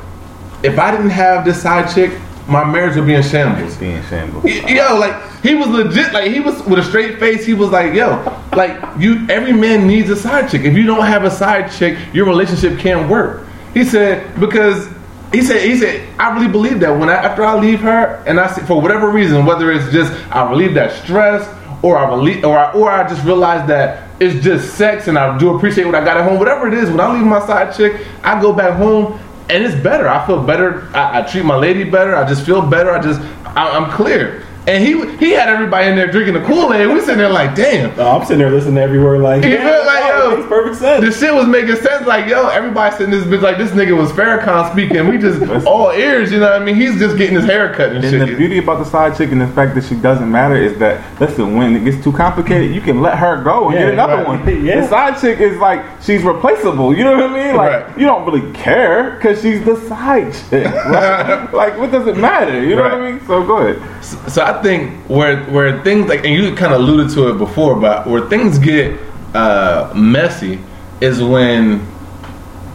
if 0.62 0.78
I 0.78 0.90
didn't 0.90 1.10
have 1.10 1.44
this 1.44 1.62
side 1.62 1.92
chick, 1.94 2.18
my 2.48 2.64
marriage 2.64 2.96
would 2.96 3.06
be 3.06 3.14
in 3.14 3.22
shambles. 3.22 3.80
In 3.80 4.02
shambles. 4.04 4.44
Yo, 4.44 4.98
like 4.98 5.14
he 5.42 5.54
was 5.54 5.68
legit. 5.68 6.12
Like 6.12 6.32
he 6.32 6.40
was 6.40 6.62
with 6.64 6.78
a 6.78 6.82
straight 6.82 7.18
face. 7.18 7.44
He 7.44 7.54
was 7.54 7.70
like, 7.70 7.94
yo, 7.94 8.40
like 8.56 8.80
you. 8.98 9.26
Every 9.28 9.52
man 9.52 9.86
needs 9.86 10.08
a 10.08 10.16
side 10.16 10.50
chick. 10.50 10.62
If 10.62 10.74
you 10.74 10.84
don't 10.84 11.04
have 11.04 11.24
a 11.24 11.30
side 11.30 11.70
chick, 11.70 11.98
your 12.14 12.26
relationship 12.26 12.78
can't 12.78 13.08
work. 13.08 13.46
He 13.74 13.84
said 13.84 14.40
because 14.40 14.88
he 15.32 15.42
said 15.42 15.62
he 15.62 15.76
said 15.76 16.08
I 16.18 16.34
really 16.34 16.48
believe 16.48 16.80
that 16.80 16.90
when 16.90 17.10
I, 17.10 17.14
after 17.14 17.44
I 17.44 17.58
leave 17.58 17.80
her 17.80 18.22
and 18.26 18.40
I 18.40 18.50
see 18.50 18.62
for 18.62 18.80
whatever 18.80 19.10
reason, 19.10 19.44
whether 19.44 19.70
it's 19.70 19.92
just 19.92 20.12
I 20.34 20.48
relieve 20.48 20.72
that 20.74 20.92
stress 21.04 21.46
or 21.82 21.98
I 21.98 22.08
relieve 22.08 22.44
or 22.44 22.58
I, 22.58 22.72
or 22.72 22.90
I 22.90 23.06
just 23.06 23.24
realize 23.24 23.68
that 23.68 24.08
it's 24.20 24.42
just 24.42 24.74
sex 24.74 25.06
and 25.06 25.18
I 25.18 25.36
do 25.38 25.54
appreciate 25.54 25.84
what 25.84 25.94
I 25.94 26.04
got 26.04 26.16
at 26.16 26.24
home. 26.24 26.38
Whatever 26.38 26.66
it 26.66 26.74
is, 26.74 26.88
when 26.90 26.98
I 26.98 27.12
leave 27.12 27.26
my 27.26 27.46
side 27.46 27.76
chick, 27.76 28.04
I 28.24 28.40
go 28.40 28.52
back 28.52 28.76
home 28.76 29.20
and 29.50 29.64
it's 29.64 29.74
better. 29.82 30.08
I 30.08 30.26
feel 30.26 30.42
better. 30.42 30.88
I, 30.94 31.20
I 31.20 31.22
treat 31.22 31.44
my 31.44 31.56
lady 31.56 31.84
better. 31.84 32.14
I 32.14 32.28
just 32.28 32.44
feel 32.44 32.62
better. 32.62 32.90
I 32.90 33.00
just 33.00 33.20
I, 33.44 33.76
I'm 33.76 33.90
clear. 33.90 34.44
And 34.68 34.84
he 34.84 34.92
he 35.16 35.32
had 35.32 35.48
everybody 35.48 35.88
in 35.88 35.96
there 35.96 36.10
drinking 36.10 36.34
the 36.34 36.44
Kool 36.44 36.74
Aid. 36.74 36.86
We 36.88 37.00
sitting 37.00 37.16
there 37.16 37.30
like, 37.30 37.54
damn. 37.54 37.98
Oh, 37.98 38.18
I'm 38.18 38.22
sitting 38.26 38.38
there 38.40 38.50
listening 38.50 38.74
to 38.74 38.82
every 38.82 39.02
word 39.02 39.22
like, 39.22 39.42
You 39.42 39.52
yeah, 39.52 39.78
like, 39.86 40.04
yo, 40.04 40.36
makes 40.36 40.48
perfect 40.48 40.76
sense. 40.76 41.04
The 41.06 41.10
shit 41.26 41.34
was 41.34 41.46
making 41.46 41.76
sense. 41.76 42.06
Like, 42.06 42.26
yo, 42.28 42.48
everybody 42.48 42.94
sitting 42.94 43.10
this 43.10 43.24
bitch 43.24 43.40
like 43.40 43.56
this 43.56 43.70
nigga 43.70 43.96
was 43.96 44.12
Farrakhan 44.12 44.70
speaking. 44.72 45.08
We 45.08 45.16
just 45.16 45.40
all 45.66 45.90
ears. 45.92 46.30
You 46.30 46.40
know 46.40 46.50
what 46.50 46.60
I 46.60 46.64
mean? 46.64 46.74
He's 46.76 46.98
just 46.98 47.16
getting 47.16 47.34
his 47.36 47.46
hair 47.46 47.72
cut 47.74 47.92
and 47.92 48.04
And 48.04 48.10
shit. 48.10 48.28
the 48.28 48.36
beauty 48.36 48.58
about 48.58 48.78
the 48.78 48.84
side 48.84 49.16
chick 49.16 49.32
and 49.32 49.40
the 49.40 49.48
fact 49.48 49.74
that 49.74 49.84
she 49.84 49.94
doesn't 49.94 50.30
matter 50.30 50.56
is 50.56 50.78
that 50.80 51.18
listen, 51.18 51.56
when 51.56 51.74
it 51.74 51.84
gets 51.84 52.04
too 52.04 52.12
complicated, 52.12 52.74
you 52.74 52.82
can 52.82 53.00
let 53.00 53.16
her 53.16 53.42
go 53.42 53.70
and 53.70 53.74
Yeah, 53.74 53.84
get 53.86 53.94
another 53.94 54.16
right. 54.16 54.28
one. 54.28 54.38
Yeah. 54.68 54.82
The 54.82 54.88
side 54.88 55.18
chick 55.18 55.40
is 55.40 55.56
like 55.58 55.82
she's 56.02 56.22
replaceable. 56.22 56.94
You 56.94 57.04
know 57.04 57.14
what 57.16 57.30
I 57.30 57.32
mean? 57.46 57.56
Like 57.56 57.86
Right. 57.86 57.98
you 57.98 58.04
don't 58.04 58.26
really 58.30 58.52
care 58.52 59.12
because 59.12 59.40
she's 59.40 59.64
the 59.64 59.76
side 59.88 60.34
chick. 60.50 60.66
Like, 60.88 61.52
like, 61.52 61.78
what 61.78 61.90
does 61.90 62.06
it 62.06 62.18
matter? 62.18 62.62
You 62.62 62.76
know 62.76 62.82
what 62.82 62.92
I 62.94 63.10
mean? 63.12 63.20
So 63.26 63.42
go 63.46 63.58
ahead. 63.58 64.04
So 64.04 64.42
I 64.42 64.57
think 64.62 65.08
where 65.08 65.44
where 65.44 65.82
things 65.82 66.08
like 66.08 66.24
and 66.24 66.34
you 66.34 66.54
kind 66.54 66.72
of 66.72 66.80
alluded 66.80 67.14
to 67.14 67.30
it 67.30 67.38
before, 67.38 67.78
but 67.78 68.06
where 68.06 68.28
things 68.28 68.58
get 68.58 68.98
uh, 69.34 69.92
messy 69.94 70.60
is 71.00 71.22
when 71.22 71.80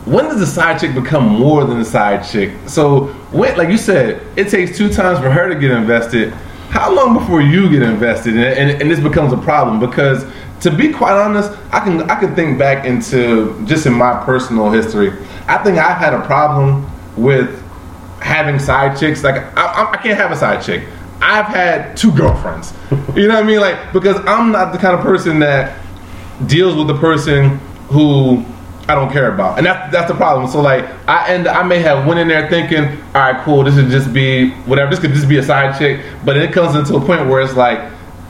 when 0.05 0.25
does 0.25 0.39
the 0.39 0.45
side 0.45 0.79
chick 0.79 0.93
become 0.93 1.25
more 1.25 1.63
than 1.63 1.79
the 1.79 1.85
side 1.85 2.25
chick? 2.25 2.51
So 2.67 3.07
when, 3.31 3.57
like 3.57 3.69
you 3.69 3.77
said, 3.77 4.21
it 4.35 4.49
takes 4.49 4.77
two 4.77 4.91
times 4.91 5.19
for 5.19 5.29
her 5.29 5.47
to 5.47 5.55
get 5.55 5.71
invested. 5.71 6.33
How 6.69 6.93
long 6.93 7.17
before 7.17 7.41
you 7.41 7.69
get 7.69 7.83
invested, 7.83 8.33
and, 8.33 8.43
and, 8.43 8.81
and 8.81 8.91
this 8.91 8.99
becomes 8.99 9.31
a 9.31 9.37
problem? 9.37 9.79
Because 9.79 10.25
to 10.61 10.71
be 10.71 10.91
quite 10.91 11.13
honest, 11.13 11.51
I 11.71 11.79
can 11.79 12.09
I 12.09 12.19
can 12.19 12.35
think 12.35 12.57
back 12.57 12.85
into 12.85 13.63
just 13.65 13.85
in 13.85 13.93
my 13.93 14.23
personal 14.25 14.71
history. 14.71 15.11
I 15.47 15.57
think 15.63 15.77
I've 15.77 15.97
had 15.97 16.13
a 16.13 16.25
problem 16.25 16.89
with 17.15 17.61
having 18.21 18.57
side 18.59 18.97
chicks. 18.97 19.23
Like 19.23 19.35
I, 19.57 19.65
I, 19.65 19.91
I 19.91 19.97
can't 19.97 20.17
have 20.17 20.31
a 20.31 20.35
side 20.35 20.63
chick. 20.63 20.83
I've 21.23 21.45
had 21.45 21.95
two 21.95 22.11
girlfriends. 22.11 22.73
You 23.15 23.29
know 23.29 23.35
what 23.35 23.43
I 23.45 23.47
mean? 23.47 23.61
Like 23.61 23.93
because 23.93 24.17
I'm 24.27 24.51
not 24.51 24.73
the 24.73 24.77
kind 24.77 24.93
of 24.93 25.01
person 25.01 25.39
that 25.39 25.79
deals 26.47 26.75
with 26.75 26.87
the 26.87 26.97
person 26.97 27.59
who 27.87 28.43
I 28.89 28.95
don't 28.95 29.09
care 29.09 29.33
about, 29.33 29.57
and 29.57 29.65
that's 29.65 29.89
that's 29.93 30.11
the 30.11 30.17
problem. 30.17 30.51
So 30.51 30.61
like 30.61 30.83
I 31.07 31.33
and 31.33 31.47
I 31.47 31.63
may 31.63 31.79
have 31.79 32.05
went 32.05 32.19
in 32.19 32.27
there 32.27 32.49
thinking, 32.49 32.83
all 33.15 33.21
right, 33.21 33.41
cool, 33.45 33.63
this 33.63 33.75
would 33.75 33.87
just 33.89 34.13
be 34.13 34.49
whatever. 34.65 34.91
This 34.91 34.99
could 34.99 35.11
just 35.11 35.29
be 35.29 35.37
a 35.37 35.43
side 35.43 35.79
chick, 35.79 36.03
but 36.25 36.35
it 36.35 36.51
comes 36.51 36.75
into 36.75 36.97
a 36.97 36.99
point 36.99 37.29
where 37.29 37.41
it's 37.41 37.55
like 37.55 37.79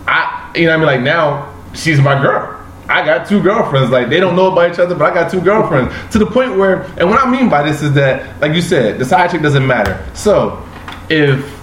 I, 0.08 0.52
you 0.56 0.68
know, 0.68 0.78
what 0.78 0.90
I 0.90 0.98
mean, 0.98 1.04
like 1.06 1.14
now 1.16 1.52
she's 1.74 2.00
my 2.00 2.22
girl. 2.22 2.60
I 2.90 3.04
got 3.04 3.28
two 3.28 3.42
girlfriends. 3.42 3.90
Like 3.90 4.10
they 4.10 4.20
don't 4.20 4.36
know 4.36 4.52
about 4.52 4.72
each 4.72 4.78
other, 4.78 4.94
but 4.94 5.12
I 5.12 5.16
got 5.16 5.32
two 5.32 5.42
girlfriends. 5.42 5.92
To 6.12 6.20
the 6.20 6.28
point 6.28 6.58
where, 6.58 6.84
and 7.00 7.10
what 7.10 7.20
I 7.20 7.28
mean 7.28 7.50
by 7.50 7.64
this 7.64 7.82
is 7.82 7.94
that, 7.94 8.40
like 8.40 8.54
you 8.54 8.62
said, 8.62 9.00
the 9.00 9.06
side 9.06 9.32
chick 9.32 9.42
doesn't 9.42 9.66
matter. 9.66 10.06
So 10.14 10.64
if 11.10 11.63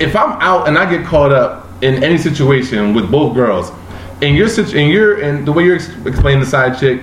if 0.00 0.16
I'm 0.16 0.32
out 0.40 0.68
and 0.68 0.78
I 0.78 0.90
get 0.90 1.06
caught 1.06 1.32
up 1.32 1.66
in 1.82 2.02
any 2.02 2.18
situation 2.18 2.94
with 2.94 3.10
both 3.10 3.34
girls, 3.34 3.70
and 4.22 4.36
you're 4.36 4.48
situ- 4.48 4.76
and 4.76 4.90
you're 4.90 5.20
and 5.20 5.46
the 5.46 5.52
way 5.52 5.64
you're 5.64 5.76
explaining 5.76 6.40
the 6.40 6.46
side 6.46 6.78
chick, 6.78 7.02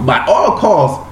by 0.00 0.24
all 0.26 0.58
costs, 0.58 1.06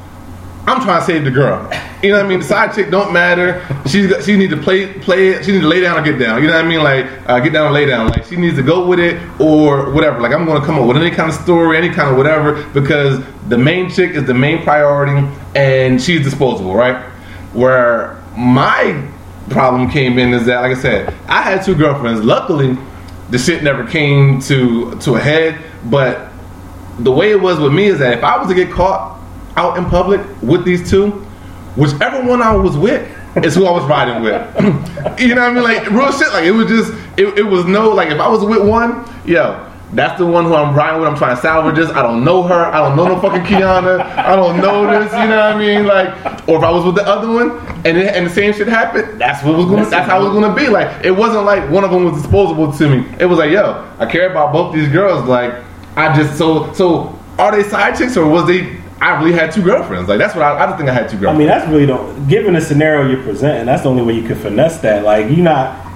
I'm 0.67 0.83
trying 0.83 1.01
to 1.01 1.07
save 1.07 1.25
the 1.25 1.31
girl. 1.31 1.71
You 2.03 2.11
know 2.11 2.19
what 2.19 2.27
I 2.27 2.29
mean? 2.29 2.41
The 2.41 2.45
side 2.45 2.75
chick 2.75 2.91
don't 2.91 3.13
matter. 3.13 3.65
She's 3.87 4.07
got, 4.07 4.23
she 4.23 4.37
need 4.37 4.51
to 4.51 4.57
play 4.57 4.93
play 5.01 5.29
it. 5.29 5.45
She 5.45 5.53
need 5.53 5.63
to 5.63 5.67
lay 5.69 5.81
down 5.81 5.99
or 5.99 6.03
get 6.03 6.19
down. 6.19 6.43
You 6.43 6.49
know 6.49 6.55
what 6.55 6.65
I 6.65 6.69
mean? 6.69 6.83
Like 6.83 7.07
uh, 7.29 7.41
get 7.41 7.53
down 7.53 7.73
lay 7.73 7.87
down. 7.87 8.09
Like 8.09 8.25
she 8.25 8.37
needs 8.37 8.57
to 8.57 8.63
go 8.63 8.87
with 8.87 9.01
it 9.01 9.21
or 9.41 9.91
whatever. 9.91 10.21
Like 10.21 10.33
I'm 10.33 10.45
going 10.45 10.61
to 10.61 10.67
come 10.67 10.79
up 10.79 10.87
with 10.87 10.97
any 10.97 11.11
kind 11.11 11.31
of 11.31 11.37
story, 11.37 11.77
any 11.77 11.89
kind 11.89 12.11
of 12.11 12.17
whatever, 12.17 12.63
because 12.71 13.25
the 13.49 13.59
main 13.59 13.91
chick 13.91 14.13
is 14.13 14.25
the 14.27 14.35
main 14.35 14.63
priority 14.63 15.27
and 15.57 16.01
she's 16.01 16.23
disposable, 16.23 16.75
right? 16.75 17.03
Where 17.55 18.23
my 18.37 19.09
problem 19.51 19.91
came 19.91 20.19
in 20.19 20.33
is 20.33 20.47
that, 20.47 20.61
like 20.61 20.77
I 20.77 20.81
said, 20.81 21.15
I 21.27 21.43
had 21.43 21.65
two 21.65 21.75
girlfriends. 21.75 22.23
Luckily, 22.25 22.77
the 23.31 23.39
shit 23.39 23.63
never 23.63 23.87
came 23.87 24.41
to 24.43 24.99
to 25.01 25.17
a 25.17 25.21
head. 25.21 25.63
But 25.85 26.31
the 26.99 27.13
way 27.13 27.31
it 27.31 27.41
was 27.41 27.59
with 27.59 27.73
me 27.73 27.87
is 27.87 27.99
that 27.99 28.19
if 28.19 28.25
I 28.25 28.39
was 28.39 28.49
to 28.49 28.55
get 28.55 28.71
caught 28.71 29.21
out 29.57 29.77
in 29.77 29.85
public 29.87 30.21
with 30.43 30.65
these 30.65 30.89
two, 30.89 31.11
whichever 31.77 32.23
one 32.23 32.43
I 32.43 32.55
was 32.55 32.77
with 32.77 33.09
is 33.37 33.55
who 33.55 33.67
I 33.67 33.71
was 33.71 33.85
riding 33.85 34.23
with. 34.23 34.55
you 35.21 35.35
know 35.35 35.43
what 35.43 35.51
I 35.51 35.53
mean? 35.53 35.65
Like 35.65 35.91
real 35.91 36.13
shit. 36.13 36.29
Like 36.33 36.45
it 36.45 36.53
was 36.53 36.67
just 36.67 36.93
it, 37.17 37.39
it 37.39 37.45
was 37.45 37.65
no 37.65 37.91
like 37.91 38.11
if 38.11 38.19
I 38.19 38.29
was 38.29 38.45
with 38.45 38.67
one, 38.67 39.05
yo, 39.25 39.68
that's 39.93 40.19
the 40.19 40.27
one 40.27 40.45
who 40.45 40.55
I'm 40.55 40.75
riding 40.75 41.01
with. 41.01 41.09
I'm 41.09 41.17
trying 41.17 41.35
to 41.35 41.41
salvage 41.41 41.77
this. 41.77 41.91
I 41.91 42.03
don't 42.03 42.23
know 42.23 42.43
her. 42.43 42.55
I 42.55 42.79
don't 42.87 42.97
know 42.97 43.09
no 43.09 43.21
fucking 43.21 43.43
Kiana. 43.43 44.01
I 44.01 44.37
don't 44.37 44.59
know 44.59 44.87
this. 44.87 45.11
You 45.13 45.19
know 45.29 45.37
what 45.37 45.57
I 45.57 45.59
mean? 45.59 45.87
Like, 45.87 46.09
or 46.49 46.59
if 46.59 46.63
I 46.63 46.71
was 46.71 46.85
with 46.85 46.97
the 46.97 47.07
other 47.07 47.31
one 47.31 47.59
and 47.87 47.97
it, 47.97 48.15
and 48.15 48.27
the 48.27 48.31
same 48.31 48.53
shit 48.53 48.69
happened, 48.69 49.19
that's 49.19 49.43
what 49.43 49.57
was 49.57 49.67
going. 49.67 49.89
That's 49.89 50.07
how 50.07 50.21
it 50.21 50.25
was 50.25 50.33
going 50.33 50.55
to 50.55 50.55
be. 50.55 50.69
Like, 50.69 51.05
it 51.05 51.11
wasn't 51.11 51.45
like 51.45 51.71
one 51.71 51.85
of 51.85 51.91
them 51.91 52.05
was 52.05 52.21
disposable 52.21 52.71
to 52.73 52.89
me. 52.89 53.09
It 53.19 53.25
was 53.25 53.39
like, 53.39 53.51
yo, 53.51 53.91
I 53.99 54.05
care 54.07 54.31
about 54.31 54.53
both 54.53 54.75
these 54.75 54.89
girls. 54.89 55.27
Like, 55.27 55.65
I 55.97 56.15
just 56.15 56.37
so 56.37 56.73
so 56.75 57.19
are 57.39 57.57
they 57.57 57.69
side 57.69 57.97
chicks 57.97 58.17
or 58.17 58.29
was 58.29 58.47
they? 58.47 58.79
I 59.01 59.23
really 59.23 59.33
had 59.33 59.53
two 59.53 59.63
girlfriends. 59.63 60.09
Like 60.09 60.19
that's 60.19 60.35
what 60.35 60.43
I, 60.43 60.73
I 60.73 60.77
think 60.77 60.89
I 60.89 60.93
had 60.93 61.09
two 61.09 61.19
girlfriends. 61.19 61.37
I 61.37 61.39
mean, 61.39 61.49
that's 61.49 61.71
really 61.71 61.87
the 61.87 62.27
given 62.29 62.55
the 62.55 62.61
scenario 62.61 63.09
you're 63.09 63.23
presenting. 63.23 63.67
That's 63.67 63.85
the 63.85 63.89
only 63.89 64.03
way 64.03 64.15
you 64.15 64.27
can 64.27 64.37
finesse 64.37 64.79
that. 64.79 65.05
Like 65.05 65.31
you're 65.31 65.45
not 65.45 65.88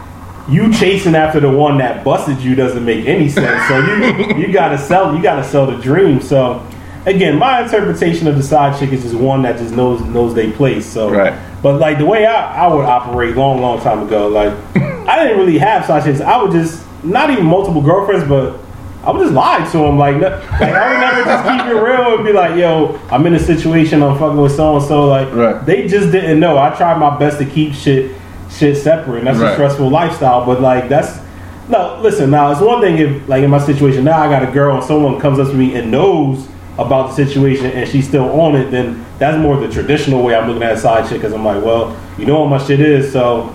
you 0.48 0.72
chasing 0.72 1.14
after 1.14 1.40
the 1.40 1.50
one 1.50 1.78
that 1.78 2.05
busted 2.05 2.38
you 2.40 2.55
doesn't 2.55 2.85
make 2.85 3.07
any 3.07 3.28
sense. 3.28 3.68
So 3.68 3.78
you 3.78 4.37
you 4.46 4.52
gotta 4.52 4.78
sell 4.78 5.14
you 5.14 5.22
gotta 5.22 5.44
sell 5.44 5.66
the 5.66 5.76
dream. 5.81 6.20
So 6.20 6.66
again, 7.07 7.38
my 7.38 7.62
interpretation 7.62 8.26
of 8.26 8.37
the 8.37 8.42
side 8.42 8.78
chick 8.78 8.92
is 8.92 9.02
just 9.02 9.14
one 9.14 9.42
that 9.42 9.59
just 9.59 9.74
knows 9.74 10.00
knows 10.02 10.35
they 10.35 10.50
place. 10.52 10.87
So 10.87 11.11
Right. 11.11 11.38
But 11.62 11.78
like 11.78 11.98
the 11.98 12.07
way 12.07 12.26
I, 12.26 12.64
I 12.66 12.74
would 12.74 12.85
operate 12.85 13.37
long 13.37 13.61
long 13.61 13.81
time 13.81 14.00
ago, 14.07 14.28
like 14.28 14.52
I 15.09 15.22
didn't 15.22 15.38
really 15.38 15.59
have 15.59 15.85
side 15.87 16.05
chicks. 16.05 16.20
I 16.20 16.42
would 16.42 16.50
just 16.52 16.85
not 17.05 17.31
even 17.31 17.46
multiple 17.46 17.81
girlfriends, 17.83 18.28
but 18.28 18.59
I 19.05 19.11
would 19.11 19.20
just 19.20 19.33
lie 19.33 19.68
to 19.72 19.78
them. 19.78 19.98
Like, 19.98 20.16
no- 20.16 20.28
like 20.28 20.62
I 20.62 20.90
would 20.92 21.00
never 21.00 21.24
just 21.24 21.44
keep 21.48 21.66
it 21.76 21.81
real 21.81 22.14
and 22.16 22.24
be 22.24 22.33
like, 22.33 22.57
"Yo, 22.57 23.00
I'm 23.11 23.26
in 23.26 23.35
a 23.35 23.38
situation. 23.40 24.00
I'm 24.00 24.16
fucking 24.16 24.40
with 24.40 24.55
so 24.55 24.76
and 24.76 24.85
so." 24.85 25.07
Like, 25.07 25.33
Right. 25.35 25.66
they 25.66 25.88
just 25.88 26.12
didn't 26.12 26.38
know. 26.38 26.57
I 26.57 26.70
tried 26.76 26.98
my 26.98 27.16
best 27.18 27.38
to 27.38 27.44
keep 27.44 27.74
shit 27.74 28.12
shit 28.56 28.76
separate. 28.76 29.18
And 29.18 29.26
that's 29.26 29.38
a 29.40 29.52
stressful 29.54 29.88
lifestyle. 29.88 30.44
But 30.46 30.60
like, 30.60 30.88
that's 30.88 31.20
no. 31.68 31.98
Listen, 32.02 32.30
now 32.30 32.50
it's 32.52 32.60
one 32.60 32.80
thing 32.80 32.98
if 32.98 33.28
like 33.28 33.42
in 33.42 33.50
my 33.50 33.58
situation 33.64 34.04
now 34.04 34.18
I 34.20 34.28
got 34.28 34.46
a 34.48 34.52
girl 34.52 34.76
and 34.76 34.84
someone 34.84 35.20
comes 35.20 35.38
up 35.38 35.48
to 35.48 35.54
me 35.54 35.74
and 35.74 35.90
knows 35.90 36.48
about 36.78 37.08
the 37.08 37.14
situation 37.14 37.66
and 37.66 37.88
she's 37.88 38.08
still 38.08 38.40
on 38.40 38.56
it. 38.56 38.70
Then 38.70 39.04
that's 39.18 39.36
more 39.38 39.56
the 39.56 39.68
traditional 39.72 40.22
way 40.22 40.34
I'm 40.34 40.48
looking 40.48 40.62
at 40.62 40.78
side 40.78 41.04
chick 41.08 41.18
because 41.18 41.32
I'm 41.32 41.44
like, 41.44 41.62
well, 41.62 41.96
you 42.18 42.26
know 42.26 42.40
what 42.40 42.48
my 42.48 42.64
shit 42.66 42.80
is, 42.80 43.12
so 43.12 43.54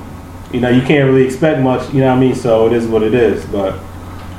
you 0.52 0.62
know 0.62 0.70
you 0.70 0.82
can't 0.82 1.06
really 1.10 1.26
expect 1.26 1.62
much. 1.62 1.92
You 1.94 2.02
know 2.02 2.08
what 2.08 2.18
I 2.18 2.20
mean? 2.20 2.36
So 2.36 2.68
it 2.68 2.74
is 2.74 2.88
what 2.88 3.04
it 3.04 3.14
is. 3.14 3.46
But 3.48 3.80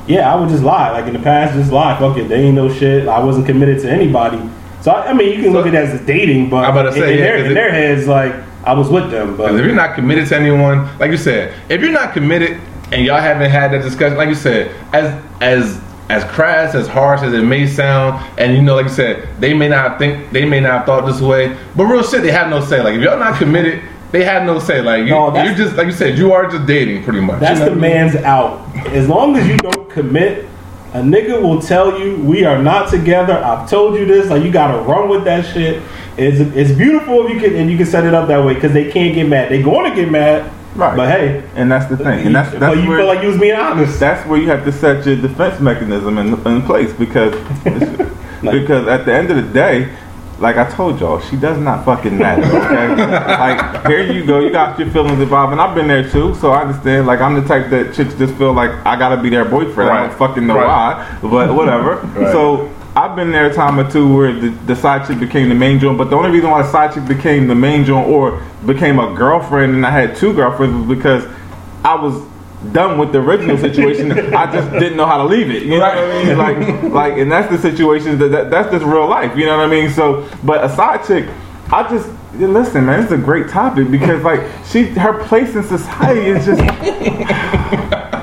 yeah, 0.07 0.33
I 0.33 0.39
would 0.39 0.49
just 0.49 0.63
lie. 0.63 0.91
Like 0.91 1.05
in 1.05 1.13
the 1.13 1.19
past, 1.19 1.53
just 1.53 1.71
lie. 1.71 1.97
Fuck 1.99 2.17
it, 2.17 2.29
they 2.29 2.41
ain't 2.45 2.55
no 2.55 2.73
shit. 2.73 3.07
I 3.07 3.23
wasn't 3.23 3.45
committed 3.45 3.79
to 3.81 3.91
anybody. 3.91 4.41
So 4.81 4.91
I, 4.91 5.07
I 5.09 5.13
mean, 5.13 5.37
you 5.37 5.43
can 5.43 5.53
look 5.53 5.67
at 5.67 5.73
it 5.73 5.77
as 5.77 6.01
dating, 6.05 6.49
but 6.49 6.63
I'm 6.63 6.71
about 6.71 6.83
to 6.83 6.87
in, 6.89 6.93
say, 6.95 7.13
in 7.13 7.19
yeah, 7.19 7.23
their, 7.25 7.37
in 7.45 7.51
it- 7.51 7.53
their 7.53 7.71
heads, 7.71 8.07
like 8.07 8.33
I 8.65 8.73
was 8.73 8.89
with 8.89 9.09
them. 9.11 9.37
But 9.37 9.55
if 9.55 9.65
you're 9.65 9.75
not 9.75 9.95
committed 9.95 10.27
to 10.29 10.35
anyone, 10.35 10.97
like 10.99 11.11
you 11.11 11.17
said, 11.17 11.53
if 11.69 11.81
you're 11.81 11.91
not 11.91 12.13
committed 12.13 12.59
and 12.91 13.05
y'all 13.05 13.21
haven't 13.21 13.49
had 13.49 13.71
that 13.71 13.81
discussion, 13.81 14.17
like 14.17 14.29
you 14.29 14.35
said, 14.35 14.75
as 14.93 15.23
as 15.41 15.81
as 16.09 16.23
crass, 16.25 16.73
as 16.73 16.87
harsh 16.87 17.21
as 17.21 17.33
it 17.33 17.43
may 17.43 17.67
sound, 17.67 18.19
and 18.39 18.55
you 18.55 18.61
know, 18.61 18.75
like 18.75 18.85
you 18.85 18.91
said, 18.91 19.27
they 19.39 19.53
may 19.53 19.69
not 19.69 19.99
think, 19.99 20.31
they 20.31 20.43
may 20.43 20.59
not 20.59 20.79
have 20.79 20.85
thought 20.87 21.05
this 21.05 21.21
way, 21.21 21.55
but 21.75 21.85
real 21.85 22.03
shit, 22.03 22.23
they 22.23 22.31
have 22.31 22.49
no 22.49 22.61
say. 22.61 22.81
Like 22.81 22.95
if 22.95 23.01
y'all 23.01 23.19
not 23.19 23.37
committed, 23.37 23.81
they 24.11 24.23
have 24.23 24.43
no 24.43 24.57
say. 24.59 24.81
Like 24.81 25.01
you, 25.05 25.11
No, 25.11 25.31
you're 25.43 25.53
just 25.53 25.75
like 25.75 25.85
you 25.85 25.93
said, 25.93 26.17
you 26.17 26.33
are 26.33 26.49
just 26.49 26.65
dating 26.65 27.03
pretty 27.03 27.21
much. 27.21 27.39
That's 27.39 27.59
You 27.59 27.65
know 27.67 27.75
the 27.75 27.85
I 27.85 27.89
mean? 27.89 27.91
man's 27.93 28.15
out. 28.17 28.75
As 28.87 29.07
long 29.07 29.35
as 29.35 29.47
you 29.47 29.55
don't 29.57 29.89
commit, 29.89 30.45
a 30.93 31.01
nigga 31.01 31.39
will 31.39 31.61
tell 31.61 31.99
you 31.99 32.17
we 32.17 32.43
are 32.43 32.61
not 32.61 32.89
together. 32.89 33.33
I've 33.33 33.69
told 33.69 33.95
you 33.95 34.05
this. 34.07 34.29
Like 34.31 34.43
you 34.43 34.51
gotta 34.51 34.79
run 34.81 35.09
with 35.09 35.23
that 35.25 35.45
shit. 35.53 35.83
It's 36.19 36.39
it's 36.55 36.71
beautiful 36.77 37.25
if 37.25 37.33
you 37.33 37.39
can 37.39 37.55
and 37.55 37.69
you 37.71 37.77
can 37.77 37.85
set 37.85 38.05
it 38.05 38.13
up 38.13 38.27
that 38.27 38.43
way 38.45 38.53
because 38.53 38.73
they 38.73 38.91
can't 38.91 39.15
get 39.15 39.27
mad. 39.27 39.51
They're 39.51 39.63
going 39.63 39.89
to 39.89 39.95
get 39.95 40.11
mad, 40.11 40.51
Right. 40.75 40.95
But 40.95 41.09
hey, 41.09 41.43
And 41.55 41.71
that's 41.71 41.87
the 41.89 41.97
thing. 41.97 42.27
And 42.27 42.35
that's 42.35 42.51
but 42.51 42.59
that's 42.59 42.77
you 42.81 42.89
where 42.89 42.99
feel 42.99 43.07
like 43.07 43.21
you 43.21 43.29
was 43.29 43.39
being 43.39 43.55
honest. 43.55 43.99
that's 43.99 44.27
where 44.27 44.39
you 44.39 44.47
have 44.49 44.63
to 44.65 44.71
set 44.71 45.05
your 45.05 45.15
defense 45.15 45.59
mechanism 45.59 46.17
in, 46.17 46.33
in 46.45 46.61
place 46.61 46.93
because 46.93 47.33
because 48.41 48.87
at 48.87 49.05
the 49.05 49.13
end 49.13 49.31
of 49.31 49.35
the 49.37 49.51
day, 49.53 49.93
like 50.39 50.55
I 50.55 50.69
told 50.69 51.01
y'all, 51.01 51.19
she 51.19 51.35
does 51.35 51.57
not 51.57 51.83
fucking 51.83 52.17
matter. 52.17 52.43
Okay, 52.43 52.95
like 53.39 53.85
here 53.87 54.01
you 54.11 54.25
go, 54.25 54.39
you 54.39 54.51
got 54.51 54.79
your 54.79 54.89
feelings 54.91 55.19
involved, 55.19 55.51
and 55.51 55.59
I've 55.59 55.75
been 55.75 55.87
there 55.87 56.09
too, 56.09 56.33
so 56.35 56.51
I 56.51 56.61
understand. 56.61 57.07
Like 57.07 57.19
I'm 57.19 57.35
the 57.35 57.45
type 57.45 57.69
that 57.71 57.93
chicks 57.93 58.13
just 58.13 58.35
feel 58.35 58.53
like 58.53 58.71
I 58.85 58.97
gotta 58.97 59.21
be 59.21 59.29
their 59.29 59.45
boyfriend. 59.45 59.89
I 59.89 60.07
don't 60.07 60.17
fucking 60.17 60.47
know 60.47 60.55
Right. 60.55 60.67
why, 60.67 61.19
but 61.21 61.53
whatever. 61.53 61.95
Right. 61.95 62.31
So. 62.31 62.73
I've 62.99 63.15
been 63.15 63.31
there 63.31 63.49
a 63.49 63.53
time 63.53 63.79
or 63.79 63.89
two 63.89 64.13
where 64.13 64.33
the, 64.33 64.49
the 64.49 64.75
side 64.75 65.07
chick 65.07 65.21
became 65.21 65.47
the 65.47 65.55
main 65.55 65.79
joint, 65.79 65.97
but 65.97 66.09
the 66.09 66.17
only 66.17 66.31
reason 66.31 66.49
why 66.49 66.63
the 66.63 66.69
side 66.69 66.93
chick 66.93 67.07
became 67.07 67.47
the 67.47 67.55
main 67.55 67.85
joint 67.85 68.09
or 68.09 68.43
became 68.65 68.99
a 68.99 69.15
girlfriend 69.15 69.73
and 69.73 69.85
I 69.85 69.89
had 69.89 70.17
two 70.17 70.33
girlfriends 70.33 70.85
was 70.85 70.97
because 70.97 71.25
I 71.85 71.95
was 71.95 72.21
done 72.73 72.99
with 72.99 73.13
the 73.13 73.19
original 73.19 73.57
situation. 73.57 74.11
I 74.35 74.51
just 74.51 74.69
didn't 74.73 74.97
know 74.97 75.05
how 75.05 75.15
to 75.15 75.23
leave 75.23 75.49
it. 75.49 75.63
You 75.63 75.79
know 75.79 75.79
what 75.79 75.97
I 75.97 76.23
mean? 76.25 76.37
Like, 76.37 76.83
like, 76.91 77.13
and 77.13 77.31
that's 77.31 77.49
the 77.49 77.57
situation 77.57 78.17
that, 78.17 78.27
that 78.31 78.51
that's 78.51 78.69
just 78.69 78.83
real 78.83 79.07
life. 79.07 79.37
You 79.37 79.45
know 79.45 79.55
what 79.55 79.67
I 79.67 79.69
mean? 79.69 79.89
So, 79.91 80.29
but 80.43 80.61
a 80.65 80.67
side 80.67 81.07
chick, 81.07 81.29
I 81.71 81.89
just 81.89 82.09
listen, 82.33 82.85
man. 82.85 83.01
It's 83.01 83.13
a 83.13 83.17
great 83.17 83.47
topic 83.47 83.89
because 83.89 84.23
like 84.23 84.41
she, 84.65 84.83
her 84.87 85.23
place 85.23 85.55
in 85.55 85.63
society 85.63 86.31
is 86.31 86.45
just. 86.45 88.09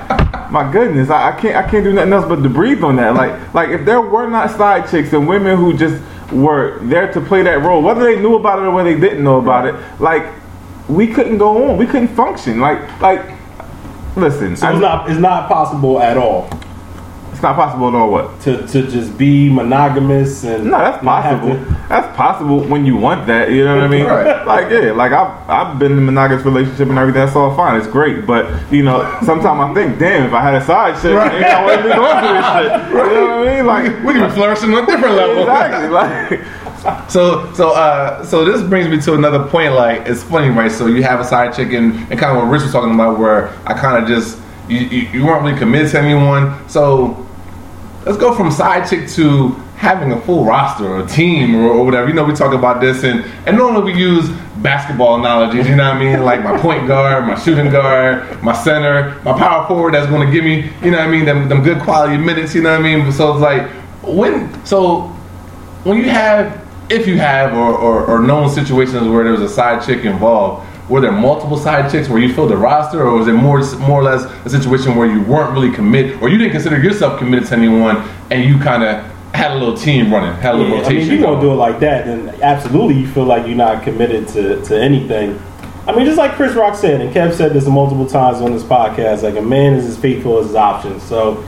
My 0.57 0.73
goodness, 0.73 1.11
I, 1.11 1.33
I 1.37 1.39
can't 1.39 1.55
I 1.55 1.69
can't 1.71 1.85
do 1.85 1.93
nothing 1.93 2.15
else 2.15 2.25
but 2.27 2.43
to 2.43 2.49
breathe 2.49 2.83
on 2.83 2.97
that. 2.97 3.13
Like 3.15 3.53
like 3.53 3.69
if 3.69 3.85
there 3.85 4.01
were 4.01 4.27
not 4.27 4.51
side 4.53 4.89
chicks 4.91 5.13
and 5.13 5.29
women 5.29 5.59
who 5.59 5.77
just 5.77 6.03
were 6.33 6.79
there 6.81 7.13
to 7.13 7.21
play 7.21 7.43
that 7.43 7.61
role, 7.61 7.83
whether 7.83 8.03
they 8.03 8.19
knew 8.19 8.37
about 8.37 8.61
it 8.61 8.63
or 8.63 8.71
whether 8.71 8.91
they 8.95 8.99
didn't 8.99 9.23
know 9.23 9.39
about 9.39 9.67
it, 9.67 9.75
like 10.01 10.25
we 10.89 11.09
couldn't 11.09 11.37
go 11.37 11.69
on. 11.69 11.77
We 11.77 11.85
couldn't 11.85 12.09
function. 12.17 12.59
Like 12.59 12.81
like 13.03 13.21
listen, 14.17 14.57
So 14.57 14.67
I- 14.67 14.71
it's 14.73 14.81
not 14.81 15.11
it's 15.11 15.21
not 15.21 15.47
possible 15.47 16.01
at 16.01 16.17
all 16.17 16.49
it's 17.37 17.43
not 17.43 17.55
possible 17.55 17.89
at 17.89 17.95
all. 17.95 18.11
What? 18.11 18.41
to, 18.41 18.67
to 18.69 18.87
just 18.87 19.19
be 19.19 19.51
monogamous 19.51 20.43
and 20.43 20.71
No, 20.71 20.79
that's 20.79 21.05
possible. 21.05 21.55
That's 21.91 22.17
possible 22.17 22.61
when 22.61 22.87
you 22.87 22.97
want 22.97 23.27
that. 23.27 23.51
You 23.51 23.63
know 23.63 23.77
what 23.77 23.85
I 23.85 23.89
mean? 23.89 24.07
Right. 24.07 24.47
Like 24.47 24.71
yeah, 24.71 24.93
like 24.93 25.13
I've 25.13 25.51
I've 25.51 25.79
been 25.79 25.93
in 25.93 25.99
a 25.99 26.01
monogamous 26.01 26.47
relationship 26.47 26.89
and 26.89 26.97
everything. 26.99 27.21
That's 27.21 27.37
all 27.37 27.55
fine. 27.55 27.79
It's 27.79 27.87
great. 27.87 28.25
But 28.25 28.73
you 28.73 28.83
know, 28.85 29.03
sometimes 29.23 29.61
I 29.61 29.75
think, 29.75 29.99
damn, 29.99 30.29
if 30.29 30.33
I 30.33 30.41
had 30.41 30.55
a 30.55 30.65
side 30.65 30.95
chick, 30.95 31.13
maybe 31.13 31.45
I 31.45 31.63
wouldn't 31.67 31.83
be 31.83 31.91
going 31.91 32.25
through 32.25 32.37
this 32.37 32.47
shit. 32.57 32.89
You 32.89 33.21
know 33.21 33.39
what 33.39 33.49
I 33.49 33.57
mean? 33.57 33.67
Like 33.67 34.05
we 34.05 34.13
can 34.15 34.31
be 34.31 34.35
flourishing 34.35 34.73
on 34.73 34.85
a 34.85 34.87
different 34.87 35.15
level. 35.15 35.43
exactly. 35.43 35.89
Like 35.91 37.11
So 37.11 37.53
so 37.53 37.73
uh 37.73 38.25
so 38.25 38.45
this 38.47 38.63
brings 38.63 38.89
me 38.89 38.99
to 39.03 39.15
another 39.15 39.47
point. 39.49 39.75
Like 39.75 40.07
it's 40.07 40.23
funny, 40.23 40.49
right? 40.49 40.73
So 40.73 40.87
you 40.87 41.03
have 41.03 41.21
a 41.21 41.25
side 41.25 41.53
chick, 41.55 41.73
and, 41.73 41.93
and 42.11 42.19
kind 42.19 42.35
of 42.35 42.43
what 42.43 42.51
Rich 42.51 42.63
was 42.63 42.73
talking 42.73 42.95
about, 42.95 43.19
where 43.19 43.49
I 43.67 43.75
kind 43.75 44.03
of 44.03 44.09
just 44.09 44.39
you, 44.69 44.79
you 44.79 45.09
you 45.09 45.27
weren't 45.27 45.43
really 45.45 45.59
committed 45.59 45.91
to 45.91 46.01
anyone. 46.01 46.69
So 46.69 47.26
let's 48.07 48.17
go 48.17 48.35
from 48.35 48.51
side 48.51 48.89
chick 48.89 49.09
to 49.11 49.49
having 49.77 50.13
a 50.13 50.21
full 50.23 50.45
roster 50.45 50.87
or 50.87 51.05
a 51.05 51.07
team 51.07 51.55
or, 51.55 51.69
or 51.69 51.85
whatever. 51.85 52.09
You 52.09 52.15
know, 52.15 52.25
we 52.25 52.33
talk 52.33 52.55
about 52.55 52.81
this, 52.81 53.05
and 53.05 53.25
and 53.47 53.59
normally 53.59 53.93
we 53.93 53.99
use 53.99 54.31
basketball 54.59 55.19
analogies. 55.19 55.69
You 55.69 55.77
know 55.77 55.85
what 55.85 55.97
I 55.97 55.99
mean? 55.99 56.23
Like 56.23 56.43
my 56.43 56.57
point 56.59 56.87
guard, 56.87 57.27
my 57.27 57.39
shooting 57.39 57.71
guard, 57.71 58.43
my 58.43 58.55
center, 58.55 59.21
my 59.25 59.37
power 59.37 59.67
forward 59.67 59.93
that's 59.93 60.07
going 60.07 60.27
to 60.27 60.33
give 60.33 60.45
me, 60.45 60.71
you 60.83 60.91
know 60.91 60.99
what 60.99 61.09
I 61.09 61.11
mean, 61.11 61.27
them, 61.27 61.49
them 61.49 61.63
good 61.63 61.83
quality 61.83 62.17
minutes. 62.17 62.55
You 62.55 62.63
know 62.63 62.71
what 62.71 62.81
I 62.81 62.97
mean? 62.97 63.13
So 63.13 63.33
it's 63.33 63.43
like 63.43 63.69
when 64.03 64.65
so 64.65 65.09
when 65.85 65.99
you 65.99 66.09
have, 66.09 66.67
if 66.89 67.07
you 67.07 67.19
have, 67.19 67.55
or, 67.55 67.77
or, 67.77 68.07
or 68.07 68.19
known 68.21 68.49
situations 68.49 69.07
where 69.09 69.25
there's 69.25 69.41
a 69.41 69.49
side 69.49 69.85
chick 69.85 70.05
involved, 70.05 70.67
were 70.89 71.01
there 71.01 71.13
multiple 71.13 71.57
side 71.57 71.91
chicks 71.91 72.09
where 72.09 72.21
you 72.21 72.33
filled 72.33 72.51
the 72.51 72.57
roster, 72.57 73.03
or 73.07 73.17
was 73.19 73.27
it 73.29 73.33
more 73.33 73.61
more 73.79 74.01
or 74.01 74.05
less 74.05 74.25
a 74.45 74.51
situation 74.51 74.95
where 74.95 75.09
you 75.11 75.21
weren't 75.23 75.53
really 75.53 75.73
committed, 75.73 76.21
or 76.23 76.29
you 76.29 76.39
didn't 76.39 76.53
consider 76.53 76.81
yourself 76.81 77.19
committed 77.19 77.49
to 77.49 77.55
anyone, 77.55 77.97
and 78.31 78.45
you 78.45 78.59
kind 78.59 78.83
of 78.85 79.05
had 79.35 79.51
a 79.51 79.55
little 79.55 79.77
team 79.77 80.13
running, 80.13 80.33
had 80.41 80.55
a 80.55 80.59
little 80.59 80.73
Yeah, 80.77 80.79
I 80.79 80.83
rotation? 80.83 81.09
mean, 81.09 81.19
you 81.19 81.25
gonna 81.25 81.41
do 81.41 81.51
it 81.51 81.57
like 81.57 81.81
that, 81.81 82.07
then 82.07 82.35
absolutely 82.43 82.95
you 83.01 83.07
feel 83.09 83.25
like 83.25 83.47
you're 83.47 83.57
not 83.57 83.83
committed 83.83 84.29
to, 84.29 84.63
to 84.65 84.81
anything. 84.81 85.39
I 85.87 85.95
mean, 85.95 86.07
just 86.07 86.19
like 86.19 86.33
Chris 86.33 86.55
Rock 86.55 86.75
said, 86.75 87.01
and 87.01 87.13
Kev 87.15 87.35
said 87.35 87.53
this 87.53 87.67
multiple 87.67 88.07
times 88.07 88.41
on 88.41 88.53
this 88.53 88.63
podcast, 88.65 89.23
like 89.23 89.37
a 89.37 89.43
man 89.43 89.75
is 89.75 89.85
as 89.87 89.97
faithful 89.97 90.39
as 90.39 90.47
his 90.47 90.55
options. 90.57 91.03
So 91.03 91.45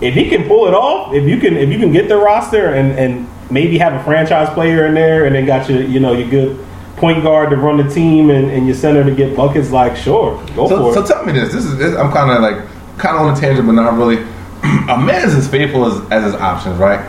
if 0.00 0.14
he 0.14 0.28
can 0.28 0.46
pull 0.46 0.68
it 0.68 0.74
off, 0.74 1.12
if 1.12 1.24
you 1.24 1.38
can 1.38 1.56
if 1.56 1.70
you 1.70 1.78
can 1.78 1.92
get 1.92 2.08
the 2.08 2.16
roster 2.16 2.72
and, 2.74 2.98
and 2.98 3.28
maybe 3.50 3.78
have 3.78 3.94
a 3.94 4.02
franchise 4.04 4.48
player 4.50 4.86
in 4.86 4.94
there 4.94 5.24
and 5.26 5.34
then 5.34 5.44
got 5.44 5.68
your 5.68 5.82
you 5.82 6.00
know 6.00 6.12
your 6.12 6.28
good 6.30 6.66
point 6.98 7.22
guard 7.22 7.50
to 7.50 7.56
run 7.56 7.76
the 7.76 7.88
team 7.92 8.30
and, 8.30 8.50
and 8.50 8.66
your 8.66 8.76
center 8.76 9.04
to 9.04 9.14
get 9.14 9.36
buckets, 9.36 9.70
like 9.70 9.96
sure, 9.96 10.36
go 10.54 10.68
So, 10.68 10.76
for 10.76 10.94
so 10.94 11.02
it. 11.02 11.06
So 11.06 11.14
tell 11.14 11.26
me 11.26 11.32
this. 11.32 11.52
This 11.52 11.64
is 11.64 11.76
this, 11.78 11.96
I'm 11.96 12.12
kind 12.12 12.30
of 12.30 12.42
like 12.42 12.68
kind 12.98 13.16
of 13.16 13.22
on 13.22 13.36
a 13.36 13.40
tangent, 13.40 13.66
but 13.66 13.72
not 13.72 13.96
really. 13.96 14.22
a 14.62 14.98
man 14.98 15.26
is 15.26 15.34
as 15.34 15.48
faithful 15.48 15.84
as, 15.86 16.10
as 16.10 16.24
his 16.24 16.34
options, 16.34 16.78
right? 16.78 17.00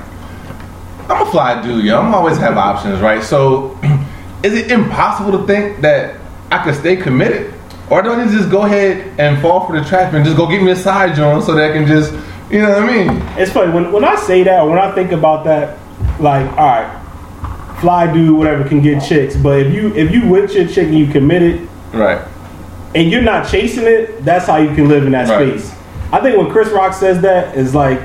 I'm 1.09 1.27
a 1.27 1.31
fly 1.31 1.61
dude, 1.63 1.83
yo. 1.83 1.99
I'm 1.99 2.13
always 2.13 2.37
have 2.37 2.57
options, 2.57 3.01
right? 3.01 3.23
So, 3.23 3.77
is 4.43 4.53
it 4.53 4.71
impossible 4.71 5.31
to 5.39 5.47
think 5.47 5.81
that 5.81 6.19
I 6.51 6.63
could 6.63 6.75
stay 6.75 6.95
committed, 6.95 7.53
or 7.89 8.01
do 8.01 8.11
I 8.11 8.23
need 8.23 8.31
to 8.31 8.37
just 8.37 8.51
go 8.51 8.63
ahead 8.63 9.19
and 9.19 9.41
fall 9.41 9.65
for 9.65 9.79
the 9.79 9.83
trap 9.87 10.13
and 10.13 10.23
just 10.23 10.37
go 10.37 10.47
get 10.47 10.61
me 10.61 10.71
a 10.71 10.75
side 10.75 11.15
joint 11.15 11.43
so 11.43 11.55
that 11.55 11.71
I 11.71 11.73
can 11.73 11.87
just, 11.87 12.13
you 12.51 12.61
know 12.61 12.69
what 12.69 12.83
I 12.83 12.87
mean? 12.87 13.21
It's 13.37 13.51
funny 13.51 13.71
when 13.73 13.91
when 13.91 14.03
I 14.03 14.15
say 14.15 14.43
that, 14.43 14.61
when 14.63 14.77
I 14.77 14.93
think 14.93 15.11
about 15.11 15.43
that, 15.45 15.79
like 16.19 16.47
all 16.51 16.67
right, 16.67 16.98
fly 17.79 18.11
dude, 18.11 18.31
whatever 18.37 18.63
can 18.67 18.81
get 18.81 19.03
chicks, 19.03 19.35
but 19.35 19.59
if 19.59 19.73
you 19.73 19.93
if 19.95 20.11
you 20.11 20.27
with 20.27 20.53
your 20.53 20.67
chick 20.67 20.87
and 20.87 20.97
you 20.97 21.07
committed 21.07 21.67
Right. 21.93 22.19
and 22.95 23.09
you're 23.11 23.21
not 23.21 23.47
chasing 23.49 23.85
it, 23.85 24.23
that's 24.25 24.45
how 24.47 24.57
you 24.57 24.73
can 24.75 24.87
live 24.89 25.05
in 25.05 25.11
that 25.13 25.27
Right. 25.29 25.57
space. 25.59 25.73
I 26.11 26.19
think 26.19 26.37
when 26.37 26.49
Chris 26.51 26.69
Rock 26.69 26.93
says 26.93 27.21
that 27.21 27.55
is 27.55 27.73
like, 27.75 27.99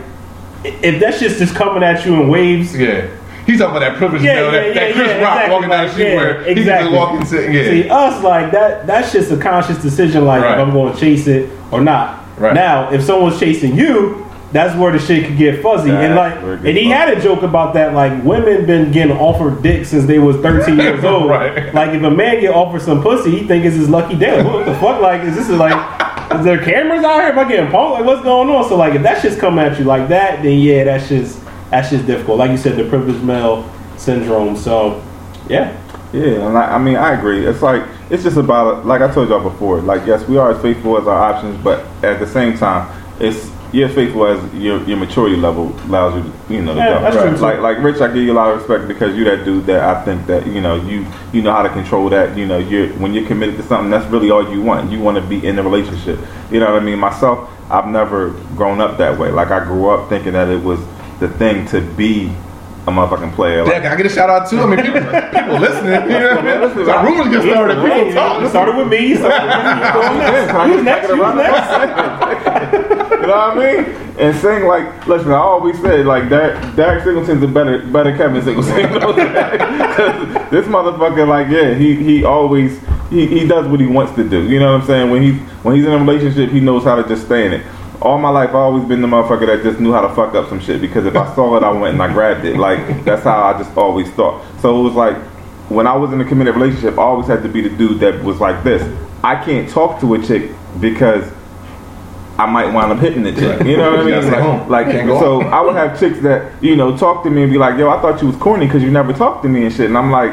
if 0.64 1.00
that 1.00 1.14
shit's 1.14 1.38
just 1.38 1.54
coming 1.54 1.82
at 1.82 2.04
you 2.06 2.14
in 2.14 2.28
waves. 2.28 2.76
Yeah. 2.78 3.02
He's 3.46 3.58
talking 3.58 3.76
about 3.76 3.80
that 3.90 3.98
privilege, 3.98 4.22
Yeah, 4.22 4.34
you 4.36 4.40
know, 4.40 4.44
yeah, 4.46 4.50
that, 4.52 4.66
yeah, 4.68 4.74
that 4.74 4.94
Chris 4.94 5.08
yeah, 5.08 5.20
Rock 5.22 5.34
exactly, 5.34 5.52
walking 5.54 5.68
down 5.68 5.86
the 5.86 5.92
street 5.92 6.14
where 6.14 6.40
exactly. 6.42 6.88
just 6.90 6.98
walk 6.98 7.10
and 7.20 7.28
sit. 7.28 7.52
Yeah. 7.52 7.62
See, 7.64 7.88
us 7.90 8.22
like 8.24 8.50
that. 8.52 8.86
That's 8.86 9.12
just 9.12 9.30
a 9.32 9.36
conscious 9.36 9.76
decision, 9.82 10.24
like 10.24 10.42
Right. 10.42 10.52
if 10.54 10.58
I'm 10.66 10.72
going 10.72 10.94
to 10.94 10.98
chase 11.00 11.26
it 11.26 11.50
or 11.70 11.82
not. 11.82 12.20
Right. 12.38 12.54
Now, 12.54 12.90
if 12.90 13.02
someone's 13.02 13.38
chasing 13.38 13.76
you, 13.76 14.23
that's 14.54 14.78
where 14.78 14.92
the 14.92 15.00
shit 15.00 15.26
could 15.26 15.36
get 15.36 15.60
fuzzy. 15.60 15.90
and 15.90 16.14
like, 16.14 16.40
where 16.40 16.54
it 16.54 16.58
gets 16.58 16.68
and 16.68 16.78
he 16.78 16.84
had 16.84 17.08
a 17.12 17.20
joke 17.20 17.42
about 17.42 17.74
that. 17.74 17.92
Like, 17.92 18.22
women 18.22 18.64
been 18.66 18.92
getting 18.92 19.16
offered 19.16 19.64
dick 19.64 19.84
since 19.84 20.04
they 20.04 20.20
was 20.20 20.36
13 20.36 20.78
years 20.78 21.02
old. 21.12 21.28
Right. 21.28 21.74
Like, 21.74 21.90
if 21.90 22.00
a 22.04 22.10
man 22.10 22.40
get 22.40 22.54
offered 22.54 22.80
some 22.80 23.02
pussy, 23.02 23.32
he 23.32 23.48
think 23.48 23.64
it's 23.64 23.74
his 23.74 23.88
lucky 23.88 24.16
day. 24.16 24.40
Like, 24.40 24.52
what 24.54 24.64
the 24.64 24.74
fuck? 24.76 25.02
Like, 25.02 25.22
is 25.22 25.34
this 25.34 25.48
like? 25.50 25.74
Is 26.38 26.44
there 26.44 26.62
cameras 26.64 27.04
out 27.04 27.20
here? 27.20 27.30
Am 27.30 27.38
I 27.38 27.48
getting 27.48 27.66
punked? 27.66 27.92
Like, 27.94 28.04
what's 28.04 28.22
going 28.22 28.48
on? 28.48 28.68
So, 28.68 28.76
like, 28.76 28.94
if 28.94 29.02
that 29.02 29.20
shit's 29.20 29.36
coming 29.36 29.64
at 29.64 29.76
you 29.76 29.84
like 29.84 30.08
that, 30.08 30.42
then 30.44 30.60
yeah, 30.60 30.84
that's 30.84 31.08
just 31.08 31.40
that's 31.70 31.90
just 31.90 32.06
difficult. 32.06 32.38
Like 32.38 32.52
you 32.52 32.56
said, 32.56 32.76
the 32.76 32.88
privileged 32.88 33.24
male 33.24 33.68
syndrome. 33.96 34.56
So, 34.56 35.02
yeah. 35.48 35.80
Yeah, 36.12 36.46
and 36.46 36.56
I, 36.56 36.76
I 36.76 36.78
mean, 36.78 36.94
I 36.94 37.14
agree. 37.18 37.44
It's 37.44 37.60
like 37.60 37.82
it's 38.08 38.22
just 38.22 38.36
about 38.36 38.86
like 38.86 39.02
I 39.02 39.12
told 39.12 39.30
y'all 39.30 39.42
before. 39.42 39.80
Like, 39.80 40.06
yes, 40.06 40.28
we 40.28 40.36
are 40.36 40.52
as 40.52 40.62
faithful 40.62 40.96
as 40.96 41.08
our 41.08 41.34
options, 41.34 41.60
but 41.64 41.80
at 42.04 42.20
the 42.20 42.26
same 42.26 42.56
time, 42.56 42.88
it's 43.20 43.50
you're 43.74 43.88
as 43.88 43.94
faithful 43.94 44.24
as 44.26 44.38
your 44.54 44.80
your 44.84 44.96
maturity 44.96 45.36
level 45.36 45.74
allows 45.88 46.14
you, 46.14 46.22
to, 46.22 46.54
you 46.54 46.62
know, 46.62 46.72
to 46.74 46.78
Yeah, 46.78 46.94
go. 46.94 47.00
that's 47.00 47.16
true. 47.16 47.46
Like, 47.48 47.58
like 47.58 47.78
Rich, 47.78 48.00
I 48.00 48.06
give 48.06 48.22
you 48.22 48.32
a 48.32 48.38
lot 48.40 48.50
of 48.50 48.58
respect 48.58 48.86
because 48.88 49.16
you're 49.16 49.28
that 49.36 49.44
dude 49.44 49.66
that 49.66 49.80
I 49.82 50.02
think 50.04 50.26
that 50.28 50.46
you 50.46 50.60
know 50.60 50.76
you 50.76 51.04
you 51.32 51.42
know 51.42 51.52
how 51.52 51.62
to 51.62 51.68
control 51.70 52.08
that. 52.10 52.36
You 52.38 52.46
know, 52.46 52.58
you're 52.58 52.88
when 53.02 53.12
you're 53.14 53.26
committed 53.26 53.56
to 53.56 53.62
something, 53.64 53.90
that's 53.90 54.06
really 54.10 54.30
all 54.30 54.48
you 54.54 54.62
want. 54.62 54.90
You 54.92 55.00
want 55.00 55.16
to 55.18 55.22
be 55.22 55.44
in 55.44 55.56
the 55.56 55.62
relationship. 55.62 56.18
You 56.52 56.60
know 56.60 56.72
what 56.72 56.80
I 56.82 56.84
mean? 56.84 56.98
Myself, 57.00 57.50
I've 57.70 57.88
never 57.88 58.30
grown 58.56 58.80
up 58.80 58.96
that 58.98 59.18
way. 59.18 59.30
Like, 59.32 59.50
I 59.50 59.64
grew 59.64 59.88
up 59.90 60.08
thinking 60.08 60.32
that 60.34 60.48
it 60.48 60.62
was 60.62 60.78
the 61.18 61.28
thing 61.28 61.66
to 61.68 61.80
be 61.80 62.30
a 62.86 62.90
motherfucking 62.90 63.34
player. 63.34 63.64
Like, 63.64 63.72
Yeah, 63.72 63.80
can 63.80 63.92
I 63.92 63.96
get 63.96 64.04
a 64.06 64.10
shout 64.10 64.28
out 64.28 64.48
too? 64.50 64.60
I 64.60 64.66
mean, 64.66 64.84
people, 64.84 65.00
people 65.00 65.58
listening. 65.58 66.02
You 66.12 66.18
know 66.20 66.34
what 66.36 66.44
I 66.44 66.66
mean? 66.66 66.84
So 66.86 67.02
rumors 67.02 67.28
get 67.34 67.42
started. 67.50 67.74
People 67.76 67.88
Hey, 67.88 68.12
talk. 68.12 68.42
it 68.42 68.48
started 68.50 68.76
with 68.76 68.88
me. 68.88 69.14
so- 69.16 69.30
Who's 70.68 70.84
next? 70.84 71.08
Who's 71.08 71.34
next? 71.34 72.23
You 73.24 73.30
know 73.30 73.36
what 73.36 73.56
I 73.56 73.82
mean? 73.82 73.84
And 74.18 74.36
saying 74.36 74.66
like, 74.66 75.06
listen, 75.06 75.32
I 75.32 75.36
always 75.36 75.80
said 75.80 76.04
like 76.04 76.28
Derek, 76.28 76.76
Derek 76.76 77.04
Singleton's 77.04 77.42
a 77.42 77.48
better 77.48 77.86
better 77.86 78.14
Kevin 78.16 78.42
Singleton. 78.42 78.74
This 80.50 80.66
motherfucker, 80.66 81.26
like, 81.26 81.48
yeah, 81.48 81.74
he 81.74 81.96
he 81.96 82.22
always 82.22 82.78
he, 83.10 83.26
he 83.26 83.48
does 83.48 83.66
what 83.66 83.80
he 83.80 83.86
wants 83.86 84.14
to 84.16 84.28
do. 84.28 84.48
You 84.48 84.60
know 84.60 84.72
what 84.72 84.82
I'm 84.82 84.86
saying? 84.86 85.10
When 85.10 85.22
he 85.22 85.32
when 85.62 85.74
he's 85.74 85.84
in 85.86 85.92
a 85.92 85.98
relationship, 85.98 86.50
he 86.50 86.60
knows 86.60 86.84
how 86.84 86.96
to 86.96 87.08
just 87.08 87.26
stay 87.26 87.46
in 87.46 87.54
it. 87.54 87.66
All 88.02 88.18
my 88.18 88.28
life, 88.28 88.50
I've 88.50 88.56
always 88.56 88.84
been 88.84 89.00
the 89.00 89.08
motherfucker 89.08 89.46
that 89.46 89.62
just 89.62 89.80
knew 89.80 89.92
how 89.92 90.02
to 90.02 90.14
fuck 90.14 90.34
up 90.34 90.48
some 90.48 90.60
shit 90.60 90.80
because 90.80 91.06
if 91.06 91.16
I 91.16 91.34
saw 91.34 91.56
it, 91.56 91.62
I 91.62 91.70
went 91.70 91.94
and 91.94 92.02
I 92.02 92.12
grabbed 92.12 92.44
it. 92.44 92.56
Like 92.56 93.04
that's 93.04 93.22
how 93.22 93.42
I 93.42 93.58
just 93.58 93.74
always 93.76 94.10
thought. 94.10 94.44
So 94.60 94.78
it 94.78 94.82
was 94.82 94.94
like 94.94 95.16
when 95.70 95.86
I 95.86 95.96
was 95.96 96.12
in 96.12 96.20
a 96.20 96.24
committed 96.24 96.54
relationship, 96.54 96.98
I 96.98 97.02
always 97.02 97.26
had 97.26 97.42
to 97.42 97.48
be 97.48 97.62
the 97.62 97.74
dude 97.74 98.00
that 98.00 98.22
was 98.22 98.38
like 98.38 98.62
this. 98.64 98.82
I 99.24 99.42
can't 99.42 99.68
talk 99.68 100.00
to 100.00 100.14
a 100.14 100.22
chick 100.22 100.52
because 100.80 101.32
I 102.36 102.46
might 102.46 102.72
wind 102.72 102.90
up 102.90 102.98
hitting 102.98 103.22
the 103.22 103.32
chick. 103.32 103.64
You 103.64 103.76
know 103.76 103.92
what 103.92 104.00
I 104.00 104.04
mean? 104.04 104.68
Like, 104.68 104.86
like, 104.88 105.06
so. 105.06 105.42
I 105.42 105.60
would 105.60 105.76
have 105.76 105.98
chicks 105.98 106.18
that 106.20 106.62
you 106.62 106.74
know 106.74 106.96
talk 106.96 107.22
to 107.24 107.30
me 107.30 107.42
and 107.42 107.52
be 107.52 107.58
like, 107.58 107.78
"Yo, 107.78 107.88
I 107.88 108.00
thought 108.00 108.20
you 108.20 108.26
was 108.26 108.36
corny 108.36 108.66
because 108.66 108.82
you 108.82 108.90
never 108.90 109.12
talked 109.12 109.42
to 109.44 109.48
me 109.48 109.66
and 109.66 109.72
shit." 109.72 109.86
And 109.86 109.96
I'm 109.96 110.10
like, 110.10 110.32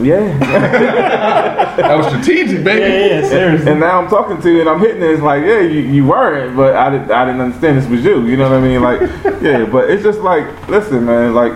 "Yeah." 0.00 1.52
That 1.72 1.96
was 1.96 2.06
strategic, 2.08 2.64
baby. 2.64 2.80
yeah, 2.80 3.26
seriously. 3.26 3.70
and 3.70 3.80
now 3.80 3.98
I'm 3.98 4.08
talking 4.08 4.40
to 4.42 4.50
you 4.50 4.60
and 4.60 4.68
I'm 4.68 4.78
hitting 4.78 5.02
it. 5.02 5.10
It's 5.10 5.22
like, 5.22 5.42
yeah, 5.42 5.60
you, 5.60 5.80
you 5.80 6.06
weren't, 6.06 6.54
but 6.54 6.76
I 6.76 6.90
didn't 6.90 7.10
I 7.10 7.24
didn't 7.24 7.40
understand 7.40 7.78
this 7.78 7.88
was 7.88 8.04
you. 8.04 8.26
You 8.26 8.36
know 8.36 8.50
what 8.50 8.58
I 8.58 8.60
mean? 8.60 8.82
Like, 8.82 9.00
yeah, 9.42 9.64
but 9.64 9.88
it's 9.88 10.02
just 10.02 10.20
like, 10.20 10.68
listen, 10.68 11.06
man, 11.06 11.34
like 11.34 11.54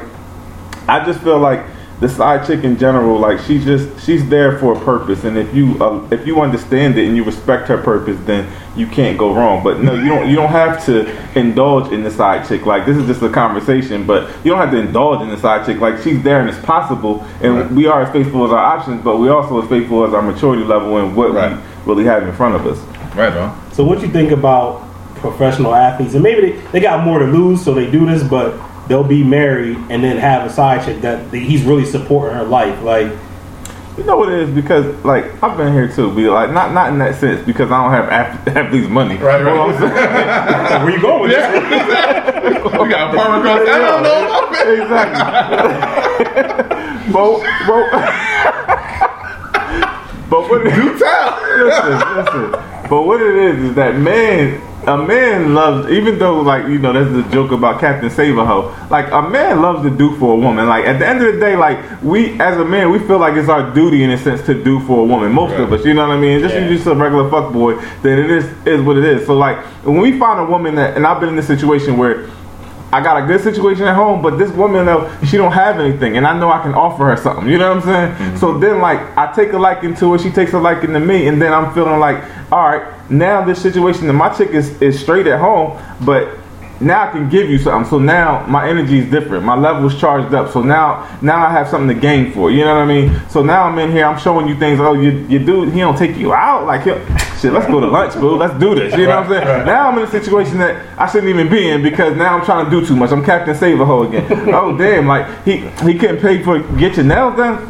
I 0.89 1.05
just 1.05 1.21
feel 1.21 1.39
like 1.39 1.65
the 1.99 2.09
side 2.11 2.47
chick 2.47 2.63
in 2.63 2.77
general, 2.79 3.19
like 3.19 3.39
she's 3.41 3.65
just 3.65 4.05
she's 4.05 4.29
there 4.29 4.59
for 4.59 4.77
a 4.77 4.81
purpose, 4.85 5.25
and 5.25 5.39
if 5.39 5.55
you 5.55 5.83
uh, 5.83 6.07
if 6.11 6.27
you 6.27 6.41
understand 6.43 6.99
it 6.99 7.07
and 7.07 7.17
you 7.17 7.25
respect 7.25 7.69
her 7.69 7.79
purpose, 7.79 8.19
then 8.27 8.47
you 8.77 8.87
can't 8.87 9.17
go 9.17 9.35
wrong. 9.35 9.65
But 9.65 9.81
no, 9.81 9.95
you 9.95 10.07
don't 10.09 10.29
you 10.29 10.37
don't 10.37 10.51
have 10.51 10.85
to 10.87 11.07
indulge 11.39 11.91
in 11.93 12.03
the 12.03 12.11
side 12.11 12.47
chick. 12.47 12.67
Like 12.67 12.85
this 12.85 12.99
is 12.99 13.07
just 13.07 13.23
a 13.23 13.31
conversation, 13.31 14.07
but 14.07 14.29
you 14.45 14.51
don't 14.51 14.59
have 14.61 14.73
to 14.73 14.79
indulge 14.79 15.23
in 15.23 15.31
the 15.31 15.39
side 15.39 15.65
chick. 15.65 15.79
Like 15.81 16.03
she's 16.03 16.23
there 16.23 16.41
and 16.41 16.51
it's 16.51 16.59
possible, 16.67 17.25
and 17.41 17.57
Right. 17.57 17.71
we 17.73 17.87
are 17.87 18.03
as 18.03 18.13
faithful 18.13 18.45
as 18.45 18.53
our 18.53 18.59
options, 18.59 19.03
but 19.03 19.17
we 19.17 19.31
also 19.31 19.63
as 19.63 19.69
faithful 19.71 20.05
as 20.07 20.13
our 20.13 20.21
maturity 20.23 20.65
level 20.65 20.99
and 20.99 21.17
what 21.17 21.33
Right. 21.33 21.57
we 21.57 21.93
really 21.95 22.05
have 22.05 22.23
in 22.25 22.33
front 22.35 22.57
of 22.57 22.67
us. 22.67 22.79
Right 23.17 23.33
on. 23.33 23.59
So 23.73 23.85
what 23.85 24.03
you 24.03 24.09
think 24.09 24.33
about 24.33 24.83
professional 25.15 25.75
athletes? 25.75 26.13
And 26.13 26.23
maybe 26.23 26.51
they, 26.51 26.61
they 26.73 26.81
got 26.81 27.05
more 27.07 27.19
to 27.21 27.25
lose, 27.25 27.65
so 27.65 27.73
they 27.73 27.91
do 27.91 28.05
this, 28.05 28.23
but 28.23 28.53
they'll 28.89 29.05
be 29.05 29.23
married 29.25 29.77
and 29.91 30.03
then 30.05 30.17
have 30.19 30.45
a 30.47 30.51
side 30.53 30.85
chick 30.85 31.01
that 31.03 31.31
that 31.31 31.39
he's 31.39 31.63
really 31.63 31.85
supporting 31.85 32.37
her 32.37 32.45
life. 32.45 32.83
Like, 32.83 33.11
You 33.97 34.05
know 34.05 34.17
what 34.17 34.29
it 34.33 34.41
is 34.49 34.51
because 34.55 34.87
like 35.05 35.25
I've 35.43 35.57
been 35.57 35.73
here 35.73 35.89
too, 35.89 36.11
be 36.15 36.29
like 36.29 36.51
not 36.53 36.73
not 36.73 36.91
in 36.93 36.99
that 36.99 37.17
sense 37.21 37.45
because 37.47 37.71
I 37.73 37.83
don't 37.83 37.93
have 37.93 38.09
ath- 38.11 38.49
athletes 38.57 38.89
money. 38.89 39.17
Right, 39.17 39.43
right. 39.43 39.51
You 39.51 39.57
know 39.57 39.67
what 39.67 39.77
I'm 39.77 39.81
saying? 39.81 40.83
where 40.85 40.91
you 40.95 41.01
going 41.01 41.23
with 41.23 41.31
this? 41.33 41.47
We 42.77 42.89
got 42.91 43.09
a 43.09 43.19
apartment 43.19 43.41
across. 43.47 43.61
I 43.69 43.79
don't 43.79 44.03
know. 44.03 44.23
exactly. 44.83 46.57
but, 47.13 47.31
but, 47.67 47.85
but 50.31 50.41
what 50.51 50.67
it, 50.67 50.75
Do 50.75 50.99
tell. 50.99 51.31
listen, 51.65 51.95
listen. 52.17 52.51
But 52.91 53.03
what 53.03 53.21
it 53.23 53.35
is 53.37 53.71
is 53.71 53.75
that 53.77 53.97
man, 53.99 54.61
a 54.87 54.97
man 54.97 55.55
loves. 55.55 55.91
Even 55.91 56.19
though 56.19 56.41
like 56.41 56.65
you 56.69 56.79
know, 56.79 56.93
there's 56.93 57.13
the 57.13 57.29
joke 57.33 57.51
about 57.53 57.81
Captain 57.81 58.09
Save-a-Ho. 58.11 58.75
Like 58.91 59.11
a 59.11 59.23
man 59.29 59.61
loves 59.61 59.83
to 59.83 59.91
do 59.91 60.17
for 60.17 60.35
a 60.35 60.37
woman. 60.37 60.67
Like 60.69 60.85
at 60.87 60.99
the 60.99 61.07
end 61.07 61.23
of 61.23 61.35
the 61.35 61.41
day, 61.41 61.57
like 61.57 61.79
we 62.03 62.41
as 62.41 62.57
a 62.59 62.65
man, 62.65 62.91
we 62.91 62.99
feel 63.01 63.19
like 63.19 63.35
it's 63.35 63.49
our 63.49 63.73
duty 63.75 64.05
in 64.05 64.11
a 64.11 64.19
sense 64.19 64.45
to 64.47 64.55
do 64.63 64.81
for 64.81 65.01
a 65.01 65.05
woman. 65.05 65.33
Most 65.33 65.55
of 65.55 65.73
us, 65.73 65.85
you 65.85 65.95
know 65.95 66.07
what 66.07 66.17
I 66.17 66.21
mean. 66.21 66.41
Just 66.41 66.55
Yeah. 66.55 66.61
you're 66.67 66.75
just 66.75 66.87
a 66.87 66.95
regular 66.95 67.29
fuck 67.31 67.53
boy, 67.53 67.75
then 68.03 68.19
it 68.19 68.31
is 68.31 68.45
is 68.67 68.81
what 68.83 68.97
it 68.97 69.05
is. 69.05 69.27
So 69.27 69.35
like 69.37 69.59
when 69.85 70.01
we 70.01 70.19
find 70.19 70.41
a 70.41 70.45
woman 70.45 70.75
that, 70.77 70.97
and 70.97 71.07
I've 71.07 71.21
been 71.21 71.31
in 71.31 71.37
this 71.37 71.47
situation 71.47 71.97
where. 71.97 72.27
I 72.97 73.03
got 73.03 73.23
a 73.23 73.27
good 73.27 73.43
situation 73.43 73.85
at 73.85 73.95
home, 73.95 74.23
but 74.23 74.39
this 74.39 74.51
woman 74.53 74.87
though, 74.87 75.15
she 75.27 75.37
don't 75.37 75.53
have 75.53 75.79
anything, 75.79 76.17
and 76.17 76.27
I 76.27 76.33
know 76.39 76.51
I 76.51 76.63
can 76.63 76.73
offer 76.73 77.05
her 77.05 77.17
something. 77.19 77.47
You 77.47 77.59
know 77.59 77.75
what 77.75 77.85
I'm 77.87 77.93
saying? 77.93 78.15
Mm-hmm. 78.15 78.37
So 78.39 78.59
then, 78.59 78.81
like, 78.81 79.01
I 79.19 79.31
take 79.35 79.53
a 79.53 79.59
liking 79.59 79.95
to 79.97 80.13
her, 80.13 80.19
she 80.19 80.31
takes 80.31 80.55
a 80.55 80.59
liking 80.59 80.95
to 80.95 81.01
me, 81.01 81.29
and 81.29 81.41
then 81.41 81.53
I'm 81.53 81.75
feeling 81.75 82.01
like, 82.01 82.25
all 82.51 82.67
right, 82.67 83.11
now 83.11 83.45
this 83.45 83.61
situation, 83.61 84.09
and 84.09 84.17
my 84.17 84.31
chick 84.35 84.49
is, 84.53 84.81
is 84.81 84.99
straight 84.99 85.27
at 85.27 85.39
home, 85.39 85.79
but 86.07 86.39
now 86.81 87.09
I 87.09 87.11
can 87.11 87.29
give 87.29 87.49
you 87.49 87.59
something. 87.59 87.89
So 87.89 87.99
now 87.99 88.47
my 88.47 88.69
energy 88.69 88.99
is 88.99 89.11
different. 89.11 89.45
My 89.45 89.57
level 89.57 89.87
is 89.87 89.99
charged 89.99 90.35
up. 90.35 90.53
So 90.53 90.63
now 90.63 91.19
now 91.23 91.45
I 91.47 91.51
have 91.51 91.69
something 91.69 91.95
to 91.95 92.01
gain 92.01 92.33
for. 92.33 92.51
You 92.51 92.65
know 92.65 92.75
what 92.75 92.83
I 92.83 92.87
mean? 92.87 93.21
So 93.29 93.43
now 93.43 93.65
I'm 93.65 93.79
in 93.79 93.91
here. 93.93 94.05
I'm 94.05 94.19
showing 94.19 94.49
you 94.49 94.59
things. 94.59 94.81
Oh, 94.81 94.93
you, 94.95 95.13
you 95.29 95.39
dude, 95.39 95.73
he 95.73 95.81
don't 95.81 95.97
take 95.97 96.17
you 96.17 96.35
out. 96.35 96.67
Like, 96.67 96.83
he'll- 96.83 97.01
shit, 97.39 97.53
let's 97.53 97.67
go 97.67 97.81
to 97.81 97.87
lunch, 97.87 98.15
boo. 98.15 98.37
Let's 98.37 98.59
do 98.59 98.75
this. 98.75 98.95
You 98.97 99.07
know 99.07 99.21
what 99.21 99.27
I'm 99.27 99.29
saying? 99.31 99.47
Right, 99.47 99.57
right. 99.59 99.67
Now 99.67 99.89
I'm 99.89 99.99
in 99.99 100.05
a 100.05 100.11
situation 100.11 100.59
that 100.59 100.99
I 100.99 101.07
shouldn't 101.11 101.31
even 101.31 101.49
be 101.49 101.69
in 101.69 101.83
because 101.83 102.17
now 102.17 102.37
I'm 102.37 102.45
trying 102.45 102.65
to 102.65 102.71
do 102.71 102.85
too 102.87 102.97
much. 102.97 103.11
I'm 103.11 103.25
Captain 103.25 103.55
Save-a-Ho 103.55 104.09
again. 104.09 104.27
oh 104.55 104.77
damn! 104.77 105.07
Like 105.07 105.45
he 105.45 105.59
he 105.85 105.99
couldn't 105.99 106.21
pay 106.21 106.43
for 106.43 106.61
get 106.77 106.97
your 106.97 107.05
nails 107.05 107.37
done. 107.37 107.69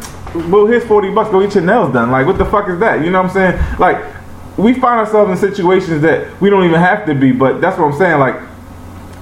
Well, 0.51 0.67
here's 0.67 0.85
forty 0.85 1.13
bucks. 1.13 1.29
Go 1.29 1.41
get 1.41 1.55
your 1.55 1.63
nails 1.63 1.93
done. 1.93 2.11
Like 2.11 2.25
what 2.25 2.37
the 2.37 2.45
fuck 2.45 2.69
is 2.69 2.79
that? 2.79 3.03
You 3.03 3.11
know 3.11 3.21
what 3.21 3.29
I'm 3.29 3.33
saying? 3.33 3.79
Like 3.79 4.03
we 4.57 4.73
find 4.73 4.99
ourselves 4.99 5.29
in 5.31 5.37
situations 5.51 6.01
that 6.01 6.39
we 6.41 6.49
don't 6.49 6.63
even 6.65 6.79
have 6.79 7.05
to 7.05 7.13
be. 7.13 7.31
But 7.31 7.61
that's 7.61 7.77
what 7.77 7.91
I'm 7.91 7.97
saying. 7.97 8.19
Like 8.19 8.35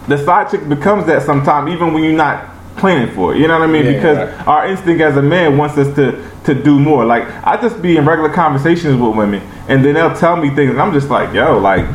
the 0.08 0.18
side 0.24 0.50
chick 0.52 0.68
becomes 0.70 1.06
that 1.08 1.24
sometime, 1.24 1.68
even 1.68 1.94
when 1.94 2.04
you're 2.04 2.14
not 2.14 2.50
planning 2.78 3.14
for 3.16 3.34
it. 3.34 3.40
You 3.40 3.48
know 3.48 3.58
what 3.60 3.70
I 3.70 3.72
mean? 3.72 3.86
Yeah, 3.86 3.94
because 3.94 4.18
right. 4.18 4.48
our 4.48 4.68
instinct 4.68 5.02
as 5.02 5.16
a 5.18 5.22
man 5.22 5.58
wants 5.58 5.78
us 5.78 5.94
to 5.96 6.24
to 6.46 6.54
do 6.54 6.80
more. 6.80 7.06
Like 7.06 7.24
I 7.44 7.60
just 7.60 7.82
be 7.82 7.98
in 7.98 8.06
regular 8.06 8.30
conversations 8.32 9.00
with 9.02 9.16
women, 9.16 9.42
and 9.68 9.84
then 9.84 9.94
they'll 9.96 10.16
tell 10.16 10.36
me 10.36 10.50
things, 10.54 10.72
and 10.72 10.82
I'm 10.82 10.94
just 10.94 11.10
like, 11.10 11.34
yo, 11.34 11.58
like. 11.58 11.86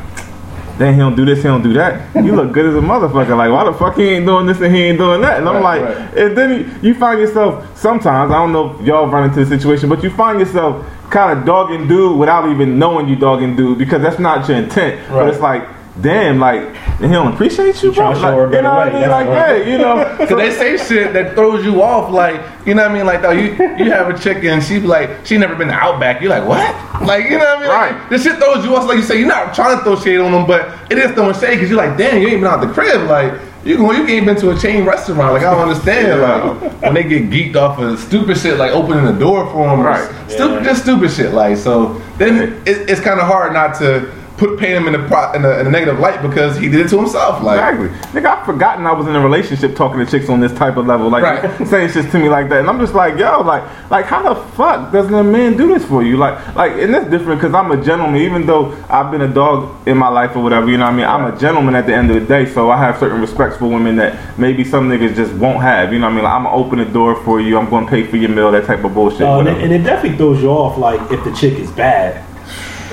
then 0.81 0.95
he 0.95 0.99
don't 0.99 1.15
do 1.15 1.27
this, 1.27 1.39
he 1.39 1.43
don't 1.45 1.63
do 1.63 1.75
that. 1.75 1.93
You 2.25 2.35
look 2.35 2.53
good 2.53 2.65
as 2.65 2.75
a 2.75 2.79
motherfucker. 2.81 3.37
Like, 3.37 3.53
why 3.53 3.65
the 3.65 3.73
fuck 3.75 3.97
he 3.97 4.05
ain't 4.09 4.25
doing 4.25 4.47
this 4.47 4.63
and 4.63 4.75
he 4.75 4.85
ain't 4.85 4.97
doing 4.99 5.21
that? 5.21 5.39
And 5.39 5.47
I'm 5.47 5.63
like, 5.63 5.83
right. 5.83 6.17
and 6.17 6.35
then 6.35 6.51
you- 6.59 6.89
you 6.89 6.95
find 6.95 7.21
yourself 7.21 7.53
sometimes. 7.79 8.33
I 8.33 8.37
don't 8.39 8.51
know 8.53 8.75
if 8.81 8.87
y'all 8.87 9.07
run 9.07 9.25
into 9.29 9.45
the 9.45 9.47
situation, 9.47 9.91
but 9.91 10.03
you 10.03 10.09
find 10.09 10.41
yourself 10.41 10.83
kind 11.11 11.39
of 11.39 11.45
dogging 11.45 11.87
dude 11.87 12.19
without 12.19 12.49
even 12.49 12.79
knowing 12.79 13.11
you 13.11 13.17
dogging 13.17 13.57
dude 13.57 13.77
because 13.77 14.01
that's 14.01 14.19
not 14.19 14.49
your 14.49 14.57
intent. 14.57 15.07
But 15.11 15.29
it's 15.29 15.41
like. 15.41 15.69
Damn, 16.01 16.39
like 16.39 16.75
he 16.99 17.09
don't 17.09 17.33
appreciate 17.33 17.83
you, 17.83 17.93
bro. 17.93 18.13
trying 18.13 18.15
to 18.15 18.21
show 18.21 18.37
Like, 18.37 18.55
you 18.55 18.63
know 18.63 18.75
what 18.75 18.89
I 18.89 19.01
mean? 19.01 19.09
Like, 19.09 19.29
right. 19.29 19.63
hey, 19.65 19.73
you 19.73 19.79
know, 19.79 20.17
Cause 20.19 20.29
they 20.29 20.51
say 20.51 20.77
shit 20.77 21.13
that 21.13 21.35
throws 21.35 21.65
you 21.65 21.83
off, 21.83 22.11
like 22.13 22.41
you 22.67 22.75
know 22.75 22.83
what 22.83 22.91
I 22.91 22.95
mean. 22.95 23.07
Like, 23.07 23.25
oh, 23.25 23.31
you 23.33 23.53
you 23.83 23.91
have 23.91 24.09
a 24.09 24.19
chicken, 24.19 24.47
and 24.51 24.63
she 24.63 24.81
like, 24.81 25.27
she 25.27 25.37
never 25.37 25.55
been 25.57 25.69
to 25.69 25.75
Outback. 25.75 26.21
You're 26.21 26.31
like, 26.31 26.47
what? 26.47 27.03
Like, 27.03 27.25
you 27.25 27.39
know 27.39 27.39
what 27.39 27.59
I 27.59 27.61
mean? 27.61 27.69
Like, 27.69 27.91
Right. 27.93 28.11
This 28.11 28.23
shit 28.23 28.37
throws 28.37 28.65
you 28.65 28.77
off. 28.77 28.87
Like 28.87 28.99
you 28.99 29.03
say, 29.03 29.19
you're 29.19 29.29
not 29.29 29.55
trying 29.55 29.79
to 29.79 29.83
throw 29.85 29.97
shade 29.97 30.19
on 30.19 30.33
them, 30.33 30.47
but 30.47 30.69
it 30.93 30.99
is 30.99 31.11
throwing 31.13 31.35
shade 31.35 31.55
because 31.57 31.71
you're 31.71 31.79
like, 31.79 31.97
damn, 31.97 32.21
you 32.21 32.29
ain't 32.29 32.41
been 32.41 32.51
out 32.51 32.61
the 32.61 32.73
crib. 32.73 33.09
Like, 33.09 33.41
you 33.65 33.77
go, 33.77 33.91
you 33.93 34.07
ain't 34.07 34.27
been 34.27 34.37
to 34.37 34.51
a 34.51 34.59
chain 34.59 34.85
restaurant. 34.85 35.33
Like, 35.33 35.43
I 35.43 35.51
don't 35.51 35.69
understand. 35.69 36.21
Like, 36.23 36.83
when 36.83 36.95
they 36.95 37.03
get 37.03 37.31
geeked 37.31 37.57
off 37.57 37.79
of 37.79 37.99
stupid 37.99 38.39
shit, 38.39 38.59
like 38.59 38.73
opening 38.73 39.05
the 39.05 39.19
door 39.19 39.47
for 39.51 39.67
them, 39.69 39.81
Right. 39.81 40.31
Stupid, 40.31 40.65
just 40.65 40.83
stupid 40.83 41.11
shit. 41.11 41.33
Like, 41.33 41.57
so 41.57 41.95
then 42.19 42.63
it, 42.67 42.89
it's 42.89 43.01
kind 43.01 43.19
of 43.21 43.27
hard 43.27 43.53
not 43.53 43.75
to 43.79 44.13
put 44.41 44.59
paint 44.59 44.73
him 44.73 44.87
in 44.87 44.95
the, 44.95 45.07
pro, 45.07 45.33
in, 45.35 45.43
the, 45.43 45.61
in 45.61 45.67
a 45.67 45.71
negative 45.71 45.99
light 46.01 46.23
because 46.23 46.57
he 46.57 46.67
did 46.71 46.87
it 46.87 46.89
to 46.89 46.97
himself. 46.97 47.43
Like, 47.43 47.61
Exactly. 47.61 47.89
Nigga, 48.19 48.39
I've 48.39 48.47
forgotten 48.47 48.87
I 48.87 48.93
was 48.93 49.07
in 49.07 49.15
a 49.15 49.21
relationship 49.21 49.77
talking 49.77 49.99
to 49.99 50.11
chicks 50.11 50.31
on 50.31 50.41
this 50.41 50.53
type 50.55 50.79
of 50.79 50.87
level, 50.87 51.11
like 51.11 51.23
Right. 51.23 51.69
saying 51.69 51.91
shit 51.91 52.11
to 52.13 52.19
me 52.19 52.31
like 52.31 52.49
that, 52.49 52.61
and 52.61 52.71
I'm 52.71 52.81
just 52.81 52.95
like, 52.95 53.19
yo, 53.19 53.43
like, 53.43 53.63
like 53.91 54.07
how 54.07 54.23
the 54.23 54.41
fuck 54.53 54.93
does 54.93 55.13
a 55.13 55.23
man 55.23 55.59
do 55.59 55.69
this 55.69 55.85
for 55.85 56.03
you? 56.03 56.17
Like, 56.17 56.55
like, 56.57 56.73
and 56.73 56.95
that's 56.95 57.11
different 57.11 57.39
because 57.39 57.55
I'm 57.55 57.71
a 57.71 57.85
gentleman, 57.85 58.23
even 58.23 58.47
though 58.47 58.73
I've 58.89 59.11
been 59.11 59.21
a 59.21 59.29
dog 59.29 59.87
in 59.87 59.99
my 59.99 60.09
life 60.09 60.35
or 60.35 60.43
whatever. 60.43 60.71
You 60.71 60.79
know 60.79 60.87
what 60.87 60.95
I 60.95 60.97
mean? 60.97 61.07
I'm 61.07 61.35
a 61.35 61.39
gentleman 61.39 61.75
at 61.75 61.85
the 61.87 61.95
end 61.95 62.11
of 62.11 62.19
the 62.19 62.27
day, 62.27 62.47
so 62.51 62.71
I 62.71 62.79
have 62.79 62.99
certain 62.99 63.21
respects 63.21 63.59
for 63.59 63.67
women 63.67 63.97
that 63.97 64.39
maybe 64.39 64.65
some 64.65 64.89
niggas 64.89 65.15
just 65.17 65.35
won't 65.35 65.61
have. 65.61 65.93
You 65.93 65.99
know 65.99 66.07
what 66.07 66.13
I 66.13 66.15
mean? 66.15 66.25
Like, 66.25 66.33
I'm 66.33 66.45
gonna 66.45 66.57
open 66.57 66.79
the 66.79 66.87
door 66.87 67.23
for 67.25 67.43
you. 67.43 67.59
I'm 67.59 67.69
gonna 67.69 67.87
pay 67.87 68.07
for 68.07 68.17
your 68.17 68.31
meal, 68.31 68.51
that 68.53 68.65
type 68.65 68.85
of 68.85 68.95
bullshit. 68.95 69.21
Uh, 69.21 69.41
and, 69.41 69.49
it, 69.49 69.63
and 69.65 69.73
it 69.75 69.83
definitely 69.83 70.17
throws 70.17 70.41
you 70.41 70.49
off, 70.49 70.79
like 70.79 71.13
if 71.13 71.23
the 71.25 71.33
chick 71.35 71.59
is 71.59 71.71
bad. 71.73 72.25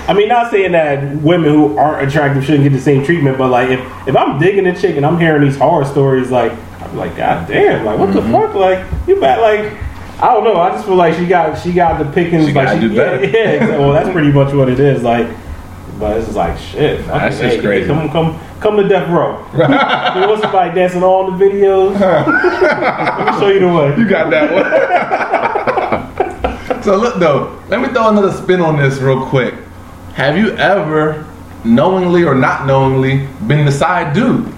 I 0.08 0.14
mean, 0.14 0.30
not 0.30 0.52
saying 0.52 0.72
that 0.72 1.18
women 1.18 1.50
who 1.52 1.78
aren't 1.78 2.08
attractive 2.08 2.46
shouldn't 2.46 2.64
get 2.64 2.72
the 2.72 2.80
same 2.82 3.04
treatment, 3.04 3.38
but 3.38 3.50
like 3.50 3.70
if, 3.70 3.80
if 4.08 4.16
I'm 4.16 4.40
digging 4.40 4.66
a 4.68 4.74
chick 4.80 4.96
and 4.96 5.06
I'm 5.06 5.20
hearing 5.20 5.42
these 5.42 5.58
horror 5.58 5.84
stories, 5.86 6.32
like 6.32 6.54
I'm 6.82 6.96
like, 6.96 7.16
God 7.18 7.48
damn, 7.48 7.84
like 7.86 8.00
what 8.00 8.10
Mm-hmm. 8.10 8.32
the 8.32 8.38
fuck, 8.40 8.56
like 8.56 8.86
you 9.08 9.20
bad, 9.20 9.42
like 9.42 9.74
I 10.22 10.34
don't 10.34 10.44
know. 10.46 10.56
I 10.60 10.70
just 10.72 10.86
feel 10.86 10.96
like 10.96 11.14
she 11.16 11.26
got 11.28 11.60
she 11.62 11.74
got 11.74 12.00
the 12.04 12.10
pickings, 12.12 12.46
She 12.48 12.54
like 12.54 12.68
gotta 12.68 12.80
do 12.80 12.88
yeah, 12.90 13.18
better. 13.18 13.26
yeah. 13.26 13.78
Well, 13.78 13.92
that's 13.92 14.10
pretty 14.12 14.32
much 14.32 14.54
what 14.54 14.70
it 14.70 14.80
is, 14.80 15.04
like. 15.04 15.28
But 16.00 16.18
it's 16.18 16.28
just 16.28 16.38
like 16.38 16.58
shit. 16.60 17.00
fucking 17.06 17.12
That's 17.20 17.40
just 17.40 17.56
hey, 17.56 17.62
crazy. 17.62 17.88
Come, 17.88 18.08
come, 18.10 18.40
come 18.60 18.78
to 18.78 18.88
death 18.88 19.10
row. 19.10 19.40
you 19.54 20.28
want 20.28 20.42
somebody 20.42 20.76
dancing 20.76 21.02
all 21.02 21.32
the 21.32 21.38
videos? 21.44 22.00
Let 22.00 23.34
me 23.34 23.40
show 23.40 23.48
you 23.50 23.60
the 23.62 23.68
way. 23.74 23.98
You 23.98 24.08
got 24.08 24.30
that 24.30 24.54
one. 26.70 26.84
so 26.84 26.96
look 26.98 27.16
though, 27.20 27.60
let 27.70 27.82
me 27.82 27.88
throw 27.90 28.10
another 28.10 28.32
spin 28.32 28.62
on 28.62 28.78
this 28.78 29.00
real 29.00 29.26
quick. 29.26 29.56
Have 30.18 30.36
you 30.36 30.50
ever, 30.58 31.28
knowingly 31.64 32.24
or 32.24 32.34
not 32.34 32.66
knowingly, 32.66 33.28
been 33.46 33.68
the 33.68 33.72
side 33.72 34.16
dude? 34.16 34.52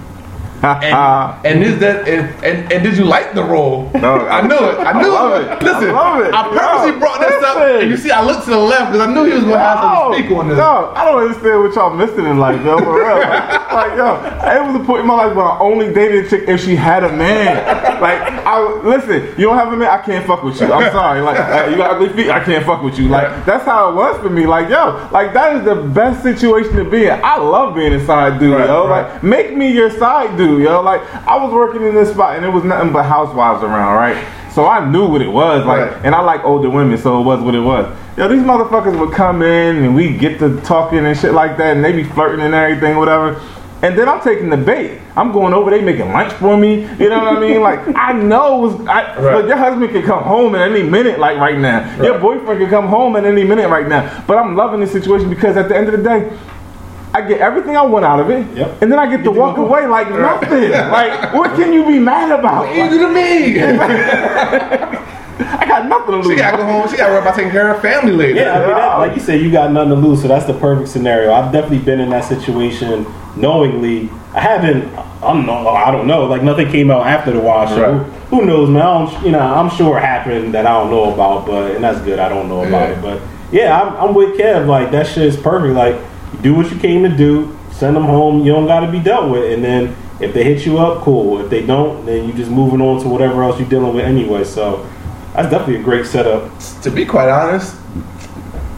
And, 0.63 1.45
and 1.45 1.63
is 1.63 1.79
that 1.79 2.07
and, 2.07 2.27
and, 2.43 2.71
and 2.71 2.83
did 2.83 2.97
you 2.97 3.05
like 3.05 3.33
the 3.33 3.43
role? 3.43 3.89
No, 3.95 4.27
I 4.27 4.41
knew 4.45 4.55
it. 4.55 4.79
I 4.79 5.01
knew 5.01 5.11
I 5.13 5.39
it. 5.39 5.51
it. 5.51 5.63
Listen, 5.63 5.89
I 5.95 6.27
it. 6.27 6.33
I 6.33 6.41
purposely 6.49 6.99
brought 6.99 7.19
this 7.19 7.43
up, 7.43 7.57
and 7.57 7.89
you 7.89 7.97
see, 7.97 8.11
I 8.11 8.23
looked 8.23 8.43
to 8.45 8.51
the 8.51 8.57
left 8.57 8.91
because 8.91 9.07
I 9.07 9.11
knew 9.13 9.23
he 9.25 9.33
was 9.33 9.43
gonna 9.43 9.57
have 9.59 9.79
something 9.79 10.11
to 10.11 10.27
speak 10.27 10.37
on 10.37 10.49
this. 10.49 10.57
No, 10.57 10.91
I 10.95 11.05
don't 11.05 11.21
understand 11.23 11.61
what 11.61 11.73
y'all 11.75 11.93
missing 11.95 12.25
in 12.25 12.39
life, 12.39 12.63
yo. 12.65 12.77
For 12.79 12.95
real, 12.99 13.17
like, 13.19 13.71
like, 13.71 13.97
yo, 13.97 14.15
it 14.17 14.67
was 14.67 14.81
a 14.81 14.85
point 14.85 15.01
in 15.01 15.07
my 15.07 15.15
life 15.15 15.35
where 15.35 15.45
I 15.45 15.59
only 15.59 15.93
dated 15.93 16.25
a 16.25 16.29
chick 16.29 16.47
if 16.49 16.63
she 16.63 16.75
had 16.75 17.03
a 17.03 17.11
man. 17.11 17.55
Like, 18.01 18.19
I 18.45 18.59
listen, 18.83 19.21
you 19.37 19.45
don't 19.47 19.57
have 19.57 19.71
a 19.71 19.77
man, 19.77 19.89
I 19.89 20.01
can't 20.03 20.25
fuck 20.25 20.43
with 20.43 20.59
you. 20.59 20.71
I'm 20.71 20.91
sorry, 20.91 21.21
like, 21.21 21.39
uh, 21.39 21.67
you 21.69 21.77
got 21.77 21.91
ugly 21.91 22.09
feet, 22.09 22.29
I 22.29 22.43
can't 22.43 22.65
fuck 22.65 22.81
with 22.83 22.97
you. 22.99 23.07
Like, 23.07 23.45
that's 23.45 23.65
how 23.65 23.91
it 23.91 23.95
was 23.95 24.19
for 24.21 24.29
me. 24.29 24.45
Like, 24.45 24.69
yo, 24.69 25.07
like 25.11 25.33
that 25.33 25.55
is 25.57 25.65
the 25.65 25.75
best 25.75 26.23
situation 26.23 26.75
to 26.75 26.83
be 26.83 27.05
in. 27.05 27.19
I 27.23 27.37
love 27.37 27.75
being 27.75 27.93
a 27.93 28.05
side 28.05 28.39
dude, 28.39 28.53
Right, 28.53 28.67
yo. 28.67 28.87
right. 28.87 29.13
Like, 29.13 29.23
make 29.23 29.55
me 29.55 29.71
your 29.71 29.89
side 29.91 30.35
dude, 30.37 30.48
yo. 30.57 30.81
Like, 30.81 31.01
I 31.27 31.37
was 31.37 31.53
working 31.53 31.83
in 31.83 31.93
this 31.95 32.09
spot 32.11 32.35
and 32.35 32.45
it 32.45 32.49
was 32.49 32.63
nothing 32.63 32.91
but 32.91 33.03
housewives 33.03 33.63
around, 33.63 33.95
right? 33.95 34.25
So 34.51 34.65
I 34.65 34.83
knew 34.89 35.05
what 35.05 35.21
it 35.21 35.31
was, 35.31 35.65
like, 35.65 35.79
Right. 35.91 36.01
and 36.03 36.15
I 36.15 36.21
like 36.21 36.43
older 36.43 36.69
women, 36.69 36.97
so 36.97 37.21
it 37.21 37.23
was 37.23 37.39
what 37.39 37.53
it 37.55 37.59
was. 37.59 37.85
Yo, 38.17 38.27
these 38.27 38.41
motherfuckers 38.41 38.99
would 38.99 39.11
come 39.13 39.41
in 39.43 39.83
and 39.83 39.95
we 39.95 40.09
get 40.17 40.39
to 40.39 40.59
talking 40.61 41.05
and 41.05 41.17
shit 41.17 41.33
like 41.33 41.55
that, 41.57 41.75
and 41.75 41.85
they 41.85 41.91
be 41.91 42.03
flirting 42.03 42.43
and 42.43 42.53
everything, 42.55 42.97
whatever. 42.97 43.39
And 43.81 43.97
then 43.97 44.09
I'm 44.09 44.19
taking 44.19 44.49
the 44.49 44.57
bait. 44.57 44.99
I'm 45.15 45.31
going 45.31 45.53
over, 45.53 45.69
they 45.71 45.79
making 45.81 46.11
lunch 46.11 46.33
for 46.33 46.57
me. 46.57 46.81
You 46.99 47.07
know 47.09 47.19
what 47.19 47.37
I 47.37 47.39
mean? 47.39 47.61
Like, 47.61 47.79
I 47.95 48.11
know, 48.11 48.57
was, 48.57 48.75
I, 48.87 49.15
Right. 49.17 49.35
look, 49.35 49.47
your 49.47 49.55
husband 49.55 49.91
can 49.91 50.01
come 50.03 50.23
home 50.23 50.53
at 50.55 50.69
any 50.69 50.83
minute, 50.83 51.17
like 51.19 51.37
right 51.37 51.57
now. 51.57 51.87
Your 52.03 52.19
boyfriend 52.19 52.59
can 52.59 52.69
come 52.69 52.87
home 52.87 53.15
at 53.15 53.23
any 53.23 53.45
minute 53.45 53.69
right 53.69 53.87
now. 53.87 54.23
But 54.27 54.37
I'm 54.37 54.55
loving 54.57 54.81
this 54.81 54.91
situation 54.91 55.29
because 55.29 55.55
at 55.55 55.69
the 55.69 55.77
end 55.77 55.87
of 55.87 55.93
the 55.95 56.03
day, 56.03 56.29
I 57.19 57.27
get 57.27 57.41
everything 57.41 57.75
I 57.75 57.81
want 57.81 58.05
out 58.05 58.19
of 58.21 58.29
it, 58.29 58.45
Yep. 58.55 58.81
and 58.81 58.91
then 58.91 58.97
I 58.99 59.05
get 59.09 59.17
to 59.17 59.23
to 59.25 59.31
walk 59.31 59.55
go 59.55 59.63
home. 59.63 59.71
away 59.71 59.85
like 59.87 60.09
nothing. 60.09 60.71
like, 60.71 61.33
what 61.33 61.53
can 61.55 61.73
you 61.73 61.85
be 61.85 61.99
mad 61.99 62.31
about? 62.37 62.65
What 62.67 62.75
you 62.75 62.89
do 62.89 62.99
to 62.99 63.09
me? 63.13 63.59
I 65.41 65.65
got 65.65 65.85
nothing 65.87 66.11
to 66.11 66.17
lose. 66.17 66.27
she 66.27 66.35
gotta 66.35 66.57
go 66.57 66.63
home. 66.65 66.89
She 66.89 66.97
gotta 66.97 67.11
worry 67.13 67.21
about 67.21 67.35
taking 67.35 67.51
care 67.51 67.69
of 67.69 67.75
her 67.77 67.81
family 67.81 68.11
later. 68.13 68.41
Yeah, 68.41 68.53
I 68.53 68.59
mean, 68.59 68.75
that, 68.75 68.97
like 68.97 69.15
you 69.15 69.21
said, 69.21 69.41
you 69.41 69.51
got 69.51 69.71
nothing 69.71 69.89
to 69.91 69.95
lose, 69.95 70.21
so 70.21 70.27
that's 70.27 70.45
the 70.45 70.53
perfect 70.53 70.89
scenario. 70.89 71.31
I've 71.33 71.51
definitely 71.51 71.79
been 71.79 71.99
in 71.99 72.09
that 72.09 72.25
situation 72.25 73.05
knowingly. 73.35 74.09
I 74.33 74.41
haven't. 74.41 74.83
I'm 75.23 75.45
no. 75.45 75.67
I 75.69 75.91
don't 75.91 76.07
know. 76.07 76.25
Like 76.25 76.43
nothing 76.43 76.69
came 76.69 76.91
out 76.91 77.05
after 77.07 77.31
the 77.31 77.39
wash. 77.39 77.71
Right. 77.71 77.93
who, 78.29 78.37
who 78.41 78.45
knows, 78.45 78.69
man? 78.69 78.81
I 78.81 79.05
don't, 79.11 79.25
you 79.25 79.31
know, 79.31 79.39
I'm 79.39 79.69
sure 79.69 79.97
it 79.97 80.01
happened 80.01 80.53
that 80.53 80.65
I 80.65 80.73
don't 80.73 80.89
know 80.91 81.13
about, 81.13 81.45
but 81.45 81.75
and 81.75 81.83
that's 81.83 81.99
good. 82.01 82.19
I 82.19 82.29
don't 82.29 82.47
know 82.49 82.61
about 82.63 82.89
Yeah. 82.89 82.95
it, 82.97 83.01
but 83.01 83.21
yeah, 83.51 83.81
I'm, 83.81 84.09
I'm 84.09 84.13
with 84.15 84.37
Kev. 84.37 84.67
Like 84.67 84.91
that 84.91 85.07
shit 85.07 85.23
is 85.23 85.37
perfect. 85.37 85.73
Like 85.73 85.95
you 85.95 86.01
do 86.41 86.53
what 86.55 86.71
you 86.71 86.79
came 86.79 87.03
to 87.03 87.15
do. 87.15 87.57
Send 87.71 87.95
them 87.95 88.03
home. 88.03 88.45
You 88.45 88.51
don't 88.53 88.67
got 88.67 88.81
to 88.81 88.91
be 88.91 88.99
dealt 88.99 89.31
with, 89.31 89.51
and 89.53 89.63
then. 89.63 89.95
If 90.19 90.33
they 90.33 90.43
hit 90.43 90.65
you 90.65 90.79
up, 90.79 91.01
cool. 91.03 91.39
If 91.39 91.49
they 91.49 91.65
don't, 91.65 92.05
then 92.05 92.27
you 92.27 92.33
just 92.33 92.51
moving 92.51 92.81
on 92.81 93.01
to 93.03 93.07
whatever 93.07 93.41
else 93.41 93.57
you're 93.57 93.69
dealing 93.69 93.95
with 93.95 94.03
anyway. 94.03 94.43
So 94.43 94.85
that's 95.33 95.49
definitely 95.49 95.77
a 95.77 95.83
great 95.83 96.05
setup. 96.05 96.51
to 96.81 96.91
be 96.91 97.05
quite 97.05 97.29
honest, 97.29 97.77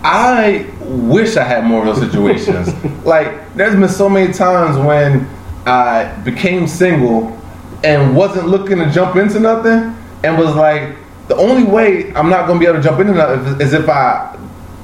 I 0.03 0.67
wish 0.81 1.37
I 1.37 1.43
had 1.43 1.63
more 1.63 1.87
of 1.87 1.95
those 1.95 2.11
situations. 2.11 2.71
like, 3.05 3.53
there's 3.55 3.75
been 3.75 3.89
so 3.89 4.09
many 4.09 4.33
times 4.33 4.77
when 4.77 5.27
I 5.65 6.13
became 6.23 6.67
single 6.67 7.39
and 7.83 8.15
wasn't 8.15 8.47
looking 8.47 8.77
to 8.77 8.91
jump 8.91 9.15
into 9.15 9.39
nothing, 9.39 9.97
and 10.23 10.37
was 10.37 10.55
like, 10.55 10.95
the 11.27 11.35
only 11.35 11.63
way 11.63 12.13
I'm 12.13 12.29
not 12.29 12.45
gonna 12.45 12.59
be 12.59 12.65
able 12.65 12.77
to 12.77 12.83
jump 12.83 12.99
into 12.99 13.13
nothing 13.13 13.59
is 13.59 13.73
if 13.73 13.89
I 13.89 14.37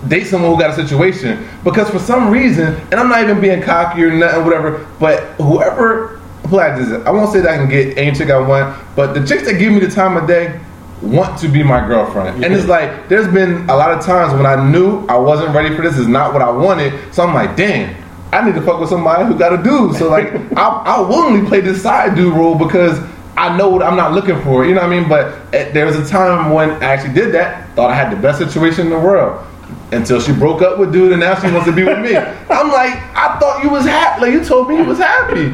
date 0.07 0.25
someone 0.25 0.51
who 0.51 0.59
got 0.59 0.71
a 0.71 0.75
situation. 0.75 1.47
Because 1.63 1.89
for 1.89 1.99
some 1.99 2.29
reason, 2.29 2.75
and 2.91 2.95
I'm 2.95 3.09
not 3.09 3.23
even 3.23 3.41
being 3.41 3.61
cocky 3.61 4.03
or 4.03 4.11
nothing, 4.11 4.45
whatever, 4.45 4.87
but 4.99 5.23
whoever 5.35 6.17
who 6.47 6.59
I 6.59 6.77
this, 6.77 6.89
I 7.05 7.11
won't 7.11 7.31
say 7.31 7.41
that 7.41 7.49
I 7.49 7.57
can 7.57 7.69
get 7.69 7.97
any 7.97 8.15
chick 8.15 8.29
I 8.29 8.39
want, 8.39 8.77
but 8.95 9.13
the 9.13 9.25
chicks 9.25 9.45
that 9.45 9.59
give 9.59 9.73
me 9.73 9.79
the 9.79 9.89
time 9.89 10.15
of 10.15 10.27
day 10.27 10.59
want 11.01 11.37
to 11.39 11.47
be 11.47 11.61
my 11.61 11.85
girlfriend. 11.85 12.43
And 12.43 12.53
it's 12.53 12.67
like 12.67 13.09
there's 13.09 13.31
been 13.31 13.69
a 13.69 13.75
lot 13.75 13.91
of 13.91 14.03
times 14.03 14.33
when 14.33 14.45
I 14.45 14.69
knew 14.69 15.05
I 15.07 15.17
wasn't 15.17 15.53
ready 15.53 15.75
for 15.75 15.81
this, 15.81 15.97
is 15.97 16.07
not 16.07 16.33
what 16.33 16.41
I 16.41 16.49
wanted. 16.49 17.13
So 17.13 17.23
I'm 17.23 17.33
like, 17.33 17.55
damn, 17.55 17.95
I 18.31 18.45
need 18.45 18.55
to 18.55 18.61
fuck 18.61 18.79
with 18.79 18.89
somebody 18.89 19.25
who 19.25 19.37
got 19.37 19.53
a 19.53 19.61
dude. 19.61 19.95
So 19.95 20.09
like 20.09 20.33
I 20.57 20.67
I 20.67 21.01
willingly 21.01 21.47
play 21.47 21.61
this 21.61 21.81
side 21.81 22.15
dude 22.15 22.33
role 22.33 22.55
because 22.55 22.99
I 23.37 23.55
know 23.55 23.69
what 23.69 23.83
I'm 23.83 23.95
not 23.95 24.13
looking 24.13 24.41
for. 24.41 24.65
You 24.65 24.73
know 24.73 24.81
what 24.81 24.91
I 24.91 24.99
mean? 24.99 25.07
But 25.07 25.53
eh, 25.53 25.71
there 25.71 25.85
was 25.85 25.95
a 25.95 26.07
time 26.07 26.51
when 26.51 26.71
I 26.71 26.85
actually 26.85 27.13
did 27.13 27.33
that, 27.35 27.69
thought 27.75 27.91
I 27.91 27.95
had 27.95 28.11
the 28.11 28.19
best 28.19 28.39
situation 28.39 28.87
in 28.87 28.89
the 28.89 28.99
world. 28.99 29.45
Until 29.91 30.19
she 30.19 30.33
broke 30.33 30.61
up 30.61 30.77
with 30.79 30.91
dude 30.91 31.11
and 31.11 31.21
now 31.21 31.39
she 31.39 31.49
wants 31.51 31.65
to 31.65 31.71
be 31.71 31.83
with 31.83 31.99
me. 31.99 32.15
I'm 32.15 32.69
like, 32.69 32.93
I 33.15 33.37
thought 33.39 33.63
you 33.63 33.69
was 33.69 33.85
happy. 33.85 34.21
Like 34.21 34.33
you 34.33 34.43
told 34.43 34.67
me 34.69 34.77
you 34.77 34.83
was 34.83 34.97
happy. 34.97 35.49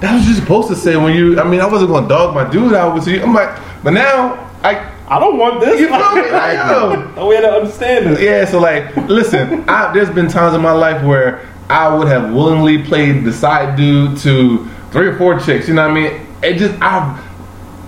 That 0.00 0.14
was 0.14 0.26
you 0.26 0.34
supposed 0.34 0.68
to 0.68 0.76
say 0.76 0.96
when 0.96 1.14
you. 1.14 1.38
I 1.38 1.44
mean, 1.44 1.60
I 1.60 1.66
wasn't 1.66 1.90
gonna 1.90 2.08
dog 2.08 2.34
my 2.34 2.48
dude 2.50 2.72
out 2.72 2.94
with 2.94 3.06
you. 3.06 3.22
I'm 3.22 3.34
like, 3.34 3.58
but 3.82 3.90
now 3.92 4.50
I. 4.62 4.96
I 5.10 5.18
don't 5.18 5.38
want 5.38 5.60
this. 5.60 5.80
You 5.80 5.88
feel 5.88 6.14
me? 6.14 6.30
Like, 6.30 6.70
yo. 6.70 7.12
No 7.16 7.26
way 7.26 7.40
to 7.40 7.50
understand 7.50 8.06
this. 8.06 8.20
Yeah, 8.20 8.44
so 8.44 8.60
like, 8.60 8.96
listen, 9.08 9.68
I, 9.68 9.92
there's 9.92 10.08
been 10.08 10.28
times 10.28 10.54
in 10.54 10.62
my 10.62 10.70
life 10.70 11.04
where 11.04 11.46
I 11.68 11.92
would 11.92 12.06
have 12.06 12.32
willingly 12.32 12.82
played 12.84 13.24
the 13.24 13.32
side 13.32 13.76
dude 13.76 14.16
to 14.18 14.68
three 14.92 15.08
or 15.08 15.18
four 15.18 15.38
chicks. 15.40 15.66
You 15.66 15.74
know 15.74 15.82
what 15.82 15.96
I 15.96 16.10
mean? 16.10 16.26
It 16.42 16.58
just 16.58 16.80
I've 16.80 17.20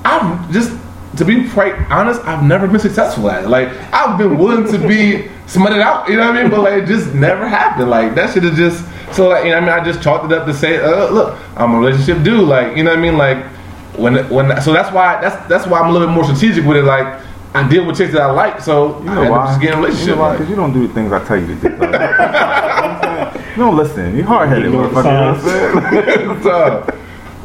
I've 0.04 0.52
just 0.52 0.70
to 1.16 1.24
be 1.24 1.48
quite 1.50 1.74
honest, 1.90 2.20
I've 2.24 2.42
never 2.42 2.66
been 2.66 2.80
successful 2.80 3.30
at 3.30 3.44
it. 3.44 3.48
Like 3.48 3.68
I've 3.92 4.16
been 4.18 4.38
willing 4.38 4.66
to 4.72 4.78
be 4.88 5.28
smutted 5.46 5.80
out. 5.80 6.08
You 6.08 6.16
know 6.16 6.26
what 6.26 6.36
I 6.36 6.42
mean? 6.42 6.50
But 6.50 6.60
like, 6.60 6.82
it 6.82 6.86
just 6.86 7.12
never 7.14 7.46
happened. 7.46 7.90
Like 7.90 8.14
that 8.14 8.32
should 8.32 8.44
have 8.44 8.54
just 8.54 8.84
so 9.14 9.28
like 9.28 9.44
you 9.44 9.50
know 9.50 9.60
what 9.60 9.68
I 9.70 9.76
mean. 9.76 9.80
I 9.80 9.84
just 9.84 10.02
chalked 10.02 10.24
it 10.24 10.32
up 10.32 10.46
to 10.46 10.54
say, 10.54 10.78
uh, 10.78 11.10
look, 11.10 11.38
I'm 11.56 11.74
a 11.74 11.78
relationship 11.78 12.22
dude. 12.24 12.48
Like 12.48 12.76
you 12.76 12.82
know 12.84 12.90
what 12.90 12.98
I 12.98 13.02
mean? 13.02 13.18
Like 13.18 13.44
when 13.96 14.26
when 14.30 14.60
so 14.62 14.72
that's 14.72 14.90
why 14.92 15.20
that's 15.20 15.36
that's 15.48 15.66
why 15.66 15.80
I'm 15.80 15.90
a 15.90 15.92
little 15.92 16.08
bit 16.08 16.14
more 16.14 16.24
strategic 16.24 16.64
with 16.64 16.76
it. 16.78 16.84
Like. 16.84 17.20
I 17.54 17.68
deal 17.68 17.84
with 17.86 17.98
chicks 17.98 18.14
that 18.14 18.22
I 18.22 18.30
like, 18.30 18.62
so 18.62 18.98
You 19.02 19.10
I 19.10 19.14
know 19.14 19.20
end 19.24 19.30
why? 19.30 19.38
up 19.40 19.48
just 19.50 19.60
getting 19.60 19.84
a 19.84 19.88
You 19.90 20.06
know 20.06 20.22
why? 20.22 20.28
like- 20.28 20.38
Because 20.38 20.48
you 20.48 20.56
don't 20.56 20.72
do 20.72 20.86
the 20.88 20.94
things 20.94 21.12
I 21.12 21.22
tell 21.22 21.36
you 21.38 21.46
to 21.48 21.54
do. 21.54 21.68
You 23.52 23.56
don't 23.62 23.76
listen. 23.76 24.16
You 24.16 24.24
hard 24.24 24.48
headed, 24.48 24.72
motherfucker. 24.72 25.04
You 25.04 25.12
know 25.12 25.32
what 25.32 25.84
I'm 25.84 26.42
saying? 26.42 26.42
So, 26.42 26.98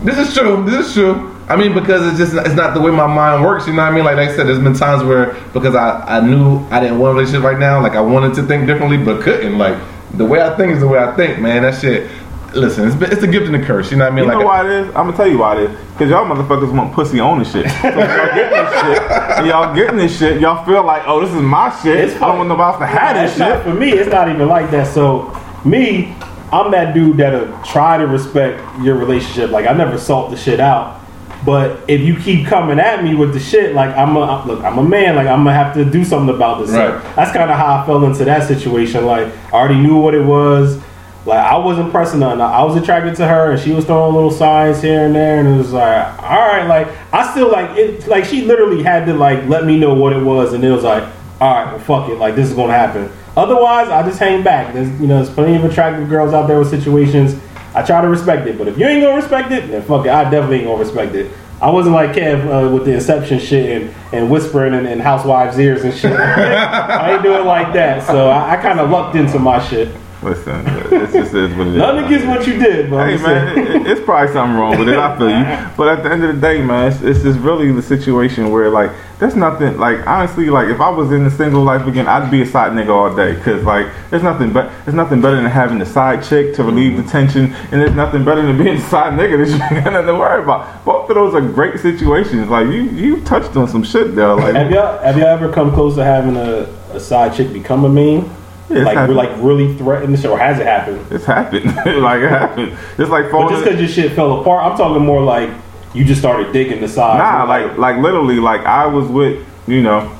this 0.04 0.18
is 0.18 0.34
true. 0.34 0.64
This 0.64 0.88
is 0.88 0.94
true. 0.94 1.37
I 1.50 1.56
mean, 1.56 1.74
because 1.74 2.06
it's 2.08 2.18
just 2.18 2.46
it's 2.46 2.56
not 2.56 2.74
the 2.74 2.82
way 2.82 2.92
my 2.92 3.08
mind 3.08 3.44
works. 3.44 3.68
You 3.68 3.74
know 3.74 3.84
what 3.84 3.92
I 3.94 3.96
mean? 3.96 4.04
Like, 4.04 4.18
like 4.18 4.30
I 4.30 4.36
said, 4.36 4.48
there's 4.48 4.60
been 4.60 4.74
times 4.74 5.04
where 5.04 5.34
because 5.54 5.76
I 5.76 6.18
I 6.18 6.20
knew 6.20 6.60
I 6.72 6.80
didn't 6.82 7.00
want 7.00 7.12
a 7.12 7.20
relationship 7.20 7.44
right 7.44 7.58
now. 7.60 7.82
Like 7.82 7.94
I 7.94 8.02
wanted 8.02 8.34
to 8.36 8.44
think 8.44 8.68
differently, 8.68 8.98
but 8.98 9.22
couldn't. 9.22 9.58
Like 9.58 9.78
the 10.14 10.26
way 10.26 10.42
I 10.42 10.56
think 10.58 10.74
is 10.74 10.80
the 10.82 10.88
way 10.88 11.00
I 11.00 11.16
think, 11.16 11.40
man. 11.40 11.62
That 11.64 11.80
shit. 11.80 12.10
Listen, 12.54 12.88
it's, 12.88 12.96
been- 12.96 13.12
it's 13.12 13.22
a 13.24 13.28
gift 13.28 13.46
and 13.48 13.56
a 13.58 13.64
curse. 13.64 13.92
You 13.92 13.98
know 13.98 14.06
what 14.06 14.14
I 14.14 14.16
mean? 14.16 14.26
You 14.26 14.32
know 14.32 14.38
like 14.38 14.46
why 14.46 14.66
it 14.66 14.72
is? 14.72 14.88
I'm 14.88 15.06
gonna 15.06 15.18
tell 15.18 15.28
you 15.28 15.38
why 15.38 15.58
it 15.62 15.70
is. 15.70 15.78
Cause 15.98 16.10
y'all 16.10 16.26
motherfuckers 16.26 16.74
want 16.76 16.94
pussy 16.94 17.20
on 17.20 17.40
and 17.40 17.48
shit. 17.48 17.66
So 17.78 17.84
y'all 17.84 18.34
getting 18.34 18.48
this 18.58 18.80
shit, 18.80 19.38
and 19.38 19.48
y'all 19.48 19.76
getting 19.76 19.98
this 19.98 20.18
shit, 20.18 20.42
y'all 20.42 20.66
feel 20.66 20.84
like, 20.84 21.04
oh, 21.06 21.20
this 21.24 21.30
is 21.34 21.42
my 21.42 21.70
shit. 21.82 21.98
It's 21.98 22.16
I 22.16 22.28
don't 22.28 22.38
want 22.38 22.50
nobody 22.50 22.72
else 22.72 22.80
to 22.80 22.86
have 22.88 23.16
Nah, 23.16 23.22
this 23.22 23.32
it's 23.32 23.40
not- 23.40 23.56
shit. 23.58 23.64
for 23.64 23.74
me, 23.74 23.92
it's 23.92 24.10
not 24.10 24.30
even 24.30 24.48
like 24.48 24.72
that. 24.72 24.88
So 24.88 25.38
me, 25.66 26.16
I'm 26.52 26.72
that 26.72 26.94
dude 26.94 27.18
that'll 27.18 27.56
try 27.64 27.98
to 27.98 28.08
respect 28.08 28.62
your 28.82 28.96
relationship. 28.96 29.52
Like 29.52 29.68
I 29.68 29.74
never 29.74 29.98
salt 29.98 30.32
the 30.32 30.38
shit 30.38 30.60
out. 30.60 31.00
But 31.46 31.90
if 31.90 32.02
you 32.02 32.18
keep 32.18 32.48
coming 32.48 32.80
at 32.80 33.04
me 33.04 33.16
with 33.16 33.34
the 33.34 33.40
shit, 33.40 33.74
like 33.74 33.96
I'm 33.96 34.16
a 34.16 34.46
look, 34.46 34.64
I'm 34.64 34.78
a 34.78 34.84
man. 34.84 35.16
Like 35.16 35.28
I'm 35.28 35.44
gonna 35.44 35.54
have 35.54 35.74
to 35.76 35.86
do 35.86 36.04
something 36.04 36.36
about 36.36 36.60
this. 36.60 36.72
So 36.72 37.00
that's 37.16 37.32
kind 37.32 37.50
of 37.50 37.58
how 37.58 37.82
I 37.82 37.86
fell 37.86 38.04
into 38.06 38.26
that 38.26 38.48
situation. 38.48 39.06
Like 39.06 39.28
I 39.28 39.52
already 39.52 39.80
knew 39.80 39.98
what 39.98 40.14
it 40.14 40.26
was. 40.26 40.82
Like 41.26 41.40
I 41.40 41.58
wasn't 41.58 41.92
pressing 41.92 42.22
nothing. 42.22 42.42
I 42.42 42.64
was 42.64 42.76
attracted 42.76 43.16
to 43.18 43.28
her, 43.28 43.52
and 43.52 43.62
she 43.62 43.72
was 43.72 43.86
throwing 43.86 44.16
little 44.16 44.32
signs 44.32 44.82
here 44.82 45.06
and 45.06 45.16
there, 45.16 45.40
and 45.40 45.48
it 45.48 45.58
was 45.58 45.74
like, 45.74 46.24
all 46.24 46.40
right. 46.40 46.66
Like 46.66 46.88
I 47.14 47.32
still 47.32 47.52
like 47.52 47.78
it. 47.78 48.08
Like 48.08 48.26
she 48.26 48.44
literally 48.44 48.84
had 48.84 49.06
to 49.06 49.14
like 49.14 49.46
let 49.48 49.66
me 49.66 49.78
know 49.78 49.94
what 49.94 50.14
it 50.14 50.24
was, 50.24 50.54
and 50.54 50.64
it 50.64 50.72
was 50.72 50.84
like, 50.84 51.04
all 51.40 51.54
right, 51.54 51.72
well, 51.74 51.80
fuck 51.80 52.10
it. 52.10 52.16
Like 52.16 52.36
this 52.36 52.50
is 52.50 52.56
gonna 52.56 52.74
happen. 52.74 53.12
Otherwise, 53.36 53.90
I 53.90 54.02
just 54.04 54.20
hang 54.20 54.44
back. 54.44 54.74
There's 54.74 54.90
you 55.00 55.08
know, 55.08 55.24
there's 55.24 55.34
plenty 55.34 55.56
of 55.56 55.64
attractive 55.64 56.10
girls 56.10 56.34
out 56.34 56.48
there 56.48 56.58
with 56.60 56.70
situations. 56.70 57.40
I 57.78 57.84
try 57.84 58.02
to 58.02 58.08
respect 58.08 58.48
it, 58.48 58.58
but 58.58 58.68
if 58.68 58.76
you 58.80 58.88
ain't 58.88 59.04
gonna 59.04 59.16
respect 59.16 59.52
it, 59.52 59.70
then 59.70 59.84
fuck 59.84 60.08
it. 60.08 60.12
I 60.12 60.24
definitely 60.24 60.58
ain't 60.58 60.66
gonna 60.66 60.84
respect 60.84 61.14
it. 61.14 61.32
I 61.62 61.70
wasn't 61.70 61.94
like 61.94 62.12
Kev 62.14 62.46
uh, 62.46 62.74
with 62.74 62.86
the 62.86 62.94
Inception 62.94 63.38
shit 63.38 63.82
and, 63.82 63.96
and 64.12 64.32
whispering 64.32 64.74
in, 64.74 65.00
housewives' 65.00 65.60
ears 65.60 65.84
and 65.84 65.94
shit. 65.94 66.12
I 66.20 67.14
ain't 67.14 67.22
doing 67.22 67.46
like 67.46 67.74
that. 67.74 68.02
So 68.08 68.30
I, 68.30 68.54
I 68.54 68.58
kind 68.58 68.80
of 68.80 68.90
lucked 68.90 69.16
into 69.16 69.38
my 69.38 69.64
shit. 69.64 69.90
Listen, 70.24 70.66
it 70.66 71.12
just 71.12 71.34
is 71.36 71.54
what 71.56 71.68
it 71.68 71.74
is. 71.74 71.78
Nothing 71.78 72.06
against 72.06 72.26
what 72.26 72.48
you 72.48 72.58
did, 72.58 72.90
but 72.90 73.08
Hey 73.08 73.22
man, 73.22 73.58
it, 73.58 73.88
it's 73.88 74.02
probably 74.02 74.34
something 74.34 74.58
wrong 74.58 74.80
with 74.80 74.90
it. 74.90 74.98
I 74.98 75.16
feel 75.16 75.30
you, 75.30 75.74
but 75.78 75.88
at 75.90 76.04
the 76.04 76.12
end 76.12 76.24
of 76.24 76.34
the 76.34 76.42
day, 76.42 76.60
man, 76.60 76.92
it's, 76.92 77.02
it's 77.04 77.22
just 77.22 77.38
really 77.40 77.72
the 77.72 77.84
situation 77.84 78.50
where 78.50 78.72
like 78.72 78.92
there's 79.20 79.36
nothing 79.36 79.78
like 79.78 80.06
honestly 80.08 80.50
like 80.50 80.70
if 80.70 80.80
I 80.80 80.90
was 80.90 81.12
in 81.12 81.24
the 81.24 81.30
single 81.30 81.64
life 81.64 81.86
again, 81.86 82.08
I'd 82.08 82.32
be 82.32 82.42
a 82.42 82.48
side 82.48 82.72
nigga 82.72 82.90
all 82.90 83.16
day 83.16 83.36
because 83.36 83.64
like 83.64 83.88
there's 84.10 84.24
nothing 84.24 84.52
but 84.52 84.72
there's 84.86 84.96
nothing 84.96 85.22
better 85.22 85.36
than 85.36 85.46
having 85.46 85.80
a 85.82 85.86
side 85.86 86.24
chick 86.24 86.56
to 86.56 86.64
relieve 86.64 86.98
the 86.98 87.04
mm-hmm. 87.04 87.12
tension, 87.12 87.54
and 87.54 87.82
there's 87.82 87.96
nothing 87.96 88.26
better 88.26 88.42
than 88.42 88.58
being 88.58 88.78
a 88.78 88.82
side 88.82 89.14
nigga 89.14 89.38
that 89.38 89.56
you 89.56 89.76
ain't 89.78 89.86
got 89.86 89.94
nothing 89.94 90.08
to 90.08 90.16
worry 90.16 90.42
about. 90.42 90.84
Both 90.84 91.12
of 91.12 91.16
those 91.16 91.36
are 91.36 91.42
great 91.42 91.80
situations. 91.80 92.50
Like 92.50 92.66
you 92.68 92.84
you 92.90 93.22
touched 93.22 93.56
on 93.56 93.68
some 93.68 93.84
shit 93.84 94.16
there. 94.16 94.34
Like 94.36 94.56
Have 94.56 94.72
y'all 94.72 94.98
have 94.98 95.16
y'all 95.16 95.28
ever 95.28 95.54
come 95.54 95.72
close 95.72 95.94
to 95.96 96.04
having 96.04 96.36
a, 96.36 96.64
a 96.92 97.00
side 97.00 97.36
chick 97.36 97.54
become 97.54 97.86
a 97.86 97.90
main? 97.90 98.28
Yeah, 98.70 98.84
like 98.84 98.98
happened. 98.98 99.18
like 99.18 99.30
really 99.38 99.76
threatened, 99.78 100.26
or 100.26 100.38
has 100.38 100.60
it 100.60 100.66
happened? 100.66 101.06
it's 101.10 101.24
happened. 101.24 101.66
like 101.76 102.22
it 102.22 102.30
happened. 102.30 102.78
It's 102.98 103.10
like 103.10 103.32
falling. 103.32 103.48
But 103.48 103.52
just 103.52 103.64
because 103.64 103.80
your 103.80 103.90
shit 103.90 104.14
fell 104.14 104.42
apart, 104.42 104.66
I'm 104.66 104.78
talking 104.78 105.06
more 105.06 105.24
like 105.24 105.50
you 105.94 106.04
just 106.04 106.20
started 106.20 106.52
digging 106.52 106.82
the 106.82 106.88
side. 106.88 107.18
Nah, 107.18 107.44
like 107.44 107.78
like 107.78 107.98
literally, 107.98 108.40
like 108.40 108.62
I 108.62 108.86
was 108.86 109.08
with 109.08 109.46
you 109.68 109.82
know 109.82 110.14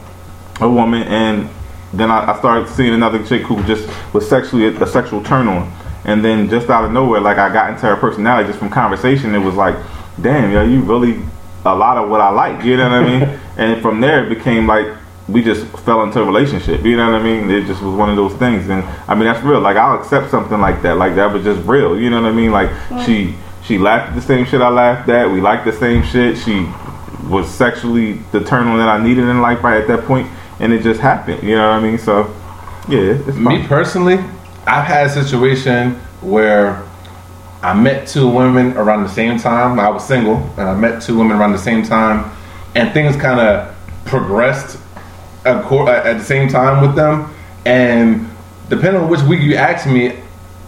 a 0.62 0.70
woman, 0.70 1.04
and 1.04 1.50
then 1.94 2.10
I, 2.10 2.32
I 2.32 2.40
started 2.40 2.70
seeing 2.70 2.94
another 2.94 3.24
chick 3.26 3.44
who 3.44 3.62
just 3.64 3.90
was 4.14 4.28
sexually 4.28 4.68
a, 4.68 4.88
sexual 4.88 5.24
turn 5.24 5.48
on, 5.48 5.72
and 6.06 6.24
then 6.24 6.50
just 6.50 6.70
out 6.70 6.86
of 6.86 6.92
nowhere, 6.92 7.20
like 7.20 7.38
I 7.38 7.52
got 7.52 7.70
into 7.72 7.86
her 7.86 7.96
personality 7.98 8.48
just 8.48 8.60
from 8.60 8.70
conversation. 8.70 9.36
It 9.36 9.40
was 9.40 9.56
like, 9.56 9.76
damn, 10.22 10.52
yo, 10.52 10.64
you 10.64 10.82
really 10.82 11.22
a 11.66 11.76
lot 11.76 11.98
of 11.98 12.10
what 12.10 12.22
I 12.22 12.30
like. 12.30 12.64
You 12.64 12.78
know 12.78 12.90
what 12.90 12.94
I 12.94 13.20
mean? 13.20 13.40
and 13.58 13.82
from 13.82 14.00
there, 14.02 14.26
it 14.26 14.30
became 14.30 14.68
like. 14.68 14.88
We 15.28 15.44
just 15.44 15.66
fell 15.80 16.04
into 16.04 16.22
a 16.22 16.26
relationship, 16.26 16.86
you 16.86 16.96
know 16.96 17.12
what 17.12 17.20
I 17.20 17.24
mean? 17.24 17.50
It 17.52 17.66
just 17.66 17.82
was 17.82 17.94
one 17.94 18.10
of 18.10 18.16
those 18.16 18.34
things, 18.36 18.70
and 18.70 18.82
I 19.10 19.16
mean 19.16 19.26
that's 19.26 19.44
real. 19.44 19.60
Like 19.60 19.76
I'll 19.76 20.00
accept 20.00 20.32
something 20.32 20.60
like 20.60 20.82
that, 20.84 20.98
like 20.98 21.16
that 21.16 21.34
was 21.34 21.44
just 21.44 21.68
real, 21.68 22.00
you 22.00 22.10
know 22.10 22.22
what 22.22 22.30
I 22.30 22.34
mean? 22.34 22.52
Like 22.52 22.70
mm. 22.70 23.06
she 23.06 23.36
she 23.68 23.78
laughed 23.78 24.10
at 24.10 24.16
the 24.16 24.22
same 24.22 24.46
shit 24.46 24.62
I 24.62 24.70
laughed 24.70 25.10
at. 25.10 25.30
We 25.30 25.42
liked 25.42 25.66
the 25.66 25.74
same 25.74 26.02
shit. 26.04 26.38
She 26.38 26.66
was 27.28 27.50
sexually 27.50 28.14
the 28.32 28.44
turn 28.44 28.68
on 28.68 28.78
that 28.78 28.88
I 28.88 29.04
needed 29.04 29.26
in 29.26 29.42
life 29.42 29.64
right 29.64 29.82
at 29.82 29.88
that 29.90 30.06
point, 30.06 30.32
and 30.60 30.72
it 30.72 30.84
just 30.84 31.02
happened. 31.02 31.44
You 31.44 31.56
know 31.56 31.70
what 31.70 31.76
I 31.76 31.82
mean? 31.82 31.98
So, 31.98 32.34
yeah, 32.88 33.20
it's 33.28 33.38
Me 33.38 33.68
personally, 33.68 34.20
I've 34.66 34.86
had 34.86 35.08
a 35.08 35.10
situation 35.10 35.96
where 36.22 36.84
I 37.62 37.74
met 37.74 38.08
two 38.08 38.30
women 38.30 38.78
around 38.78 39.04
the 39.04 39.10
same 39.10 39.38
time. 39.38 39.80
I 39.80 39.90
was 39.90 40.08
single, 40.08 40.38
and 40.58 40.70
I 40.70 40.76
met 40.76 41.02
two 41.02 41.18
women 41.18 41.36
around 41.36 41.52
the 41.52 41.58
same 41.58 41.84
time, 41.84 42.32
and 42.76 42.94
things 42.94 43.18
kind 43.18 43.40
of 43.40 43.76
progressed 44.06 44.80
at 45.48 46.18
the 46.18 46.24
same 46.24 46.50
time 46.50 46.82
with 46.86 46.96
them. 46.96 47.34
And 47.66 48.30
depending 48.70 49.02
on 49.02 49.10
which 49.10 49.22
week 49.22 49.42
you 49.42 49.56
ask 49.56 49.88
me, 49.88 50.20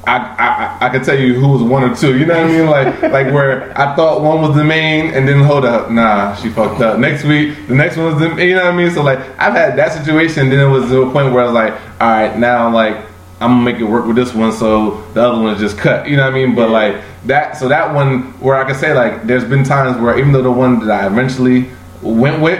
I, 0.07 0.77
I 0.81 0.87
I 0.87 0.89
could 0.89 1.03
tell 1.03 1.17
you 1.17 1.33
who 1.33 1.49
was 1.49 1.61
one 1.61 1.83
or 1.83 1.95
two. 1.95 2.17
You 2.17 2.25
know 2.25 2.35
what 2.35 2.45
I 2.45 2.57
mean? 2.57 2.65
Like 2.65 3.01
like 3.11 3.33
where 3.33 3.77
I 3.79 3.95
thought 3.95 4.21
one 4.21 4.41
was 4.41 4.55
the 4.55 4.63
main, 4.63 5.13
and 5.13 5.27
then 5.27 5.43
hold 5.43 5.65
up, 5.65 5.91
nah, 5.91 6.35
she 6.35 6.49
fucked 6.49 6.81
up. 6.81 6.99
Next 6.99 7.23
week, 7.23 7.67
the 7.67 7.75
next 7.75 7.97
one 7.97 8.13
was 8.13 8.19
the 8.19 8.43
you 8.43 8.55
know 8.55 8.63
what 8.63 8.73
I 8.73 8.77
mean? 8.77 8.91
So 8.91 9.03
like 9.03 9.19
I've 9.39 9.53
had 9.53 9.77
that 9.77 9.93
situation. 9.93 10.49
Then 10.49 10.59
it 10.59 10.71
was 10.71 10.89
to 10.89 11.03
a 11.03 11.11
point 11.11 11.33
where 11.33 11.43
I 11.43 11.45
was 11.45 11.53
like, 11.53 11.73
all 12.01 12.09
right, 12.09 12.37
now 12.37 12.73
like 12.73 12.95
I'm 13.41 13.51
gonna 13.51 13.63
make 13.63 13.77
it 13.77 13.85
work 13.85 14.05
with 14.05 14.15
this 14.15 14.33
one, 14.33 14.51
so 14.51 15.01
the 15.13 15.21
other 15.21 15.41
one 15.41 15.53
is 15.53 15.59
just 15.59 15.77
cut. 15.77 16.07
You 16.09 16.17
know 16.17 16.23
what 16.23 16.33
I 16.33 16.45
mean? 16.45 16.55
But 16.55 16.69
like 16.69 17.01
that, 17.25 17.57
so 17.57 17.67
that 17.67 17.93
one 17.93 18.21
where 18.39 18.55
I 18.55 18.65
could 18.65 18.77
say 18.77 18.93
like, 18.93 19.27
there's 19.27 19.45
been 19.45 19.63
times 19.63 19.99
where 20.01 20.17
even 20.17 20.31
though 20.31 20.41
the 20.41 20.51
one 20.51 20.85
that 20.85 21.03
I 21.03 21.07
eventually 21.07 21.69
went 22.01 22.41
with, 22.41 22.59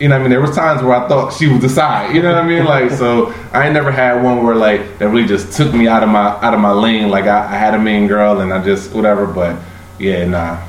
you 0.00 0.08
know 0.08 0.14
what 0.14 0.20
I 0.20 0.22
mean, 0.22 0.30
there 0.30 0.40
was 0.40 0.54
times 0.54 0.82
where 0.82 0.94
I 0.94 1.08
thought 1.08 1.32
she 1.32 1.48
was 1.48 1.60
the 1.60 1.68
side. 1.68 2.14
You 2.14 2.22
know 2.22 2.32
what 2.32 2.42
I 2.42 2.46
mean? 2.46 2.64
Like 2.68 2.90
so, 2.90 3.32
I 3.52 3.64
ain't 3.64 3.72
never 3.72 3.90
had 3.90 4.22
one 4.22 4.44
where 4.44 4.54
like 4.54 4.98
that 4.98 5.08
really 5.08 5.26
just 5.26 5.56
took 5.56 5.72
me 5.72 5.88
out 5.88 6.02
of 6.02 6.10
my 6.10 6.28
out 6.42 6.52
of 6.52 6.60
my 6.60 6.72
lane. 6.72 7.08
Like 7.08 7.24
I, 7.24 7.44
I 7.46 7.56
had 7.56 7.74
a 7.74 7.78
mean 7.78 8.06
girl 8.06 8.40
and 8.40 8.52
I 8.52 8.62
just 8.62 8.92
whatever. 8.92 9.26
But 9.26 9.58
yeah, 9.98 10.26
nah. 10.26 10.62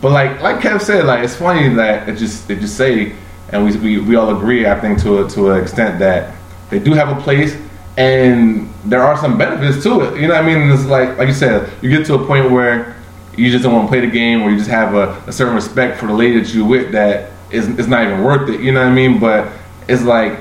But 0.00 0.12
like 0.12 0.40
like 0.40 0.60
Kev 0.60 0.80
said, 0.80 1.04
like 1.04 1.24
it's 1.24 1.34
funny 1.34 1.68
that 1.74 2.08
it 2.08 2.16
just 2.16 2.46
they 2.46 2.54
just 2.54 2.76
say, 2.76 3.14
and 3.50 3.64
we, 3.64 3.76
we, 3.76 3.98
we 3.98 4.16
all 4.16 4.36
agree, 4.36 4.66
I 4.66 4.78
think 4.78 5.00
to 5.02 5.24
a, 5.24 5.28
to 5.30 5.50
an 5.50 5.62
extent 5.62 5.98
that 5.98 6.34
they 6.70 6.78
do 6.78 6.92
have 6.92 7.16
a 7.16 7.20
place, 7.20 7.56
and 7.96 8.72
there 8.84 9.02
are 9.02 9.18
some 9.18 9.36
benefits 9.36 9.82
to 9.82 10.00
it. 10.02 10.20
You 10.20 10.28
know 10.28 10.34
what 10.34 10.44
I 10.44 10.46
mean? 10.46 10.70
It's 10.70 10.84
like 10.84 11.18
like 11.18 11.28
you 11.28 11.34
said, 11.34 11.72
you 11.82 11.90
get 11.90 12.06
to 12.06 12.14
a 12.14 12.26
point 12.26 12.52
where 12.52 12.96
you 13.36 13.50
just 13.50 13.64
don't 13.64 13.74
want 13.74 13.86
to 13.86 13.90
play 13.90 14.00
the 14.00 14.12
game, 14.12 14.42
or 14.42 14.50
you 14.50 14.58
just 14.58 14.70
have 14.70 14.94
a, 14.94 15.22
a 15.26 15.32
certain 15.32 15.54
respect 15.54 15.98
for 15.98 16.06
the 16.06 16.14
lady 16.14 16.38
that 16.38 16.54
you 16.54 16.64
with 16.64 16.92
that 16.92 17.32
is 17.52 17.68
it's 17.68 17.88
not 17.88 18.04
even 18.04 18.22
worth 18.22 18.48
it. 18.48 18.60
You 18.60 18.72
know 18.72 18.80
what 18.80 18.90
I 18.90 18.94
mean? 18.94 19.18
But 19.18 19.52
it's 19.88 20.02
like 20.02 20.38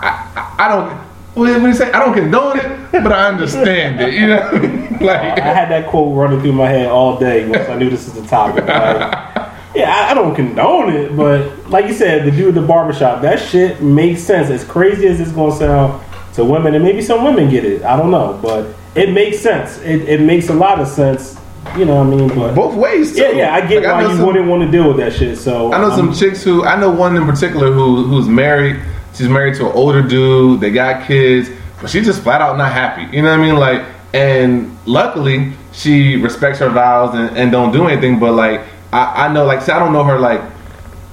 I 0.00 0.30
I, 0.36 0.66
I 0.66 0.68
don't. 0.68 1.08
What 1.34 1.46
do 1.46 1.66
you 1.66 1.74
say? 1.74 1.92
I 1.92 2.00
don't 2.00 2.14
condone 2.14 2.58
it, 2.58 2.90
but 2.90 3.12
I 3.12 3.28
understand 3.28 4.00
it. 4.00 4.14
You 4.14 4.26
know, 4.26 4.40
I 4.40 4.58
mean? 4.58 4.98
like 5.00 5.20
I 5.20 5.54
had 5.54 5.70
that 5.70 5.88
quote 5.88 6.16
running 6.16 6.40
through 6.40 6.52
my 6.52 6.68
head 6.68 6.88
all 6.88 7.18
day 7.18 7.48
once 7.48 7.68
I 7.68 7.76
knew 7.76 7.90
this 7.90 8.06
is 8.06 8.14
the 8.14 8.26
topic. 8.26 8.64
Like, 9.68 9.84
yeah, 9.84 9.94
I, 9.94 10.10
I 10.10 10.14
don't 10.14 10.34
condone 10.34 10.92
it, 10.92 11.14
but 11.14 11.68
like 11.68 11.86
you 11.86 11.92
said, 11.92 12.24
the 12.24 12.30
dude 12.30 12.48
at 12.48 12.54
the 12.54 12.66
barbershop, 12.66 13.22
that 13.22 13.38
shit 13.38 13.82
makes 13.82 14.22
sense. 14.22 14.48
As 14.48 14.64
crazy 14.64 15.06
as 15.06 15.20
it's 15.20 15.30
gonna 15.30 15.54
sound 15.54 16.02
to 16.34 16.44
women, 16.44 16.74
and 16.74 16.82
maybe 16.82 17.02
some 17.02 17.22
women 17.22 17.50
get 17.50 17.64
it. 17.64 17.82
I 17.84 17.96
don't 17.96 18.10
know, 18.10 18.38
but 18.42 18.74
it 18.94 19.12
makes 19.12 19.38
sense. 19.38 19.78
It, 19.78 20.08
it 20.08 20.20
makes 20.20 20.48
a 20.48 20.54
lot 20.54 20.80
of 20.80 20.88
sense. 20.88 21.37
You 21.76 21.84
know 21.84 21.96
what 22.02 22.06
I 22.06 22.16
mean? 22.16 22.28
But 22.28 22.54
both 22.54 22.74
ways. 22.74 23.14
Too. 23.14 23.22
yeah, 23.22 23.30
yeah, 23.30 23.54
I 23.54 23.60
get 23.66 23.82
Like, 23.82 23.92
why 23.92 24.02
know 24.02 24.10
you 24.10 24.16
some- 24.16 24.26
wouldn't 24.26 24.46
want 24.46 24.62
to 24.62 24.70
deal 24.70 24.88
with 24.88 24.96
that 24.98 25.12
shit. 25.12 25.38
So 25.38 25.72
I 25.72 25.80
know 25.80 25.94
some 25.94 26.12
chicks 26.14 26.42
who 26.42 26.64
I 26.64 26.78
know 26.80 26.90
one 26.90 27.16
in 27.16 27.24
particular 27.26 27.70
who 27.72 28.04
who's 28.04 28.26
married. 28.28 28.80
She's 29.14 29.28
married 29.28 29.54
to 29.56 29.66
an 29.66 29.72
older 29.72 30.00
dude. 30.02 30.60
They 30.60 30.70
got 30.70 31.06
kids, 31.06 31.50
but 31.80 31.90
she's 31.90 32.06
just 32.06 32.22
flat 32.22 32.40
out 32.40 32.56
not 32.56 32.72
happy. 32.72 33.14
You 33.16 33.22
know 33.22 33.30
what 33.30 33.40
I 33.40 33.42
mean? 33.42 33.56
Like, 33.56 33.82
and 34.14 34.76
luckily 34.86 35.52
she 35.72 36.16
respects 36.16 36.58
her 36.60 36.68
vows 36.70 37.14
and, 37.14 37.36
and 37.36 37.50
don't 37.52 37.72
do 37.72 37.86
anything. 37.88 38.18
But 38.20 38.32
like, 38.32 38.60
I, 38.92 39.26
I 39.26 39.32
know, 39.32 39.44
like, 39.44 39.60
see, 39.62 39.72
I 39.72 39.78
don't 39.78 39.92
know 39.92 40.04
her 40.04 40.18
like 40.18 40.40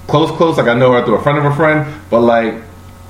close, 0.08 0.30
close. 0.32 0.58
Like, 0.58 0.68
I 0.68 0.74
know 0.76 0.92
her 0.94 1.04
through 1.04 1.16
a 1.16 1.24
friend 1.24 1.38
of 1.40 1.46
a 1.46 1.56
friend, 1.56 2.02
but 2.10 2.22
like, 2.22 2.56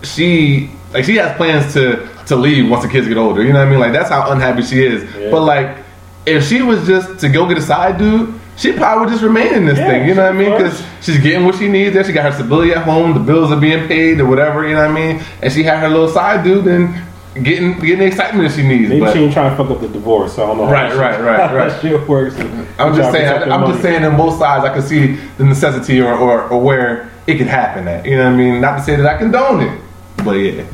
she 0.04 0.70
like 0.94 1.04
she 1.06 1.16
has 1.18 1.36
plans 1.38 1.74
to 1.74 2.08
to 2.28 2.36
leave 2.36 2.70
once 2.70 2.84
the 2.84 2.90
kids 2.90 3.08
get 3.08 3.18
older. 3.18 3.44
You 3.44 3.54
know 3.54 3.60
what 3.60 3.68
I 3.68 3.72
mean? 3.72 3.80
Like, 3.80 3.92
that's 3.94 4.10
how 4.10 4.32
unhappy 4.32 4.64
she 4.64 4.84
is. 4.84 5.04
Yeah. 5.16 5.30
But 5.32 5.42
like, 5.42 5.78
if 6.26 6.48
she 6.48 6.62
was 6.62 6.86
just 6.88 7.20
to 7.20 7.30
go 7.30 7.48
get 7.48 7.58
a 7.58 7.62
side 7.62 7.98
dude. 7.98 8.40
She 8.58 8.72
probably 8.72 9.04
would 9.06 9.12
just 9.12 9.22
remain 9.22 9.54
in 9.54 9.66
this 9.66 9.78
Yeah, 9.78 9.90
thing, 9.90 10.08
you 10.08 10.16
know 10.16 10.24
what 10.24 10.34
I 10.34 10.38
mean? 10.38 10.52
Because 10.52 10.82
she's 11.02 11.18
getting 11.20 11.46
what 11.46 11.56
she 11.56 11.68
needs 11.68 11.94
there. 11.94 12.06
She 12.06 12.14
got 12.14 12.24
her 12.24 12.32
stability 12.32 12.72
at 12.72 12.86
home. 12.86 13.14
The 13.14 13.20
bills 13.20 13.52
are 13.52 13.60
being 13.60 13.86
paid 13.90 14.22
or 14.22 14.28
whatever. 14.28 14.66
You 14.66 14.76
know 14.76 14.88
what 14.88 14.92
I 14.92 15.14
mean? 15.14 15.22
And 15.42 15.52
she 15.52 15.62
had 15.62 15.80
her 15.80 15.90
little 15.90 16.08
side 16.08 16.46
dude 16.46 16.66
and 16.68 16.96
getting 17.44 17.74
getting 17.80 18.00
the 18.00 18.06
excitement 18.06 18.48
that 18.48 18.56
she 18.56 18.66
needs. 18.66 18.88
Maybe 18.88 19.02
but 19.02 19.12
she 19.14 19.20
ain't 19.20 19.34
trying 19.34 19.50
to 19.50 19.58
fuck 19.58 19.70
up 19.70 19.82
the 19.82 19.90
divorce. 19.90 20.36
So 20.36 20.44
I 20.44 20.48
don't 20.48 20.58
know. 20.58 20.72
Right, 20.72 20.90
that 20.90 20.98
right, 20.98 21.20
right, 21.20 21.54
right. 21.54 21.70
that 21.70 21.82
shit 21.82 22.08
works. 22.08 22.36
I'm 22.38 22.96
just 22.96 23.12
saying. 23.12 23.28
Trying 23.28 23.40
to 23.42 23.46
protect 23.46 23.52
I'm 23.52 23.60
her 23.62 23.68
just 23.68 23.82
saying. 23.82 24.06
On 24.06 24.16
both 24.16 24.40
sides, 24.40 24.64
I 24.64 24.74
can 24.74 24.82
see 24.82 25.16
the 25.38 25.44
necessity 25.44 26.00
or, 26.00 26.14
or, 26.14 26.48
or 26.48 26.62
where 26.62 27.12
it 27.28 27.38
could 27.38 27.48
happen 27.48 27.90
at. 27.90 28.06
You 28.06 28.16
know 28.16 28.24
what 28.24 28.34
I 28.34 28.38
mean? 28.38 28.62
Not 28.62 28.78
to 28.78 28.84
say 28.84 28.96
that 28.96 29.06
I 29.06 29.18
condone 29.18 29.64
it, 29.64 29.82
but 30.24 30.32
yeah. 30.32 30.66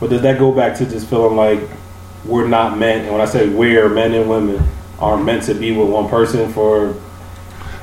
But 0.00 0.10
does 0.10 0.22
that 0.22 0.40
go 0.40 0.50
back 0.50 0.76
to 0.78 0.86
just 0.86 1.08
feeling 1.08 1.36
like 1.36 1.60
we're 2.24 2.48
not 2.48 2.78
meant, 2.78 3.04
and 3.04 3.12
when 3.12 3.20
I 3.20 3.26
say 3.26 3.48
we're 3.48 3.88
men 3.88 4.12
and 4.12 4.28
women 4.28 4.60
are 4.98 5.16
meant 5.16 5.44
to 5.44 5.54
be 5.54 5.72
with 5.72 5.88
one 5.88 6.08
person 6.08 6.52
for 6.52 6.94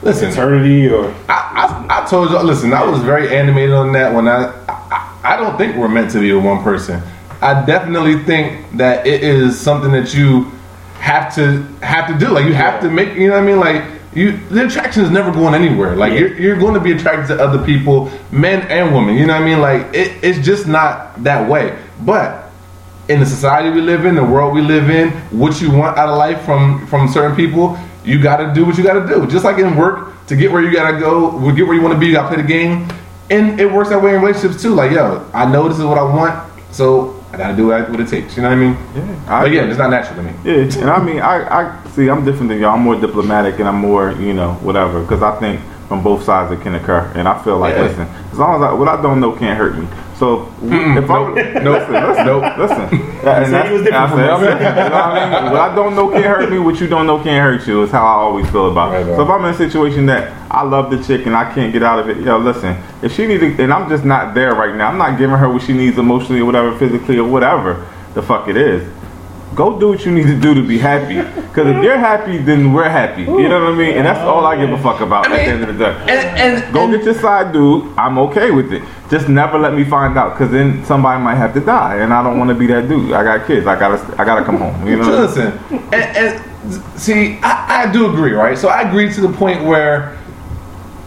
Listen, 0.01 0.29
eternity, 0.29 0.87
or 0.89 1.07
I, 1.29 1.87
I, 1.89 2.03
I 2.03 2.05
told 2.07 2.29
you. 2.29 2.37
Listen, 2.39 2.73
I 2.73 2.85
was 2.85 3.01
very 3.01 3.35
animated 3.35 3.73
on 3.73 3.91
that. 3.93 4.13
When 4.13 4.27
I, 4.27 4.53
I, 4.67 5.19
I 5.23 5.37
don't 5.37 5.57
think 5.57 5.75
we're 5.77 5.87
meant 5.87 6.11
to 6.11 6.19
be 6.19 6.31
with 6.33 6.43
one 6.43 6.61
person. 6.63 7.01
I 7.41 7.65
definitely 7.65 8.23
think 8.23 8.77
that 8.77 9.07
it 9.07 9.23
is 9.23 9.59
something 9.59 9.91
that 9.93 10.13
you 10.13 10.51
have 10.99 11.33
to 11.35 11.63
have 11.81 12.07
to 12.07 12.17
do. 12.23 12.31
Like 12.31 12.45
you 12.45 12.53
have 12.53 12.81
to 12.81 12.89
make. 12.89 13.15
You 13.17 13.27
know 13.29 13.33
what 13.35 13.43
I 13.43 13.45
mean? 13.45 13.59
Like 13.59 13.83
you, 14.13 14.37
the 14.49 14.65
attraction 14.67 15.03
is 15.03 15.09
never 15.09 15.31
going 15.31 15.55
anywhere. 15.55 15.95
Like 15.95 16.13
Yeah. 16.13 16.19
you're, 16.19 16.39
you're 16.39 16.59
going 16.59 16.73
to 16.75 16.79
be 16.79 16.91
attracted 16.91 17.35
to 17.35 17.43
other 17.43 17.63
people, 17.65 18.11
men 18.31 18.61
and 18.69 18.93
women. 18.93 19.15
You 19.15 19.25
know 19.25 19.33
what 19.33 19.41
I 19.41 19.45
mean? 19.45 19.59
Like 19.61 19.93
it, 19.95 20.23
it's 20.23 20.45
just 20.45 20.67
not 20.67 21.23
that 21.23 21.49
way. 21.49 21.77
But 22.01 22.44
in 23.07 23.19
the 23.19 23.25
society 23.25 23.69
we 23.69 23.81
live 23.81 24.05
in, 24.05 24.15
the 24.15 24.23
world 24.23 24.53
we 24.53 24.61
live 24.61 24.89
in, 24.89 25.11
what 25.37 25.61
you 25.61 25.71
want 25.71 25.97
out 25.97 26.09
of 26.09 26.17
life 26.17 26.41
from 26.43 26.85
from 26.87 27.07
certain 27.07 27.35
people, 27.35 27.77
you 28.03 28.21
got 28.21 28.37
to 28.37 28.53
do 28.53 28.65
what 28.65 28.77
you 28.77 28.83
got 28.83 28.93
to 28.93 29.07
do. 29.07 29.27
Just 29.27 29.45
like 29.45 29.57
in 29.57 29.75
work, 29.75 30.25
to 30.27 30.35
get 30.35 30.51
where 30.51 30.61
you 30.61 30.71
got 30.71 30.91
to 30.91 30.99
go, 30.99 31.31
get 31.53 31.65
where 31.67 31.75
you 31.75 31.81
want 31.81 31.93
to 31.93 31.99
be, 31.99 32.07
you 32.07 32.13
got 32.13 32.23
to 32.29 32.33
play 32.35 32.41
the 32.41 32.47
game. 32.47 32.87
And 33.29 33.59
it 33.59 33.71
works 33.71 33.89
that 33.89 34.01
way 34.01 34.15
in 34.15 34.21
relationships 34.21 34.61
too. 34.61 34.75
Like, 34.75 34.91
yo, 34.91 35.27
I 35.33 35.51
know 35.51 35.67
this 35.67 35.79
is 35.79 35.85
what 35.85 35.97
I 35.97 36.03
want, 36.03 36.51
so 36.71 37.23
I 37.31 37.37
got 37.37 37.49
to 37.49 37.55
do 37.55 37.67
what 37.67 37.99
it 37.99 38.07
takes. 38.07 38.35
You 38.37 38.43
know 38.43 38.49
what 38.49 38.57
I 38.57 38.61
mean? 38.61 38.77
Yeah, 38.95 39.23
I 39.27 39.41
But 39.43 39.51
yeah, 39.51 39.65
it's 39.65 39.77
not 39.79 39.89
natural 39.89 40.15
to 40.17 40.23
me. 40.23 40.33
Yeah, 40.43 40.81
and 40.81 40.89
I 40.89 41.03
mean, 41.03 41.19
I, 41.19 41.61
I 41.81 41.87
see. 41.89 42.07
I'm 42.07 42.23
different 42.23 42.49
than 42.49 42.59
y'all. 42.59 42.75
I'm 42.75 42.81
more 42.81 42.95
diplomatic, 42.99 43.59
and 43.59 43.67
I'm 43.67 43.77
more, 43.77 44.11
you 44.13 44.33
know, 44.33 44.53
whatever. 44.55 45.01
Because 45.01 45.23
I 45.23 45.39
think 45.39 45.59
from 45.87 46.03
both 46.03 46.23
sides 46.23 46.51
it 46.51 46.61
can 46.61 46.75
occur, 46.75 47.11
and 47.15 47.27
I 47.27 47.41
feel 47.43 47.57
like, 47.57 47.75
Yeah. 47.75 47.81
listen, 47.81 48.07
as 48.31 48.37
long 48.37 48.55
as 48.55 48.61
I, 48.61 48.73
what 48.73 48.87
I 48.87 49.01
don't 49.01 49.19
know 49.19 49.31
can't 49.31 49.57
hurt 49.57 49.75
me. 49.77 49.87
So 50.17 50.49
if 50.63 51.09
I 51.09 51.33
nope, 51.33 51.35
listen, 51.35 51.63
nope, 51.65 51.89
listen, 51.89 52.25
nope. 52.25 52.57
listen, 52.57 52.81
and 53.27 53.47
said 53.47 53.65
he 53.67 53.73
was 53.73 53.83
different 53.83 53.95
I 53.95 54.09
from 54.09 54.19
said, 54.19 54.29
us. 54.29 54.39
I'm 54.39 54.43
you 54.45 54.89
know 54.89 54.89
what 54.89 54.93
I 54.93 55.41
mean? 55.43 55.51
What 55.51 55.61
I 55.61 55.75
don't 55.75 55.95
know 55.95 56.09
can't 56.09 56.23
hurt 56.25 56.49
me. 56.49 56.57
What 56.59 56.79
you 56.79 56.87
don't 56.87 57.05
know 57.05 57.21
can't 57.21 57.43
hurt 57.43 57.67
you. 57.67 57.83
Is 57.83 57.91
how 57.91 58.05
I 58.05 58.13
always 58.21 58.49
feel 58.49 58.71
about 58.71 58.91
Right, 58.93 59.01
it. 59.01 59.09
right. 59.09 59.15
So 59.17 59.23
if 59.23 59.29
I'm 59.29 59.43
in 59.43 59.53
a 59.53 59.57
situation 59.57 60.05
that 60.05 60.31
I 60.49 60.63
love 60.63 60.89
the 60.89 61.03
chick 61.03 61.25
and 61.25 61.35
I 61.35 61.53
can't 61.53 61.73
get 61.73 61.83
out 61.83 61.99
of 61.99 62.07
it, 62.09 62.17
yo, 62.21 62.37
listen, 62.37 62.81
if 63.01 63.13
she 63.13 63.27
needs, 63.27 63.43
and 63.59 63.73
I'm 63.73 63.89
just 63.89 64.05
not 64.05 64.33
there 64.33 64.55
right 64.55 64.73
now. 64.73 64.87
I'm 64.87 64.97
not 64.97 65.17
giving 65.17 65.35
her 65.35 65.49
what 65.51 65.63
she 65.63 65.73
needs 65.73 65.97
emotionally 65.97 66.39
or 66.39 66.45
whatever, 66.45 66.77
physically 66.77 67.17
or 67.17 67.27
whatever 67.27 67.85
the 68.13 68.21
fuck 68.21 68.47
it 68.47 68.55
is. 68.55 68.87
Go 69.55 69.79
do 69.79 69.87
what 69.89 70.05
you 70.05 70.11
need 70.11 70.27
to 70.27 70.37
do 70.39 70.53
to 70.53 70.61
be 70.61 70.77
happy. 70.77 71.15
Because 71.15 71.67
if 71.67 71.81
you're 71.81 71.97
happy, 71.97 72.37
then 72.37 72.73
we're 72.73 72.89
happy. 72.89 73.21
You 73.21 73.47
know 73.47 73.63
what 73.63 73.73
I 73.73 73.75
mean? 73.75 73.95
And 73.95 74.05
that's 74.05 74.19
all 74.19 74.45
I 74.45 74.57
give 74.57 74.69
a 74.69 74.77
fuck 74.83 74.99
about 74.99 75.31
at 75.31 75.37
the 75.37 75.41
end 75.43 75.63
of 75.63 75.77
the 75.77 75.85
day. 75.85 75.91
And, 76.01 76.09
and, 76.63 76.73
Go 76.73 76.83
and- 76.83 76.93
get 76.93 77.05
your 77.05 77.13
side 77.13 77.53
dude. 77.53 77.97
I'm 77.97 78.17
okay 78.19 78.51
with 78.51 78.73
it. 78.73 78.83
Just 79.09 79.29
never 79.29 79.57
let 79.57 79.73
me 79.73 79.85
find 79.85 80.17
out, 80.17 80.33
because 80.33 80.51
then 80.51 80.83
somebody 80.83 81.21
might 81.23 81.35
have 81.35 81.53
to 81.53 81.59
die, 81.61 81.97
and 81.97 82.11
I 82.13 82.23
don't 82.23 82.37
want 82.39 82.49
to 82.49 82.55
be 82.55 82.65
that 82.67 82.89
dude. 82.89 83.13
I 83.13 83.23
got 83.23 83.47
kids. 83.47 83.65
I 83.67 83.79
gotta, 83.79 84.21
I 84.21 84.25
gotta 84.25 84.43
come 84.43 84.57
home. 84.57 84.85
You 84.87 84.97
know. 84.97 85.03
So 85.03 85.21
listen, 85.21 85.59
and, 85.93 85.93
and 85.93 86.99
see, 86.99 87.37
I, 87.43 87.83
I 87.83 87.91
do 87.91 88.09
agree, 88.11 88.31
right? 88.31 88.57
So 88.57 88.67
I 88.67 88.81
agree 88.81 89.13
to 89.13 89.21
the 89.21 89.31
point 89.31 89.63
where 89.63 90.17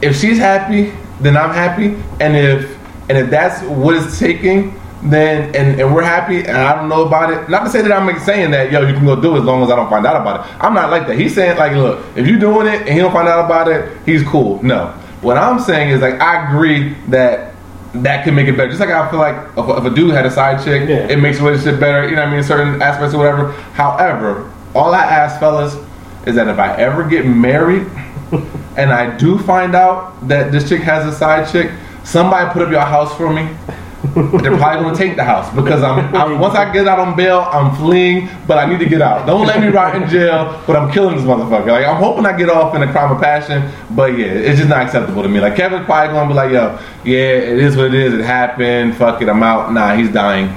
if 0.00 0.16
she's 0.16 0.38
happy, 0.38 0.92
then 1.20 1.36
I'm 1.36 1.50
happy, 1.50 2.00
and 2.20 2.36
if 2.36 2.78
and 3.08 3.18
if 3.18 3.30
that's 3.30 3.62
what 3.64 3.96
it's 3.96 4.16
taking, 4.18 4.77
then 5.02 5.54
and, 5.54 5.80
and 5.80 5.94
we're 5.94 6.02
happy, 6.02 6.38
and 6.40 6.56
I 6.56 6.74
don't 6.74 6.88
know 6.88 7.04
about 7.06 7.32
it. 7.32 7.48
Not 7.48 7.64
to 7.64 7.70
say 7.70 7.82
that 7.82 7.92
I'm 7.92 8.18
saying 8.20 8.50
that 8.50 8.72
yo, 8.72 8.80
you 8.86 8.94
can 8.94 9.04
go 9.06 9.20
do 9.20 9.36
it 9.36 9.40
as 9.40 9.44
long 9.44 9.62
as 9.62 9.70
I 9.70 9.76
don't 9.76 9.88
find 9.88 10.04
out 10.06 10.20
about 10.20 10.46
it. 10.46 10.54
I'm 10.64 10.74
not 10.74 10.90
like 10.90 11.06
that. 11.06 11.18
He's 11.18 11.34
saying 11.34 11.56
like, 11.56 11.72
look, 11.72 12.04
if 12.16 12.26
you're 12.26 12.38
doing 12.38 12.66
it 12.66 12.80
and 12.80 12.88
he 12.90 12.98
don't 12.98 13.12
find 13.12 13.28
out 13.28 13.44
about 13.44 13.68
it, 13.68 13.96
he's 14.04 14.22
cool. 14.24 14.62
No, 14.62 14.88
what 15.20 15.36
I'm 15.36 15.60
saying 15.60 15.90
is 15.90 16.00
like 16.00 16.20
I 16.20 16.48
agree 16.50 16.94
that. 17.08 17.54
That 17.94 18.22
can 18.22 18.34
make 18.34 18.46
it 18.48 18.52
better. 18.52 18.68
Just 18.68 18.80
like 18.80 18.90
I 18.90 19.10
feel 19.10 19.18
like 19.18 19.34
if, 19.56 19.78
if 19.78 19.90
a 19.90 19.94
dude 19.94 20.10
had 20.12 20.26
a 20.26 20.30
side 20.30 20.62
chick, 20.62 20.86
Yeah. 20.86 21.08
it 21.08 21.16
makes 21.16 21.38
the 21.38 21.44
relationship 21.44 21.80
better. 21.80 22.06
You 22.06 22.16
know 22.16 22.22
what 22.22 22.28
I 22.28 22.34
mean? 22.34 22.42
Certain 22.44 22.82
aspects 22.82 23.14
or 23.14 23.18
whatever. 23.18 23.52
However, 23.72 24.52
all 24.74 24.92
I 24.94 25.02
ask 25.02 25.40
fellas 25.40 25.74
is 26.26 26.34
that 26.34 26.48
if 26.48 26.58
I 26.58 26.76
ever 26.76 27.08
get 27.08 27.24
married 27.24 27.86
and 28.76 28.92
I 28.92 29.16
do 29.16 29.38
find 29.38 29.74
out 29.74 30.28
that 30.28 30.52
this 30.52 30.68
chick 30.68 30.82
has 30.82 31.06
a 31.06 31.16
side 31.16 31.50
chick, 31.50 31.70
somebody 32.04 32.52
put 32.52 32.60
up 32.60 32.70
your 32.70 32.82
house 32.82 33.16
for 33.16 33.32
me. 33.32 33.48
They're 34.14 34.56
probably 34.56 34.84
gonna 34.84 34.96
take 34.96 35.16
the 35.16 35.24
house 35.24 35.52
because 35.56 35.82
I'm, 35.82 36.14
I'm 36.14 36.38
once 36.38 36.54
I 36.54 36.72
get 36.72 36.86
out 36.86 37.00
on 37.00 37.16
bail, 37.16 37.40
I'm 37.50 37.74
fleeing, 37.76 38.28
but 38.46 38.56
I 38.56 38.64
need 38.64 38.78
to 38.78 38.88
get 38.88 39.02
out. 39.02 39.26
Don't 39.26 39.44
let 39.44 39.60
me 39.60 39.66
rot 39.68 39.96
in 40.00 40.08
jail, 40.08 40.62
but 40.68 40.76
I'm 40.76 40.92
killing 40.92 41.16
this 41.16 41.24
motherfucker. 41.24 41.66
Like 41.66 41.84
I'm 41.84 42.00
hoping 42.00 42.24
I 42.24 42.36
get 42.36 42.48
off 42.48 42.76
in 42.76 42.82
a 42.82 42.92
crime 42.92 43.10
of 43.10 43.20
passion, 43.20 43.72
but 43.96 44.16
yeah, 44.16 44.26
it's 44.26 44.58
just 44.58 44.68
not 44.68 44.86
acceptable 44.86 45.24
to 45.24 45.28
me. 45.28 45.40
Like 45.40 45.56
Kevin's 45.56 45.84
probably 45.84 46.14
gonna 46.14 46.28
be 46.28 46.34
like, 46.34 46.52
yo, 46.52 46.78
yeah, 47.04 47.18
it 47.18 47.58
is 47.58 47.76
what 47.76 47.86
it 47.86 47.94
is. 47.94 48.14
It 48.14 48.24
happened. 48.24 48.96
Fuck 48.96 49.20
it, 49.20 49.28
I'm 49.28 49.42
out. 49.42 49.72
Nah, 49.72 49.96
he's 49.96 50.12
dying. 50.12 50.48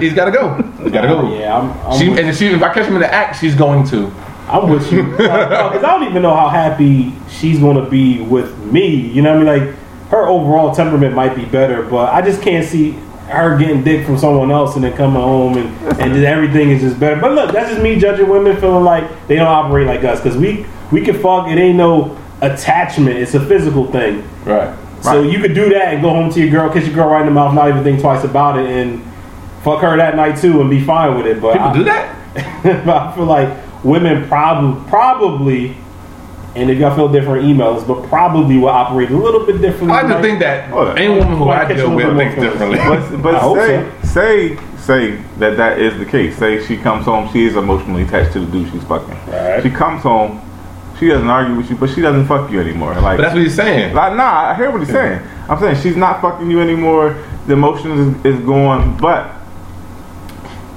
he, 0.00 0.06
has 0.06 0.14
gotta 0.14 0.30
go. 0.30 0.54
He's 0.84 0.92
gotta 0.92 1.08
go. 1.08 1.34
yeah, 1.38 1.58
I'm, 1.58 1.70
I'm, 1.84 1.98
She, 1.98 2.10
and 2.10 2.28
if, 2.28 2.36
she, 2.36 2.46
if 2.46 2.62
I 2.62 2.72
catch 2.72 2.86
him 2.86 2.94
in 2.94 3.00
the 3.00 3.12
act, 3.12 3.40
she's 3.40 3.56
going 3.56 3.84
to. 3.88 4.12
I'm 4.46 4.68
with 4.68 4.92
you 4.92 5.02
because 5.16 5.82
I 5.82 5.98
don't 5.98 6.08
even 6.08 6.22
know 6.22 6.34
how 6.34 6.48
happy 6.48 7.12
she's 7.28 7.58
going 7.58 7.82
to 7.82 7.90
be 7.90 8.22
with 8.22 8.56
me. 8.58 8.94
You 8.94 9.22
know 9.22 9.36
what 9.36 9.48
I 9.48 9.58
mean? 9.58 9.66
Like 9.66 9.81
her 10.12 10.26
overall 10.26 10.74
temperament 10.74 11.14
might 11.14 11.34
be 11.34 11.46
better, 11.46 11.82
but 11.82 12.12
I 12.12 12.20
just 12.20 12.42
can't 12.42 12.66
see 12.66 12.92
her 13.28 13.58
getting 13.58 13.82
dick 13.82 14.04
from 14.04 14.18
someone 14.18 14.50
else 14.50 14.74
and 14.74 14.84
then 14.84 14.94
coming 14.94 15.22
home 15.22 15.56
and 15.56 15.68
and 15.98 16.12
just 16.12 16.26
everything 16.26 16.70
is 16.70 16.82
just 16.82 17.00
better. 17.00 17.18
But 17.18 17.32
look, 17.32 17.50
that's 17.50 17.70
just 17.70 17.82
me 17.82 17.98
judging 17.98 18.28
women 18.28 18.60
feeling 18.60 18.84
like 18.84 19.26
they 19.26 19.36
don't 19.36 19.48
operate 19.48 19.86
like 19.86 20.04
us 20.04 20.20
because 20.20 20.36
we 20.36 20.66
we 20.92 21.02
can 21.02 21.18
fuck. 21.18 21.48
It 21.48 21.58
ain't 21.58 21.78
no 21.78 22.16
attachment. 22.42 23.16
It's 23.16 23.32
a 23.34 23.44
physical 23.44 23.90
thing. 23.90 24.22
Right. 24.44 24.76
So 25.02 25.22
you 25.22 25.40
could 25.40 25.54
do 25.54 25.70
that 25.70 25.94
and 25.94 26.02
go 26.02 26.10
home 26.10 26.30
to 26.30 26.40
your 26.40 26.50
girl, 26.50 26.72
kiss 26.72 26.86
your 26.86 26.94
girl 26.94 27.08
right 27.08 27.20
in 27.20 27.26
the 27.26 27.32
mouth, 27.32 27.54
not 27.54 27.68
even 27.68 27.82
think 27.82 28.00
twice 28.00 28.22
about 28.22 28.58
it, 28.58 28.66
and 28.66 29.02
fuck 29.62 29.80
her 29.80 29.96
that 29.96 30.14
night 30.14 30.38
too, 30.38 30.60
and 30.60 30.68
be 30.70 30.84
fine 30.84 31.16
with 31.16 31.26
it. 31.26 31.40
But 31.40 31.54
People 31.54 31.68
I, 31.68 31.72
do 31.72 31.84
that? 31.84 32.62
but 32.84 32.96
I 32.96 33.16
feel 33.16 33.24
like 33.24 33.84
women 33.84 34.28
probably 34.28 34.88
probably, 34.90 35.76
and 36.54 36.70
if 36.70 36.78
y'all 36.78 36.94
feel 36.94 37.10
different, 37.10 37.44
emails, 37.46 37.86
but 37.86 38.06
probably 38.08 38.58
will 38.58 38.68
operate 38.68 39.10
a 39.10 39.16
little 39.16 39.46
bit 39.46 39.60
differently. 39.60 39.92
I 39.92 40.06
just 40.06 40.20
think 40.20 40.38
that 40.40 40.68
Hold 40.70 40.98
any 40.98 41.08
woman 41.08 41.38
who 41.38 41.46
Might 41.46 41.70
I 41.70 41.74
deal 41.74 41.94
with 41.94 42.06
bit 42.06 42.16
thinks 42.16 42.34
differently. 42.34 42.78
But, 42.78 43.16
but 43.22 43.34
I 43.34 43.38
hope 43.38 43.56
say, 43.56 43.90
say, 44.02 44.76
say 44.76 45.16
that 45.38 45.56
that 45.56 45.78
is 45.78 45.98
the 45.98 46.04
case. 46.04 46.36
Say 46.36 46.64
she 46.66 46.76
comes 46.76 47.06
home, 47.06 47.32
she 47.32 47.44
is 47.44 47.56
emotionally 47.56 48.02
attached 48.02 48.34
to 48.34 48.40
the 48.40 48.52
dude 48.52 48.70
she's 48.70 48.84
fucking. 48.84 49.14
Right. 49.32 49.62
She 49.62 49.70
comes 49.70 50.02
home, 50.02 50.42
she 51.00 51.08
doesn't 51.08 51.28
argue 51.28 51.56
with 51.56 51.70
you, 51.70 51.76
but 51.76 51.88
she 51.88 52.02
doesn't 52.02 52.26
fuck 52.26 52.50
you 52.50 52.60
anymore. 52.60 52.94
Like, 53.00 53.16
But 53.16 53.22
that's 53.22 53.34
what 53.34 53.42
he's 53.42 53.56
saying. 53.56 53.94
like 53.94 54.14
nah, 54.14 54.50
I 54.50 54.54
hear 54.54 54.70
what 54.70 54.80
he's 54.80 54.90
saying. 54.90 55.26
I'm 55.48 55.58
saying 55.58 55.82
she's 55.82 55.96
not 55.96 56.20
fucking 56.20 56.50
you 56.50 56.60
anymore. 56.60 57.16
The 57.46 57.54
emotion 57.54 57.92
is, 57.92 58.36
is 58.36 58.44
gone, 58.44 58.98
but 58.98 59.32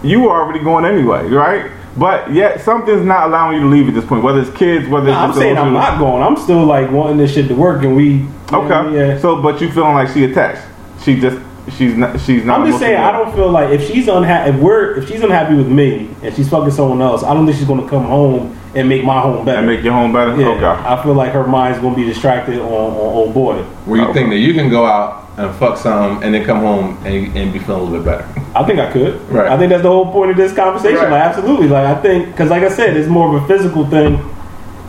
you 0.04 0.30
are 0.30 0.42
already 0.42 0.64
going 0.64 0.86
anyway, 0.86 1.28
right? 1.28 1.70
But 1.98 2.34
yet 2.34 2.62
something's 2.62 3.06
not 3.06 3.28
allowing 3.28 3.56
you 3.56 3.62
to 3.64 3.68
leave 3.68 3.88
at 3.88 3.94
this 3.94 4.06
point. 4.06 4.24
Whether 4.24 4.42
it's 4.42 4.58
kids, 4.58 4.88
whether 4.88 5.08
it's 5.08 5.16
Nah, 5.16 5.28
I'm 5.28 5.34
saying 5.34 5.58
I'm 5.58 5.74
not 5.74 5.98
going. 5.98 6.22
I'm 6.22 6.36
still 6.36 6.66
like 6.66 6.92
wanting 6.92 7.18
this 7.18 7.34
shit 7.34 7.48
to 7.48 7.56
work, 7.56 7.84
and 7.84 7.96
we. 7.96 8.28
Okay. 8.52 8.96
Yeah. 8.96 9.20
So, 9.20 9.42
but 9.42 9.62
you 9.62 9.72
feeling 9.72 9.94
like 9.94 10.10
she 10.10 10.26
attached? 10.26 10.62
She 11.04 11.20
just 11.20 11.40
she's 11.78 11.96
not 11.96 12.20
she's 12.20 12.44
not. 12.44 12.60
I'm 12.62 12.68
just 12.68 12.80
saying 12.80 12.98
I 12.98 13.12
don't 13.12 13.34
feel 13.34 13.50
like 13.50 13.70
if 13.70 13.88
she's 13.88 14.08
unhappy, 14.08 14.52
if 14.52 14.58
we're 14.58 14.98
if 14.98 15.08
she's 15.08 15.22
unhappy 15.22 15.56
with 15.56 15.68
me 15.70 16.10
and 16.22 16.36
she's 16.36 16.50
fucking 16.50 16.72
someone 16.72 17.02
else, 17.02 17.24
I 17.24 17.34
don't 17.34 17.46
think 17.46 17.58
she's 17.58 17.68
gonna 17.68 17.88
come 17.88 18.06
home 18.06 18.58
and 18.76 18.90
make 18.90 19.04
my 19.04 19.20
home 19.22 19.46
better. 19.46 19.58
and 19.60 19.68
make 19.68 19.84
your 19.84 19.94
home 19.94 20.12
better. 20.14 20.36
yeah, 20.40 20.48
Okay. 20.50 20.66
I 20.66 21.02
feel 21.04 21.14
like 21.14 21.32
her 21.32 21.48
mind's 21.48 21.80
gonna 21.80 21.96
be 21.96 22.04
distracted 22.04 22.60
on, 22.60 22.68
on 22.72 22.96
old 22.98 23.34
boy. 23.34 23.62
Where 23.86 24.02
you 24.02 24.14
think 24.14 24.30
that 24.30 24.38
you 24.40 24.54
can 24.54 24.70
go 24.70 24.86
out 24.86 25.24
and 25.38 25.54
fuck 25.56 25.78
some 25.78 26.22
and 26.24 26.34
then 26.34 26.46
come 26.46 26.60
home 26.60 26.98
and, 27.06 27.36
and 27.38 27.52
be 27.54 27.60
feeling 27.60 27.82
a 27.82 27.84
little 27.84 28.04
bit 28.04 28.06
better. 28.06 28.42
I 28.56 28.64
think 28.66 28.80
I 28.80 28.92
could. 28.92 29.20
Right. 29.30 29.48
I 29.52 29.58
think 29.58 29.70
that's 29.70 29.84
the 29.84 29.90
whole 29.90 30.12
point 30.12 30.32
of 30.32 30.38
this 30.38 30.54
conversation. 30.54 30.98
Right. 30.98 31.12
Like, 31.12 31.22
absolutely. 31.22 31.68
Like, 31.68 31.86
I 31.86 32.02
think, 32.02 32.28
because 32.32 32.50
like 32.50 32.64
I 32.64 32.70
said, 32.70 32.96
it's 32.96 33.10
more 33.10 33.36
of 33.36 33.44
a 33.44 33.48
physical 33.48 33.86
thing. 33.88 34.18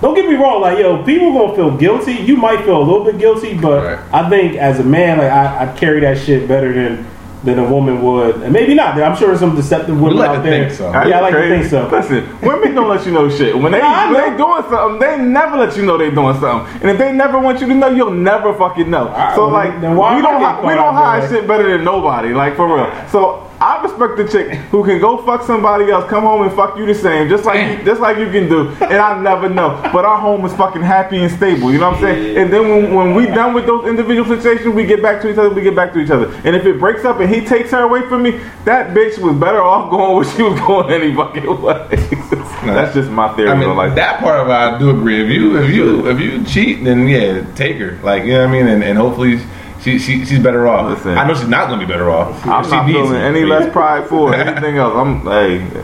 Don't 0.03 0.15
get 0.15 0.29
me 0.29 0.35
wrong. 0.35 0.61
Like, 0.61 0.79
yo, 0.79 1.03
people 1.05 1.33
gonna 1.33 1.57
feel 1.57 1.77
guilty. 1.77 2.13
You 2.13 2.37
might 2.37 2.65
feel 2.65 2.77
a 2.79 2.85
little 2.85 3.05
bit 3.05 3.19
guilty, 3.19 3.57
but 3.59 3.83
Right. 3.85 3.99
I 4.15 4.29
think 4.29 4.57
as 4.57 4.79
a 4.79 4.85
man, 4.85 5.19
like, 5.19 5.31
I, 5.33 5.73
I 5.73 5.77
carry 5.77 6.01
that 6.01 6.19
shit 6.19 6.47
better 6.47 6.73
than 6.73 7.07
than 7.45 7.59
a 7.59 7.71
woman 7.71 8.03
would, 8.03 8.37
and 8.43 8.53
maybe 8.53 8.75
not. 8.75 9.01
I'm 9.01 9.17
sure 9.17 9.29
there's 9.29 9.41
some 9.41 9.55
deceptive 9.55 10.01
women 10.01 10.19
like 10.19 10.31
out 10.31 10.43
there. 10.43 10.69
think 10.69 10.77
so. 10.77 10.91
Yeah, 10.91 11.19
I 11.19 11.21
like 11.21 11.35
to 11.35 11.49
think 11.49 11.67
so. 11.67 11.89
Listen, 11.89 12.41
women 12.41 12.75
don't 12.75 12.89
let 12.89 13.07
you 13.07 13.13
know 13.13 13.29
shit. 13.29 13.57
When 13.57 13.73
they 13.73 13.79
nah, 13.79 14.13
when 14.13 14.31
they 14.31 14.37
doing 14.37 14.63
something, 14.69 15.01
they 15.01 15.19
never 15.23 15.57
let 15.57 15.77
you 15.77 15.85
know 15.85 15.97
they 15.99 16.11
doing 16.11 16.39
something. 16.41 16.83
And 16.83 16.91
if 16.91 16.99
they 16.99 17.13
never 17.13 17.39
want 17.39 17.61
you 17.61 17.67
to 17.69 17.75
know, 17.75 17.89
you'll 17.89 18.11
never 18.11 18.55
fucking 18.55 18.91
know. 18.91 19.09
right, 19.09 19.35
so 19.35 19.47
well, 19.47 19.53
like, 19.53 19.81
then 19.81 19.97
why 19.97 20.17
we 20.17 20.23
don't 20.23 20.41
getting 20.41 20.67
we 20.67 20.75
don't 20.75 20.95
hide 20.95 21.29
shit 21.29 21.47
better 21.47 21.71
than 21.71 21.85
nobody. 21.85 22.33
Like 22.33 22.57
for 22.57 22.75
real. 22.75 23.09
So. 23.09 23.46
I 23.61 23.83
respect 23.83 24.17
the 24.19 24.29
chick 24.29 24.53
who 24.71 24.85
can 24.85 25.01
go 25.01 25.25
fuck 25.25 25.43
somebody 25.43 25.91
else, 25.91 26.09
come 26.11 26.25
home 26.25 26.43
and 26.43 26.55
fuck 26.55 26.77
you 26.77 26.85
the 26.85 26.95
same, 26.95 27.29
just 27.29 27.45
like 27.45 27.79
you, 27.79 27.85
just 27.85 28.01
like 28.01 28.19
you 28.19 28.31
can 28.31 28.49
do, 28.49 28.69
and 28.85 28.97
I 28.97 29.21
never 29.21 29.49
know. 29.49 29.81
But 29.93 30.05
our 30.05 30.19
home 30.19 30.45
is 30.45 30.53
fucking 30.55 30.83
happy 30.83 31.23
and 31.23 31.33
stable. 31.33 31.73
You 31.73 31.79
know 31.79 31.91
what 31.91 31.99
I'm 31.99 32.03
saying? 32.03 32.37
And 32.37 32.53
then 32.53 32.69
when, 32.69 32.95
when 32.95 33.15
we 33.15 33.27
done 33.27 33.55
with 33.55 33.67
those 33.67 33.87
individual 33.87 34.27
situations, 34.29 34.75
we 34.75 34.85
get 34.85 35.03
back 35.03 35.23
to 35.23 35.31
each 35.31 35.39
other. 35.39 35.51
We 35.51 35.63
get 35.63 35.75
back 35.75 35.93
to 35.95 36.01
each 36.01 36.11
other. 36.11 36.33
And 36.45 36.55
if 36.55 36.67
it 36.67 36.79
breaks 36.79 37.05
up 37.05 37.21
and 37.21 37.33
he 37.33 37.41
takes 37.41 37.71
her 37.71 37.81
away 37.81 38.07
from 38.09 38.23
me, 38.23 38.41
that 38.65 38.95
bitch 38.95 39.19
was 39.19 39.35
better 39.37 39.63
off 39.63 39.91
going 39.91 40.17
where 40.17 40.25
she 40.25 40.43
was 40.43 40.59
going 40.61 40.93
any 40.93 41.15
fucking 41.15 41.63
way. 41.63 41.87
That's 42.67 42.95
just 42.95 43.11
my 43.11 43.35
theory. 43.37 43.51
I 43.51 43.55
mean, 43.55 43.75
like 43.75 43.95
that 43.95 44.21
part 44.21 44.41
of 44.41 44.49
it, 44.49 44.53
I 44.53 44.79
do 44.79 44.91
agree. 44.91 45.23
If 45.23 45.31
you 45.31 45.57
if 45.63 45.71
you 45.71 46.09
if 46.09 46.21
you 46.21 46.45
cheat, 46.45 46.85
then 46.85 47.09
yeah, 47.09 47.47
take 47.55 47.77
her. 47.79 47.99
Like 48.03 48.25
you 48.25 48.33
know 48.33 48.41
what 48.41 48.49
I 48.49 48.53
mean, 48.53 48.67
and, 48.67 48.83
and 48.83 48.99
hopefully 48.99 49.41
she, 49.87 49.99
she 50.01 50.25
she's 50.25 50.41
better 50.41 50.67
off. 50.67 50.91
Listen. 50.97 51.17
I 51.17 51.27
know 51.27 51.35
she's 51.35 51.47
not 51.49 51.69
gonna 51.69 51.81
be 51.87 51.91
better 51.91 52.11
off. 52.11 52.45
I'm 52.45 52.65
She 52.65 52.71
not 52.73 52.87
needs 52.87 52.97
feeling 52.99 53.13
me. 53.13 53.19
any 53.19 53.45
less 53.45 53.71
prideful 53.79 54.19
or 54.19 54.35
anything 54.35 54.77
else. 54.79 54.95
I'm 54.97 55.21
hey, 55.25 55.83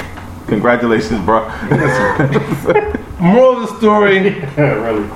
Congratulations, 0.49 1.25
bro. 1.25 1.49
Moral 3.21 3.63
of 3.63 3.69
the 3.69 3.77
story: 3.79 4.31
really. 4.57 5.09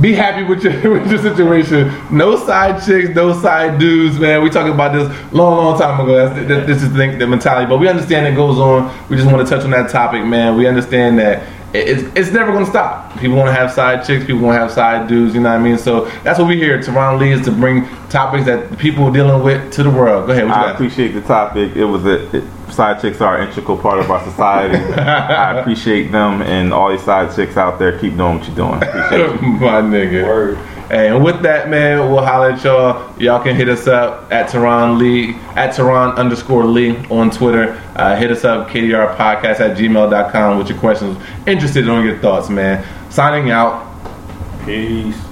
Be 0.00 0.12
happy 0.12 0.44
with 0.44 0.62
your 0.62 0.92
with 0.92 1.10
your 1.10 1.20
situation. 1.20 1.92
No 2.16 2.36
side 2.36 2.80
chicks, 2.86 3.08
no 3.10 3.32
side 3.32 3.80
dudes, 3.80 4.20
man. 4.20 4.42
We 4.44 4.50
talked 4.50 4.70
about 4.72 4.92
this 4.92 5.08
long, 5.32 5.56
long 5.56 5.76
time 5.78 5.98
ago. 6.00 6.14
That's, 6.28 6.48
that, 6.48 6.66
this 6.68 6.82
is 6.84 6.92
the, 6.92 7.16
the 7.18 7.26
mentality, 7.26 7.66
but 7.68 7.78
we 7.78 7.88
understand 7.88 8.24
it 8.28 8.36
goes 8.36 8.58
on. 8.60 8.94
We 9.08 9.16
just 9.16 9.28
want 9.30 9.44
to 9.46 9.52
touch 9.52 9.64
on 9.64 9.70
that 9.72 9.90
topic, 9.90 10.24
man. 10.24 10.56
We 10.56 10.68
understand 10.68 11.18
that 11.18 11.42
it- 11.42 11.48
it's, 11.74 12.02
it's 12.16 12.30
never 12.32 12.50
going 12.52 12.64
to 12.64 12.70
stop. 12.70 13.12
People 13.18 13.36
want 13.36 13.48
to 13.48 13.52
have 13.52 13.70
side 13.70 14.04
chicks. 14.06 14.24
People 14.24 14.42
want 14.42 14.56
to 14.56 14.60
have 14.60 14.70
side 14.70 15.06
dudes. 15.08 15.34
You 15.34 15.40
know 15.40 15.50
what 15.50 15.60
I 15.60 15.62
mean? 15.62 15.78
So 15.78 16.06
that's 16.22 16.38
what 16.38 16.48
we 16.48 16.56
here 16.56 16.76
at 16.78 16.84
Teron 16.84 17.18
Lee 17.18 17.32
is 17.32 17.44
to 17.44 17.52
bring 17.52 17.86
topics 18.08 18.46
that 18.46 18.78
people 18.78 19.04
are 19.04 19.12
dealing 19.12 19.42
with 19.42 19.72
to 19.74 19.82
the 19.82 19.90
world. 19.90 20.26
Go 20.26 20.32
ahead. 20.32 20.46
What 20.46 20.54
you 20.56 20.60
I 20.62 20.66
got? 20.66 20.74
appreciate 20.74 21.12
the 21.12 21.20
topic. 21.22 21.76
It 21.76 21.84
was 21.84 22.06
a 22.06 22.36
it, 22.36 22.44
side 22.72 23.00
chicks 23.00 23.20
are 23.20 23.38
an 23.38 23.48
integral 23.48 23.76
part 23.76 23.98
of 23.98 24.10
our 24.10 24.22
society. 24.24 24.76
I 25.00 25.58
appreciate 25.60 26.10
them 26.10 26.42
and 26.42 26.72
all 26.72 26.90
these 26.90 27.02
side 27.02 27.34
chicks 27.34 27.56
out 27.56 27.78
there. 27.78 27.98
Keep 27.98 28.16
doing 28.16 28.38
what 28.38 28.46
you're 28.46 28.56
doing. 28.56 28.82
Appreciate 28.82 29.40
you. 29.42 29.48
My 29.58 29.82
nigga. 29.82 30.24
Word. 30.24 30.58
And 30.90 31.22
with 31.22 31.42
that, 31.42 31.68
man, 31.68 32.10
we'll 32.10 32.24
holler 32.24 32.52
at 32.52 32.64
y'all. 32.64 33.14
Y'all 33.20 33.42
can 33.42 33.54
hit 33.54 33.68
us 33.68 33.86
up 33.86 34.32
at 34.32 34.48
Tehran 34.48 34.98
Lee, 34.98 35.34
at 35.54 35.74
Tehran 35.74 36.12
underscore 36.12 36.64
Lee 36.64 36.96
on 37.10 37.30
Twitter. 37.30 37.80
Uh, 37.94 38.16
hit 38.16 38.30
us 38.30 38.44
up, 38.44 38.68
KDR 38.68 39.14
Podcast 39.16 39.60
at 39.60 39.76
gmail.com 39.76 40.58
with 40.58 40.70
your 40.70 40.78
questions. 40.78 41.22
Interested 41.46 41.88
on 41.88 42.04
your 42.04 42.18
thoughts, 42.18 42.48
man. 42.48 42.84
Signing 43.10 43.50
out. 43.50 43.86
Peace. 44.64 45.27